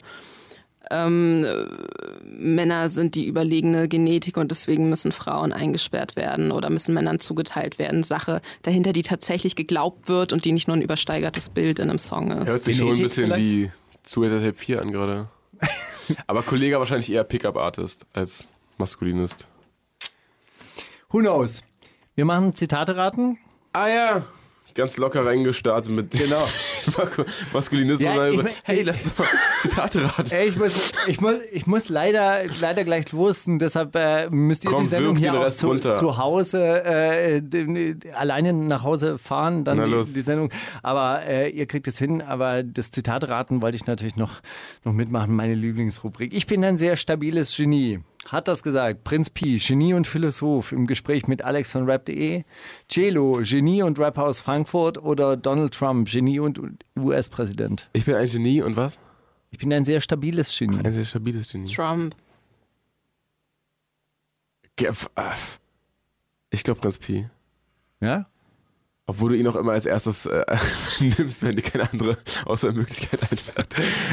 [0.90, 1.66] ähm, äh,
[2.26, 7.78] Männer sind die überlegene Genetik und deswegen müssen Frauen eingesperrt werden oder müssen Männern zugeteilt
[7.78, 8.04] werden.
[8.04, 12.00] Sache dahinter, die tatsächlich geglaubt wird und die nicht nur ein übersteigertes Bild in einem
[12.00, 12.50] Song ist.
[12.50, 13.44] Hört sich schon ein Genetik bisschen vielleicht?
[13.44, 13.72] wie
[14.04, 15.30] Zuhälter Tape 4 an gerade.
[16.28, 18.48] Aber Kollege wahrscheinlich eher Pickup-Artist als
[18.78, 19.46] Maskulinist.
[21.10, 21.62] Who knows?
[22.16, 23.38] Wir machen Zitate raten.
[23.74, 24.26] Ah ja,
[24.74, 26.48] ganz locker reingestartet mit Genau.
[27.54, 28.02] Maskulinismus.
[28.02, 29.28] Ja, ich mein- hey, lass doch mal
[29.62, 30.32] Zitate raten.
[30.32, 33.48] Ey, ich muss, ich muss, ich muss leider, leider gleich los.
[33.48, 37.42] Und deshalb äh, müsst ihr Komm, die Sendung hier auch zu, zu Hause äh,
[38.14, 40.50] alleine nach Hause fahren, dann Na die, die Sendung.
[40.84, 42.22] Aber äh, ihr kriegt es hin.
[42.22, 44.42] Aber das Zitat raten wollte ich natürlich noch,
[44.84, 46.34] noch mitmachen, meine Lieblingsrubrik.
[46.34, 48.00] Ich bin ein sehr stabiles Genie.
[48.28, 49.04] Hat das gesagt.
[49.04, 52.44] Prinz Pi, Genie und Philosoph im Gespräch mit Alex von Rap.de.
[52.88, 56.62] Celo, Genie und Rapper aus Frankfurt oder Donald Trump, Genie und
[56.98, 57.90] US-Präsident.
[57.94, 58.98] Ich bin ein Genie und was?
[59.50, 60.80] Ich bin ein sehr stabiles Genie.
[60.84, 61.74] Ein sehr stabiles Genie.
[61.74, 62.16] Trump.
[64.78, 64.92] Äh,
[66.52, 67.28] Ich glaube Prinz Pi.
[68.00, 68.28] Ja?
[69.08, 70.46] Obwohl du ihn auch immer als erstes äh,
[71.00, 73.68] nimmst, wenn dir keine andere Auswahlmöglichkeit einfällt.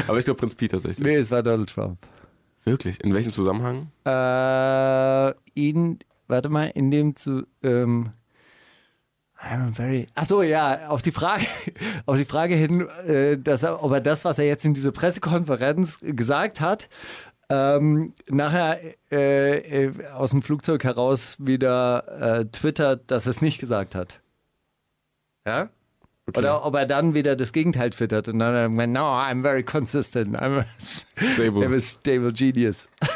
[0.07, 1.05] Aber ich glaube Prinz Pi tatsächlich.
[1.05, 1.99] Nee, es war Donald Trump.
[2.65, 3.03] Wirklich?
[3.03, 3.91] In welchem Zusammenhang?
[4.05, 8.11] Äh, in, warte mal, in dem zu, ähm,
[9.41, 11.45] I'm very, ach so, ja, auf die Frage,
[12.05, 14.91] auf die Frage hin, äh, dass er, ob er das, was er jetzt in dieser
[14.91, 16.89] Pressekonferenz gesagt hat,
[17.49, 18.79] ähm, nachher
[19.11, 24.19] äh, äh, aus dem Flugzeug heraus wieder äh, twittert, dass er es nicht gesagt hat.
[25.47, 25.69] Ja?
[26.29, 26.39] Okay.
[26.39, 29.63] Oder ob er dann wieder das Gegenteil twittert und dann er gemeint, no, I'm very
[29.63, 31.65] consistent, I'm a, Stable.
[31.65, 32.89] I'm a stable genius.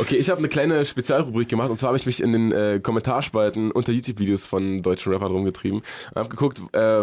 [0.00, 2.78] Okay, ich habe eine kleine Spezialrubrik gemacht und zwar habe ich mich in den äh,
[2.80, 7.02] Kommentarspalten unter YouTube-Videos von deutschen Rappern rumgetrieben und habe geguckt, äh,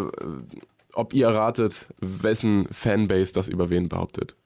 [0.93, 4.38] ob ihr erratet, wessen Fanbase das über wen behauptet.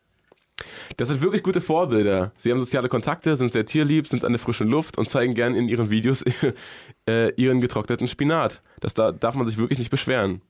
[0.97, 2.31] Das sind wirklich gute Vorbilder.
[2.39, 5.55] Sie haben soziale Kontakte, sind sehr tierlieb, sind an der frischen Luft und zeigen gern
[5.55, 6.23] in ihren Videos
[7.09, 8.61] äh, ihren getrockneten Spinat.
[8.79, 10.41] Das da darf man sich wirklich nicht beschweren.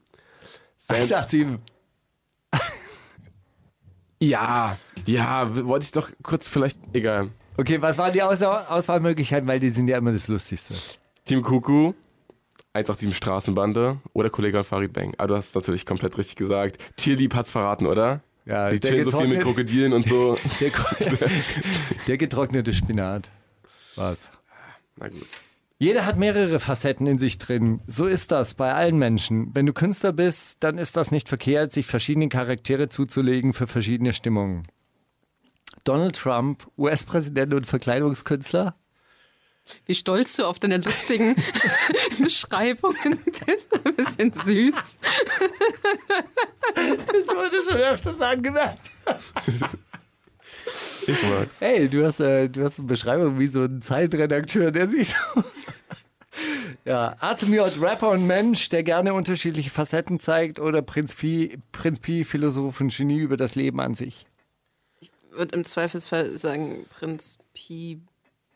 [0.87, 1.59] Fans, 187.
[4.19, 7.29] ja, ja, wollte ich doch kurz vielleicht, egal.
[7.57, 9.47] Okay, was waren die Aus Auswahlmöglichkeiten?
[9.47, 10.73] Weil die sind ja immer das Lustigste.
[11.25, 11.93] Team Kuku,
[12.73, 15.13] 187 Straßenbande oder Kollege Farid Bang.
[15.17, 16.77] Aber du hast natürlich komplett richtig gesagt.
[16.95, 18.21] Tierlieb hat's verraten, oder?
[18.49, 20.35] Ja, Die der chillen so viel mit Krokodilen und so.
[20.59, 20.71] Der,
[22.07, 23.29] der getrocknete Spinat.
[23.95, 24.27] Was?
[24.97, 25.27] Na gut.
[25.77, 27.79] Jeder hat mehrere Facetten in sich drin.
[27.85, 29.51] So ist das bei allen Menschen.
[29.53, 34.13] Wenn du Künstler bist, dann ist das nicht verkehrt, sich verschiedene Charaktere zuzulegen für verschiedene
[34.13, 34.63] Stimmungen.
[35.83, 38.75] Donald Trump, US-Präsident und Verkleidungskünstler.
[39.85, 41.35] Wie stolz du auf deine lustigen
[42.19, 43.67] Beschreibungen bist.
[43.85, 44.75] Ein bisschen süß.
[46.75, 48.89] Das wurde schon öfters angemerkt.
[51.07, 51.61] Ich mag's.
[51.61, 55.43] Hey, du hast, äh, du hast eine Beschreibung wie so ein Zeitredakteur, der sich so.
[56.85, 62.23] ja, Atemjod, Rapper und Mensch, der gerne unterschiedliche Facetten zeigt, oder Prinz Pi, Prinz Pi,
[62.23, 64.27] Philosoph und Genie über das Leben an sich.
[65.31, 68.01] würde im Zweifelsfall sagen Prinz Pi,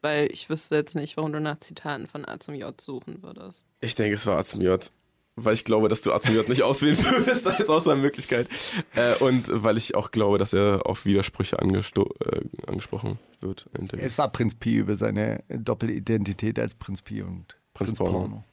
[0.04, 3.66] weil ich wüsste jetzt nicht, warum du nach Zitaten von A zum J suchen würdest.
[3.82, 4.92] Ich denke, es war A zum J.
[5.36, 8.48] Weil ich glaube, dass du A zum J nicht auswählen würdest als Auswahlmöglichkeit.
[8.96, 13.66] Äh, und weil ich auch glaube, dass er auf Widersprüche angesto äh, angesprochen wird.
[13.98, 18.20] Es war Prinz Pi über seine Doppelidentität als Prinz Pi und Prinz Prinz, Porno.
[18.20, 18.44] Porno.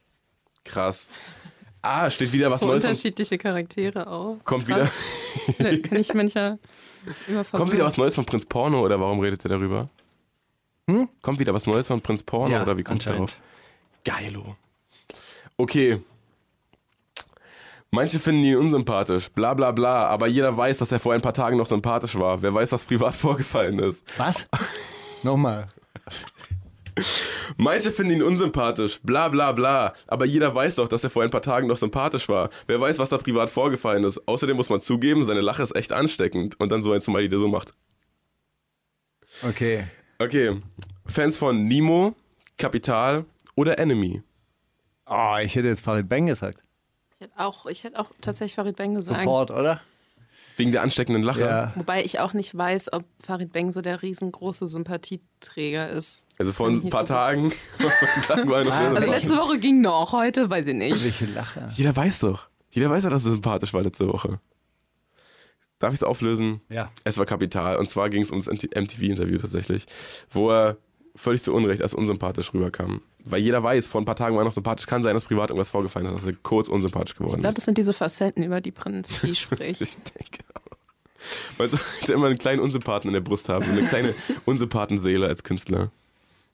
[0.64, 1.10] Krass.
[1.82, 2.82] Ah, steht wieder was so Neues.
[2.82, 4.39] Von, unterschiedliche Charaktere auch.
[4.44, 4.90] kommt, wieder,
[5.47, 5.56] Krass.
[5.59, 6.59] Da kann ich manchmal
[7.27, 9.89] immer kommt wieder was Neues von Prinz Porno oder warum redet er darüber?
[10.90, 11.08] Hm?
[11.22, 13.36] Kommt wieder was Neues von Prinz Porno Ja, oder wie kommt darauf?
[14.04, 14.56] Geilo.
[15.56, 16.00] Okay.
[17.92, 21.34] Manche finden ihn unsympathisch, bla bla bla, aber jeder weiß, dass er vor ein paar
[21.34, 22.40] Tagen noch sympathisch war.
[22.40, 24.04] Wer weiß, was privat vorgefallen ist.
[24.16, 24.46] Was?
[25.22, 25.68] Nochmal.
[27.56, 29.94] Manche finden ihn unsympathisch, bla bla bla.
[30.06, 32.50] Aber jeder weiß doch, dass er vor ein paar Tagen noch sympathisch war.
[32.66, 34.26] Wer weiß, was da privat vorgefallen ist.
[34.28, 36.58] Außerdem muss man zugeben, seine Lache ist echt ansteckend.
[36.60, 37.74] Und dann so ein Smiley, der so macht.
[39.42, 39.84] Okay.
[40.22, 40.60] Okay,
[41.06, 42.14] Fans von Nemo,
[42.59, 43.24] Kapital
[43.55, 44.22] oder Enemy?
[45.06, 46.62] Oh, ich hätte jetzt Farid Bang gesagt.
[47.14, 49.20] Ich hätte auch, ich hätte auch tatsächlich Farid Bang gesagt.
[49.20, 49.80] Sofort, oder?
[50.56, 51.40] Wegen der ansteckenden Lache.
[51.40, 51.72] Ja.
[51.74, 56.26] Wobei ich auch nicht weiß, ob Farid Bang so der riesengroße Sympathieträger ist.
[56.38, 57.14] Also vor ein paar so.
[57.14, 57.52] Tagen.
[58.28, 61.02] Also letzte Woche ging noch, heute weiß ich nicht.
[61.02, 61.66] Welche Lache.
[61.76, 62.51] Jeder weiß doch.
[62.70, 64.38] Jeder weiß ja, dass er sympathisch war letzte Woche.
[65.81, 66.61] Darf ich es auflösen?
[66.69, 66.90] Ja.
[67.05, 67.77] Es war Kapital.
[67.77, 69.86] Und zwar ging es ums MTV-Interview tatsächlich,
[70.32, 70.77] wo er
[71.16, 73.01] völlig zu Unrecht als unsympathisch rüberkam.
[73.24, 74.86] Weil jeder weiß, vor ein paar Tagen war er noch sympathisch.
[74.86, 77.57] Kann sein, dass privat irgendwas vorgefallen ist, dass er kurz unsympathisch Ich geworden glaube, ist.
[77.59, 79.81] das sind diese Facetten, über die Prinz die spricht.
[79.81, 80.77] Ich denke auch.
[81.59, 83.65] Weil so ich immer einen kleinen Unsympathen in der Brust habe.
[83.65, 85.90] Eine kleine Unsympathenseele als Künstler.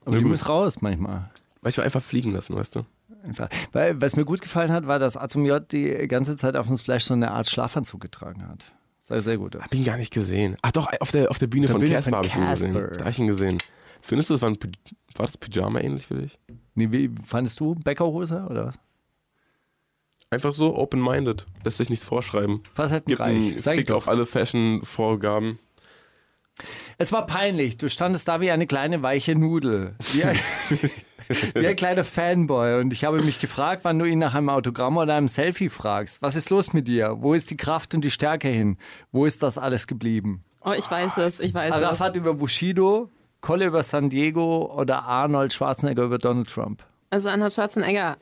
[0.01, 0.31] Aber Na die gut.
[0.31, 1.29] muss raus manchmal.
[1.61, 2.85] Manchmal einfach fliegen lassen, weißt du?
[3.25, 3.49] Einfach.
[3.73, 6.77] Weil, was mir gut gefallen hat, war, dass Atom J die ganze Zeit auf dem
[6.77, 8.65] Splash so eine Art Schlafanzug getragen hat.
[9.07, 9.63] Sah sehr gut aus.
[9.63, 10.57] Hab ihn gar nicht gesehen.
[10.61, 12.73] Ach doch, auf der, auf der Bühne Der von Bühne Casper habe ich ihn gesehen.
[12.73, 13.57] Da habe ich ihn gesehen.
[14.01, 14.57] Findest du, das war, ein,
[15.15, 16.37] war das Pyjama ähnlich für dich?
[16.75, 17.73] Nee, wie fandest du?
[17.75, 18.75] Bäckerhose oder was?
[20.29, 21.45] Einfach so open-minded.
[21.63, 22.63] Lässt sich nichts vorschreiben.
[22.75, 23.29] Was hat ein Gibt Reich?
[23.29, 25.57] einen ich Fick auf alle Fashion-Vorgaben.
[26.97, 27.77] Es war peinlich.
[27.77, 29.95] Du standest da wie eine kleine weiche Nudel.
[30.13, 30.39] Wie ein,
[31.53, 32.79] wie ein kleiner Fanboy.
[32.79, 36.21] Und ich habe mich gefragt, wann du ihn nach einem Autogramm oder einem Selfie fragst.
[36.21, 37.17] Was ist los mit dir?
[37.19, 38.77] Wo ist die Kraft und die Stärke hin?
[39.11, 40.43] Wo ist das alles geblieben?
[40.61, 41.81] Oh, ich weiß es, ich weiß es.
[41.81, 43.09] Arafat über Bushido,
[43.41, 46.83] Kolle über San Diego oder Arnold Schwarzenegger über Donald Trump?
[47.09, 48.17] Also Arnold Schwarzenegger,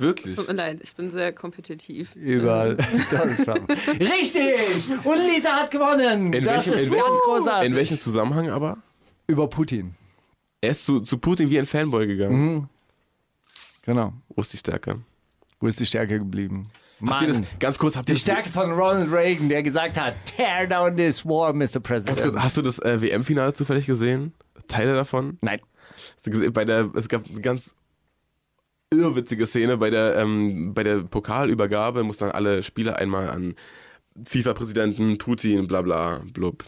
[0.00, 0.36] Wirklich?
[0.36, 2.14] tut mir leid, ich bin sehr kompetitiv.
[2.16, 2.74] Über
[3.10, 3.70] Donald Trump.
[4.00, 4.90] Richtig!
[5.04, 6.32] Und Lisa hat gewonnen.
[6.32, 7.70] In das welchem- ist in welchem- ganz großartig.
[7.70, 8.78] In welchem Zusammenhang aber?
[9.26, 9.94] Über Putin.
[10.60, 12.54] Er ist zu, zu Putin wie ein Fanboy gegangen.
[12.54, 12.68] Mhm.
[13.82, 14.12] Genau.
[14.28, 14.96] Wo ist die Stärke?
[15.58, 16.70] Wo ist die Stärke geblieben?
[17.06, 17.46] Habt ihr das, Mann.
[17.58, 20.96] ganz kurz, habt ihr Die das, Stärke von Ronald Reagan, der gesagt hat, tear down
[20.96, 21.58] this war, Mr.
[21.58, 22.36] ganz kurz, President.
[22.42, 24.34] hast du das äh, WM-Finale zufällig gesehen?
[24.68, 25.38] Teile davon?
[25.40, 25.60] Nein.
[26.16, 27.74] Hast du gesehen, bei der, es gab ganz
[28.92, 33.54] irrwitzige Szene bei der, ähm, bei der Pokalübergabe, mussten dann alle Spieler einmal an
[34.24, 36.64] FIFA-Präsidenten, Putin, bla bla, blub,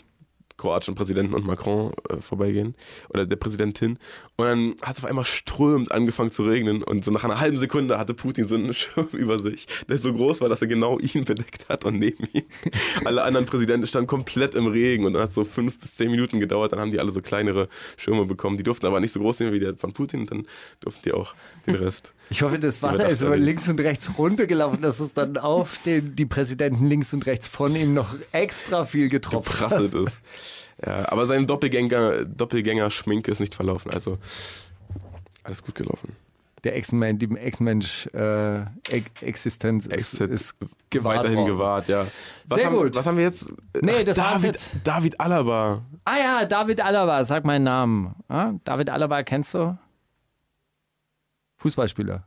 [0.56, 2.76] kroatischen Präsidenten und Macron äh, vorbeigehen.
[3.08, 3.98] Oder der Präsidentin.
[4.42, 6.82] Und dann hat es auf einmal strömt angefangen zu regnen.
[6.82, 10.12] Und so nach einer halben Sekunde hatte Putin so einen Schirm über sich, der so
[10.12, 12.42] groß war, dass er genau ihn bedeckt hat und neben ihm.
[13.04, 16.10] Alle anderen Präsidenten standen komplett im Regen und dann hat es so fünf bis zehn
[16.10, 16.72] Minuten gedauert.
[16.72, 18.56] Dann haben die alle so kleinere Schirme bekommen.
[18.56, 20.46] Die durften aber nicht so groß sein wie der von Putin und dann
[20.80, 21.34] durften die auch
[21.66, 22.12] den Rest.
[22.30, 23.46] Ich hoffe, das Wasser ist erledigt.
[23.46, 27.76] links und rechts runtergelaufen, dass es dann auf den, die Präsidenten links und rechts von
[27.76, 29.94] ihm noch extra viel getroffen hat.
[29.94, 30.18] ist.
[30.84, 33.90] Ja, aber seine Doppelgänger, Doppelgänger-Schminke ist nicht verlaufen.
[33.92, 34.18] Also
[35.44, 36.16] alles gut gelaufen.
[36.64, 40.54] Der Ex-Mensch, die Ex-Mensch äh, Ex- Existenz ist, ist
[40.90, 41.46] gewahrt weiterhin worden.
[41.52, 42.06] gewahrt, ja.
[42.46, 42.94] Was Sehr haben, gut.
[42.94, 43.52] Was haben wir jetzt?
[43.80, 44.70] Nee, das war's David, jetzt.
[44.84, 45.82] David Alaba.
[46.04, 48.14] Ah ja, David Alaba, sag meinen Namen.
[48.28, 49.76] Ah, David Alaba kennst du?
[51.56, 52.24] Fußballspieler.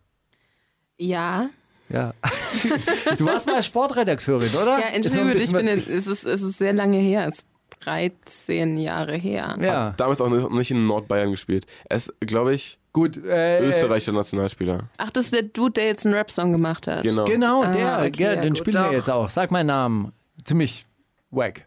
[0.97, 1.49] Ja,
[1.89, 2.13] Ja.
[3.17, 4.79] du warst mal Sportredakteurin, oder?
[4.79, 7.45] ja, entschuldige bitte, ich bin, in, es, ist, es ist sehr lange her, es
[7.85, 9.55] 13 Jahre her.
[9.61, 11.65] Ja, Damals auch noch nicht in Nordbayern gespielt.
[11.89, 13.17] Er ist, glaube ich, gut.
[13.23, 14.89] Äh, österreichischer Nationalspieler.
[14.97, 17.03] Ach, das ist der Dude, der jetzt einen Rap-Song gemacht hat.
[17.03, 17.25] Genau.
[17.25, 18.91] Genau, Ah, der, okay, ja, ja, den gut, spielen wir doch.
[18.91, 19.29] jetzt auch.
[19.29, 20.11] Sag meinen Namen.
[20.43, 20.85] Ziemlich
[21.31, 21.65] wack.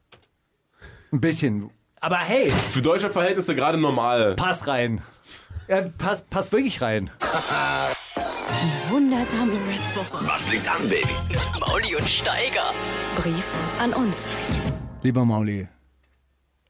[1.12, 1.70] Ein bisschen.
[2.01, 4.35] Aber hey, Für deutsche Verhältnisse gerade normal.
[4.36, 5.01] pass rein.
[5.69, 7.11] Ja, pass, pass wirklich rein.
[8.90, 10.27] Wundersame Rap-Woche.
[10.27, 11.09] Was liegt an, Baby?
[11.61, 12.73] Mauli und Steiger.
[13.16, 13.45] Brief
[13.81, 14.28] an uns.
[15.03, 15.69] Lieber Mauli.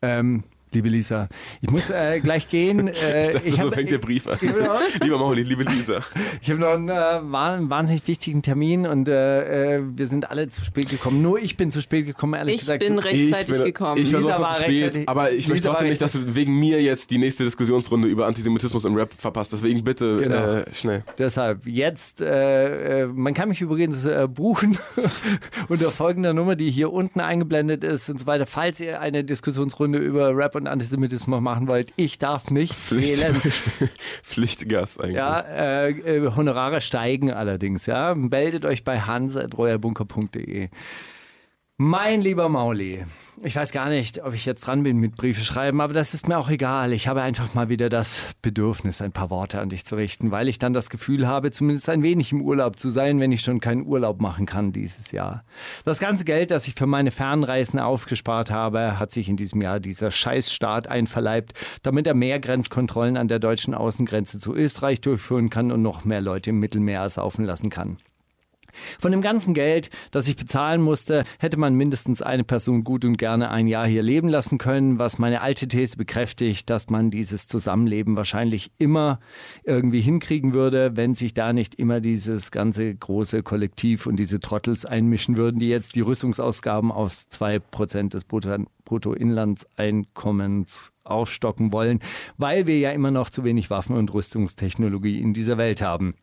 [0.03, 1.29] Ähm, liebe Lisa,
[1.61, 2.89] ich muss äh, gleich gehen.
[2.99, 4.39] Äh, Ich dachte, so hab- fängt der Brief an.
[5.03, 6.01] Lieber Mauli, liebe Lisa.
[6.43, 10.49] Ich habe noch einen, äh, wahn- wahnsinnig wichtigen Termin und äh, äh, wir sind alle
[10.49, 11.23] zu spät gekommen.
[11.23, 12.81] Nur ich bin zu spät gekommen, ehrlich Ich gesagt.
[12.81, 14.01] bin rechtzeitig bin- gekommen.
[14.03, 16.35] Ich war Lisa war zu spät, rechtzeitig- aber ich möchte Lisa trotzdem nicht, dass du
[16.35, 19.53] wegen mir jetzt die nächste Diskussionsrunde über Antisemitismus im Rap verpasst.
[19.53, 20.37] Deswegen bitte Genau.
[20.57, 21.05] äh, schnell.
[21.19, 24.77] Deshalb jetzt, man kann mich übrigens äh, buchen
[25.69, 29.99] unter folgender Nummer, die hier unten eingeblendet ist und so weiter, falls ihr eine Diskussionsrunde
[29.99, 31.93] über Rap und Antisemitismus machen wollt.
[31.97, 33.41] Ich darf nicht fehlen.
[34.23, 35.17] Pflichtgast eigentlich.
[35.17, 38.15] Ja, äh, äh, Honorare steigen allerdings, ja.
[38.15, 40.69] Meldet euch bei hans.royalbunker.de.
[41.81, 43.05] Mein lieber Mauli,
[43.41, 46.27] ich weiß gar nicht, ob ich jetzt dran bin mit Briefe schreiben, aber das ist
[46.27, 46.93] mir auch egal.
[46.93, 50.49] Ich habe einfach mal wieder das Bedürfnis, ein paar Worte an dich zu richten, weil
[50.49, 53.61] ich dann das Gefühl habe, zumindest ein wenig im Urlaub zu sein, wenn ich schon
[53.61, 55.45] keinen Urlaub machen kann dieses Jahr.
[55.85, 59.79] Das ganze Geld, das ich für meine Fernreisen aufgespart habe, hat sich in diesem Jahr
[59.79, 61.53] dieser Scheißstaat einverleibt,
[61.85, 66.23] damit er mehr Grenzkontrollen an der deutschen Außengrenze zu Österreich durchführen kann und noch mehr
[66.23, 67.99] Leute im Mittelmeer ersaufen lassen kann.
[68.99, 73.17] Von dem ganzen Geld, das ich bezahlen musste, hätte man mindestens eine Person gut und
[73.17, 77.47] gerne ein Jahr hier leben lassen können, was meine alte These bekräftigt, dass man dieses
[77.47, 79.21] Zusammenleben wahrscheinlich immer
[79.65, 84.85] irgendwie hinkriegen würde, wenn sich da nicht immer dieses ganze große Kollektiv und diese Trottels
[84.85, 92.01] einmischen würden, die jetzt die Rüstungsausgaben auf zwei Prozent des Bruttoinlandseinkommens aufstocken wollen,
[92.37, 96.15] weil wir ja immer noch zu wenig Waffen und Rüstungstechnologie in dieser Welt haben.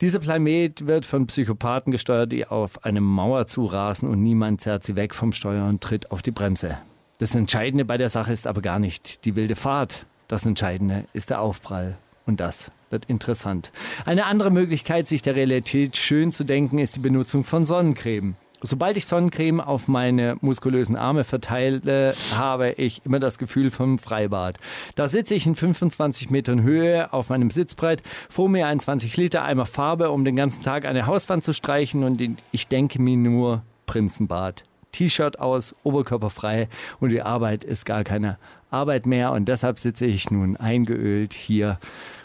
[0.00, 4.96] Dieser Planet wird von Psychopathen gesteuert, die auf eine Mauer zurasen und niemand zerrt sie
[4.96, 6.78] weg vom Steuer und tritt auf die Bremse.
[7.18, 10.04] Das Entscheidende bei der Sache ist aber gar nicht die wilde Fahrt.
[10.26, 11.96] Das Entscheidende ist der Aufprall.
[12.26, 13.70] Und das wird interessant.
[14.04, 18.34] Eine andere Möglichkeit, sich der Realität schön zu denken, ist die Benutzung von Sonnencreme.
[18.66, 24.56] Sobald ich Sonnencreme auf meine muskulösen Arme verteile, habe ich immer das Gefühl vom Freibad.
[24.94, 29.44] Da sitze ich in 25 Metern Höhe auf meinem Sitzbrett, vor mir ein 20 Liter
[29.44, 32.22] Eimer Farbe, um den ganzen Tag eine Hauswand zu streichen und
[32.52, 34.64] ich denke mir nur Prinzenbad.
[34.92, 36.70] T-Shirt aus, Oberkörper frei
[37.00, 38.38] und die Arbeit ist gar keine
[38.70, 41.78] Arbeit mehr und deshalb sitze ich nun eingeölt hier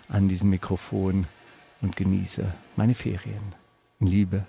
[0.07, 1.28] an diesem Mikrofon
[1.82, 2.45] und genieße
[2.78, 3.56] meine Ferien.
[3.99, 4.45] Liebe,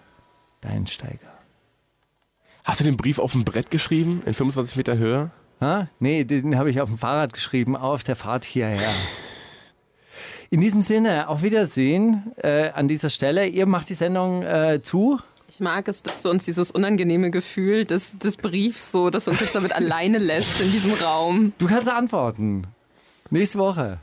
[0.60, 1.29] dein Steiger.
[2.64, 5.30] Hast du den Brief auf dem Brett geschrieben, in 25 Meter Höhe?
[5.60, 5.88] Ha?
[5.98, 8.90] Nee, den habe ich auf dem Fahrrad geschrieben, auf der Fahrt hierher.
[10.52, 13.46] In diesem Sinne, auf Wiedersehen äh, an dieser Stelle.
[13.46, 15.20] Ihr macht die Sendung äh, zu.
[15.48, 19.30] Ich mag es, dass du uns dieses unangenehme Gefühl des, des Briefs so, dass du
[19.30, 21.52] uns jetzt damit alleine lässt in diesem Raum.
[21.58, 22.66] Du kannst antworten.
[23.30, 24.00] Nächste Woche.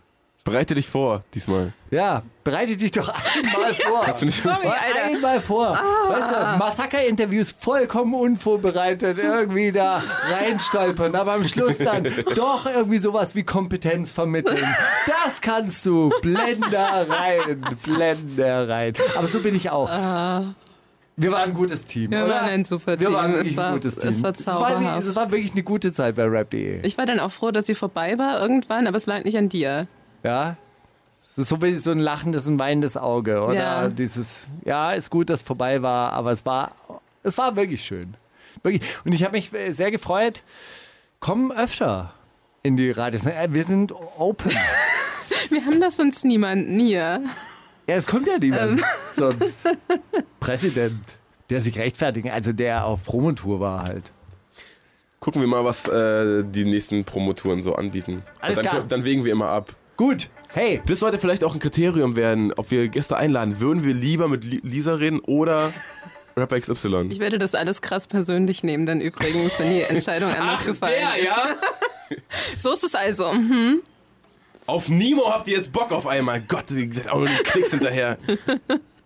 [0.51, 1.73] Bereite dich vor, diesmal.
[1.91, 4.01] Ja, bereite dich doch einmal vor.
[4.05, 5.03] Kannst du nicht Sorry, Alter.
[5.15, 5.79] Einmal vor.
[6.09, 10.01] Weißt du, Massaker-Interviews vollkommen unvorbereitet irgendwie da
[10.31, 14.63] reinstolpern, aber am Schluss dann doch irgendwie sowas wie Kompetenz vermitteln.
[15.23, 16.09] Das kannst du.
[16.21, 18.93] Blender rein, Blender rein.
[19.17, 19.89] Aber so bin ich auch.
[21.19, 22.35] Wir waren ein gutes Team, Wir oder?
[22.35, 23.13] waren ein super Wir Team.
[23.15, 24.09] waren Es wirklich war- ein gutes Team.
[24.11, 25.07] es war Es war, zauberhaft.
[25.07, 26.85] es war wirklich eine gute Zeit bei rap.de.
[26.85, 29.49] Ich war dann auch froh, dass sie vorbei war irgendwann, aber es lag nicht an
[29.49, 29.87] dir.
[30.27, 30.57] Ja.
[31.21, 33.53] Es ist so wie so ein lachendes und weinendes Auge, oder?
[33.53, 33.89] Ja.
[33.89, 36.73] Dieses, ja, ist gut, dass es vorbei war, aber es war,
[37.23, 38.15] es war wirklich schön.
[38.63, 38.81] Wirklich.
[39.05, 40.43] Und ich habe mich sehr gefreut.
[41.19, 42.13] Komm öfter
[42.63, 43.25] in die Radios.
[43.25, 44.51] Äh, Wir sind open.
[45.49, 47.21] Wir haben das sonst niemanden hier.
[47.87, 48.39] Ja, es kommt ja Ähm.
[48.41, 48.81] niemand
[49.15, 49.59] sonst.
[50.39, 51.17] Präsident,
[51.49, 54.11] der sich rechtfertigen, also der auf Promotour war halt.
[55.19, 58.23] Gucken wir mal, was äh, die nächsten Promotouren so anbieten.
[58.39, 58.83] Alles dann, klar.
[58.87, 59.73] dann wägen wir immer ab.
[59.97, 60.29] Gut.
[60.53, 63.59] Hey, Das sollte vielleicht auch ein Kriterium werden, ob wir Gäste einladen.
[63.59, 65.73] Würden wir lieber mit Li- Lisa reden oder
[66.37, 67.07] Rapper XY?
[67.09, 71.23] Ich werde das alles krass persönlich nehmen, dann übrigens, wenn die Entscheidung anders gefallen ist.
[71.25, 71.35] ja?
[72.57, 73.33] So ist es also.
[73.33, 73.81] Mhm.
[74.65, 76.39] Auf Nemo habt ihr jetzt Bock auf einmal.
[76.41, 78.17] Gott, die auch nur die Klicks hinterher.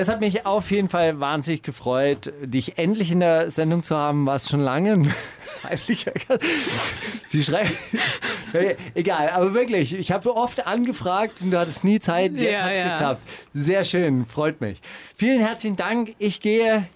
[0.00, 4.26] Es hat mich auf jeden Fall wahnsinnig gefreut, dich endlich in der Sendung zu haben.
[4.26, 5.02] War es schon lange?
[7.26, 7.70] Sie schreiben.
[8.94, 12.36] Egal, aber wirklich, ich habe oft angefragt und du hattest nie Zeit.
[12.36, 12.92] Jetzt Ja, hat es ja.
[12.92, 13.22] geklappt.
[13.54, 14.80] Sehr schön, freut mich.
[15.16, 16.14] Vielen herzlichen Dank.
[16.18, 16.86] Ich gehe.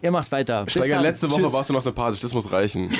[0.00, 0.64] Ihr macht weiter.
[0.64, 1.02] Bis Steiger, dann.
[1.02, 1.52] letzte Woche Tschüss.
[1.52, 2.90] warst du noch sympathisch, das muss reichen.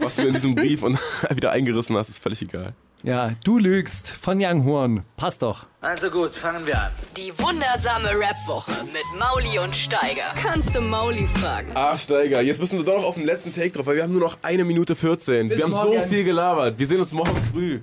[0.00, 0.98] Was du in diesem Brief und
[1.30, 2.72] wieder eingerissen hast, ist völlig egal.
[3.02, 5.04] Ja, du lügst von Young Horn.
[5.16, 5.66] Passt doch.
[5.80, 6.90] Also gut, fangen wir an.
[7.16, 10.32] Die wundersame Rap-Woche mit Mauli und Steiger.
[10.42, 11.70] Kannst du Mauli fragen?
[11.74, 14.12] Ach, Steiger, jetzt müssen wir doch noch auf den letzten Take drauf, weil wir haben
[14.12, 15.48] nur noch eine Minute 14.
[15.48, 16.00] Bis wir haben morgen.
[16.02, 16.78] so viel gelabert.
[16.78, 17.80] Wir sehen uns morgen früh.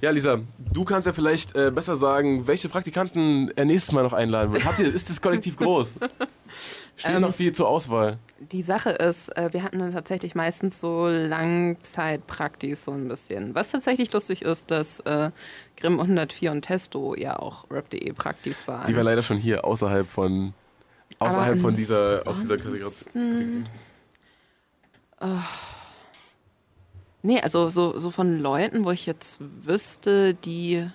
[0.00, 0.40] Ja, Lisa,
[0.72, 4.64] du kannst ja vielleicht äh, besser sagen, welche Praktikanten er nächstes Mal noch einladen wird.
[4.64, 5.94] Habt ihr, ist das Kollektiv groß?
[6.96, 8.18] Steht Ähm, noch viel zur Auswahl.
[8.52, 13.54] Die Sache ist, äh, wir hatten dann tatsächlich meistens so Langzeitpraktis so ein bisschen.
[13.54, 15.30] Was tatsächlich lustig ist, dass äh,
[15.76, 18.86] Grimm 104 und Testo ja auch Rap.de Praktis waren.
[18.86, 20.52] Die war leider schon hier, außerhalb von,
[21.18, 22.82] außerhalb von dieser, aus dieser Kategorie.
[22.82, 23.66] ansonsten-
[27.22, 30.86] Nee, also so, so von Leuten, wo ich jetzt wüsste, die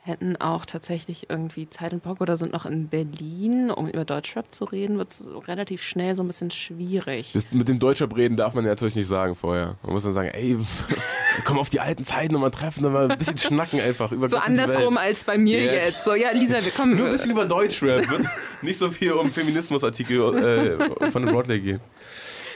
[0.00, 4.46] hätten auch tatsächlich irgendwie Zeit und Bock oder sind noch in Berlin, um über Deutschrap
[4.54, 7.32] zu reden, wird es relativ schnell so ein bisschen schwierig.
[7.34, 9.76] Das, mit dem Deutschrap reden darf man ja natürlich nicht sagen vorher.
[9.82, 10.56] Man muss dann sagen, ey,
[11.44, 14.48] komm auf die alten Zeiten nochmal treffen, nochmal ein bisschen schnacken einfach über So Gott
[14.48, 15.72] und andersrum als bei mir Ja.
[15.72, 16.04] jetzt.
[16.04, 16.96] So, ja, Lisa, wir kommen.
[16.96, 18.08] Nur ein bisschen über Deutschrap.
[18.10, 18.24] Wird
[18.62, 21.80] nicht so viel um Feminismusartikel äh, von Broadway gehen.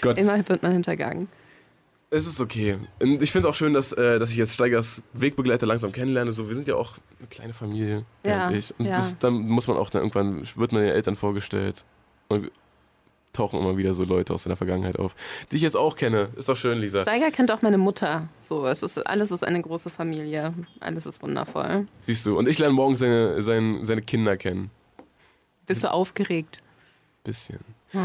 [0.00, 0.16] Gott.
[0.16, 1.28] Immer wird man hintergangen.
[2.14, 2.76] Es ist okay.
[3.00, 6.32] Und ich finde auch schön, dass, äh, dass ich jetzt Steigers Wegbegleiter langsam kennenlerne.
[6.32, 8.78] So, wir sind ja auch eine kleine Familie, Ja, und ich.
[8.78, 8.96] Und ja.
[8.96, 11.86] das, dann muss man auch dann irgendwann, wird man den Eltern vorgestellt.
[12.28, 12.50] Und
[13.32, 15.14] tauchen immer wieder so Leute aus seiner Vergangenheit auf,
[15.50, 16.28] die ich jetzt auch kenne.
[16.36, 17.00] Ist doch schön, Lisa.
[17.00, 18.28] Steiger kennt auch meine Mutter.
[18.42, 20.52] So, es ist, alles ist eine große Familie.
[20.80, 21.86] Alles ist wundervoll.
[22.02, 22.38] Siehst du.
[22.38, 24.70] Und ich lerne morgen seine, seine, seine Kinder kennen.
[25.64, 26.62] Bist du aufgeregt?
[27.24, 27.60] Bisschen.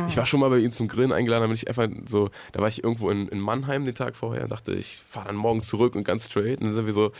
[0.07, 2.59] Ich war schon mal bei ihm zum Grillen eingeladen, da bin ich einfach so, da
[2.59, 5.61] war ich irgendwo in, in Mannheim den Tag vorher und dachte, ich fahre dann morgen
[5.61, 6.59] zurück und ganz straight.
[6.59, 7.11] Und dann sind wir so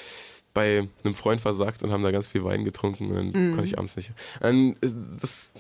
[0.54, 3.78] bei einem Freund versagt und haben da ganz viel Wein getrunken und dann konnte ich
[3.78, 4.12] abends nicht.
[4.42, 5.52] Dann, das,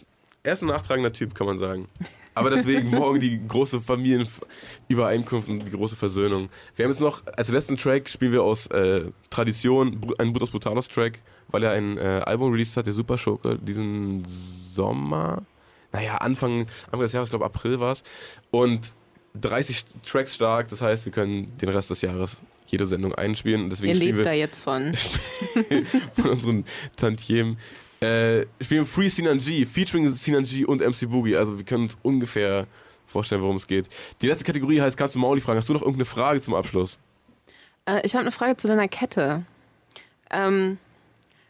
[0.43, 1.87] er ist ein nachtragender Typ, kann man sagen.
[2.33, 6.49] Aber deswegen morgen die große Familienübereinkunft und die große Versöhnung.
[6.75, 10.87] Wir haben jetzt noch, als letzten Track spielen wir aus äh, Tradition einen Brutus Brutalos
[10.87, 11.19] Track,
[11.49, 15.43] weil er ein äh, Album released hat, der Super Schurke, diesen Sommer.
[15.91, 18.03] Naja, Anfang, Anfang des Jahres, ich glaube April war es.
[18.51, 18.93] Und
[19.35, 22.37] 30 Tracks stark, das heißt, wir können den Rest des Jahres
[22.67, 23.63] jede Sendung einspielen.
[23.63, 24.93] Und deswegen Ihr lebt wir da jetzt von.
[26.13, 26.65] von unseren
[26.95, 27.57] Tantiemen.
[27.99, 31.35] Äh, spielen Free Sinan G, featuring Sinan G und MC Boogie.
[31.35, 32.67] Also wir können uns ungefähr
[33.07, 33.87] vorstellen, worum es geht.
[34.21, 35.57] Die letzte Kategorie heißt, kannst du Mauli fragen?
[35.57, 36.99] Hast du noch irgendeine Frage zum Abschluss?
[37.85, 39.45] Äh, ich habe eine Frage zu deiner Kette.
[40.29, 40.77] Ähm,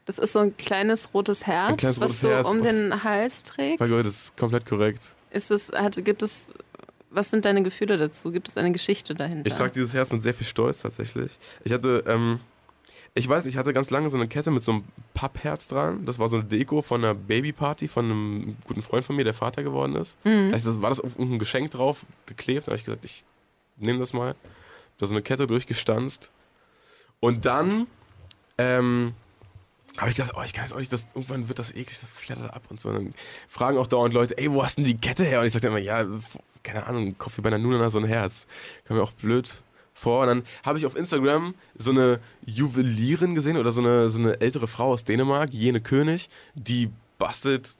[0.07, 2.67] das ist so ein kleines rotes Herz, Ein kleines was rotes du Herz, um was-
[2.69, 3.77] den Hals trägst.
[3.79, 5.13] Frage, das ist komplett korrekt.
[5.29, 6.49] Ist es, hat, gibt es,
[7.11, 8.31] was sind deine Gefühle dazu?
[8.31, 9.45] Gibt es eine Geschichte dahinter?
[9.47, 11.37] Ich trage dieses Herz mit sehr viel Stolz tatsächlich.
[11.63, 12.39] Ich hatte, ähm,
[13.13, 16.05] ich weiß, ich hatte ganz lange so eine Kette mit so einem Pappherz dran.
[16.05, 19.33] Das war so eine Deko von einer Babyparty von einem guten Freund von mir, der
[19.33, 20.15] Vater geworden ist.
[20.23, 22.67] Also das war das auf irgendein Geschenk drauf geklebt.
[22.67, 23.25] Da habe ich gesagt, ich
[23.77, 24.35] nehme das mal.
[24.99, 26.29] Da so eine Kette durchgestanzt.
[27.19, 27.87] Und dann
[28.59, 29.13] ähm,
[29.97, 32.09] habe ich gedacht, oh, ich kann jetzt auch nicht, das, irgendwann wird das eklig, das
[32.09, 32.89] flattert ab und so.
[32.89, 33.13] Und dann
[33.47, 35.39] fragen auch dauernd Leute, ey, wo hast denn die Kette her?
[35.39, 36.05] Und ich sagte immer, ja,
[36.63, 38.45] keine Ahnung, kauf dir bei einer Nuna so ein Herz.
[38.85, 39.61] Kam mir auch blöd
[39.93, 40.21] vor.
[40.21, 44.39] Und dann habe ich auf Instagram so eine Juwelierin gesehen oder so eine, so eine
[44.39, 47.75] ältere Frau aus Dänemark, Jene König, die bastelt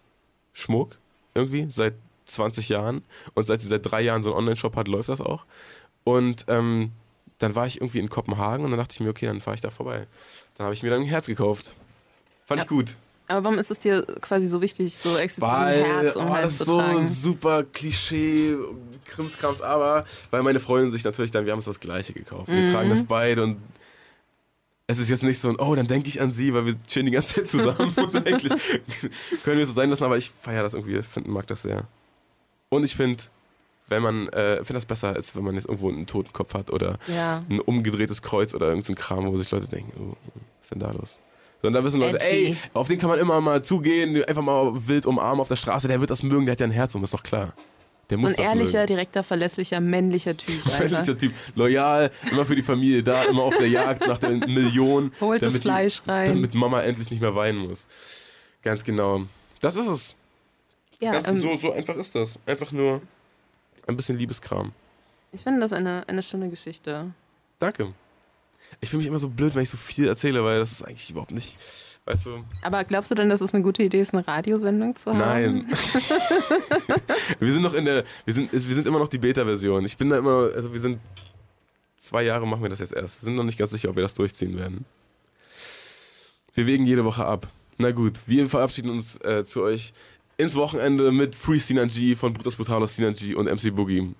[0.54, 0.98] Schmuck
[1.36, 1.94] irgendwie seit
[2.26, 3.04] 20 Jahren.
[3.36, 5.46] Und seit sie seit drei Jahren so einen Online-Shop hat, läuft das auch.
[6.04, 6.94] Und ähm,
[7.38, 9.62] dann war ich irgendwie in Kopenhagen und dann dachte ich mir, okay, dann fahre ich
[9.62, 10.08] da vorbei.
[10.56, 11.76] Dann habe ich mir dann ein Herz gekauft.
[12.48, 12.96] Fand ich gut.
[13.28, 16.44] Aber warum ist es dir quasi so wichtig, so explizit Weil, Herz um oh, Hals
[16.44, 17.08] das ist zu so tragen?
[17.10, 18.56] super Klischee,
[19.06, 22.48] Krimskrams, aber weil meine Freundin sich natürlich dann, wir haben uns das Gleiche gekauft.
[22.48, 23.58] Wir tragen das beide und
[24.88, 27.08] es ist jetzt nicht so ein, oh, dann denke ich an sie, weil wir chillen
[27.08, 28.54] die ganze Zeit zusammen und eigentlich
[29.44, 31.84] können wir es so sein lassen, aber ich feiere das irgendwie, find, mag das sehr.
[32.70, 33.26] Und ich finde,
[33.90, 36.70] wenn man, äh, finde das besser, als wenn man jetzt irgendwo einen toten Kopf hat
[36.72, 37.44] oder Ja.
[37.50, 40.80] ein umgedrehtes Kreuz oder irgendein so Kram, wo sich Leute denken, oh, was ist denn
[40.80, 41.20] da los?
[41.62, 42.48] Sondern da wissen Leute, Edgy.
[42.52, 45.88] ey, auf den kann man immer mal zugehen, einfach mal wild umarmen auf der Straße,
[45.88, 47.54] der wird das mögen, der hat ja ein Herz um, ist doch klar.
[48.10, 48.88] Der So muss ein das ehrlicher, mögen.
[48.88, 50.66] direkter, verlässlicher, männlicher Typ.
[50.80, 55.12] Männlicher Typ, loyal, immer für die Familie da, immer auf der Jagd nach der Million,
[55.20, 56.28] Holt das damit, die, Fleisch rein.
[56.30, 57.88] damit Mama endlich nicht mehr weinen muss.
[58.62, 59.24] Ganz genau.
[59.60, 60.16] Das ist es.
[61.00, 62.40] ja, Ganz ähm, so, so einfach ist das.
[62.46, 63.02] Einfach nur
[63.88, 64.72] ein bisschen Liebeskram.
[65.32, 67.12] ich finde das eine, eine schöne Geschichte.
[67.60, 67.94] Danke.
[68.82, 71.10] Ich fühle mich immer so blöd, wenn ich so viel erzähle, weil das ist eigentlich
[71.10, 71.58] überhaupt nicht,
[72.06, 75.12] weißt du, Aber glaubst du denn, dass es eine gute Idee ist, eine Radiosendung zu
[75.12, 75.20] haben?
[75.20, 75.68] Nein.
[77.40, 79.86] wir sind noch in der, wir sind, wir sind immer noch die Beta-Version.
[79.86, 81.00] Ich bin da immer, also wir sind,
[81.98, 83.22] zwei Jahre machen wir das jetzt erst.
[83.22, 84.86] Wir sind noch nicht ganz sicher, ob wir das durchziehen werden.
[86.54, 87.48] Wir wägen jede Woche ab.
[87.78, 89.94] Na gut, wir verabschieden uns äh, zu euch
[90.38, 94.16] ins Wochenende mit Free G von Brutus Brutalos G und MC Boogie.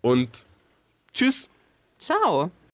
[0.00, 0.46] Und
[1.12, 1.48] tschüss.
[1.98, 2.50] Ciao.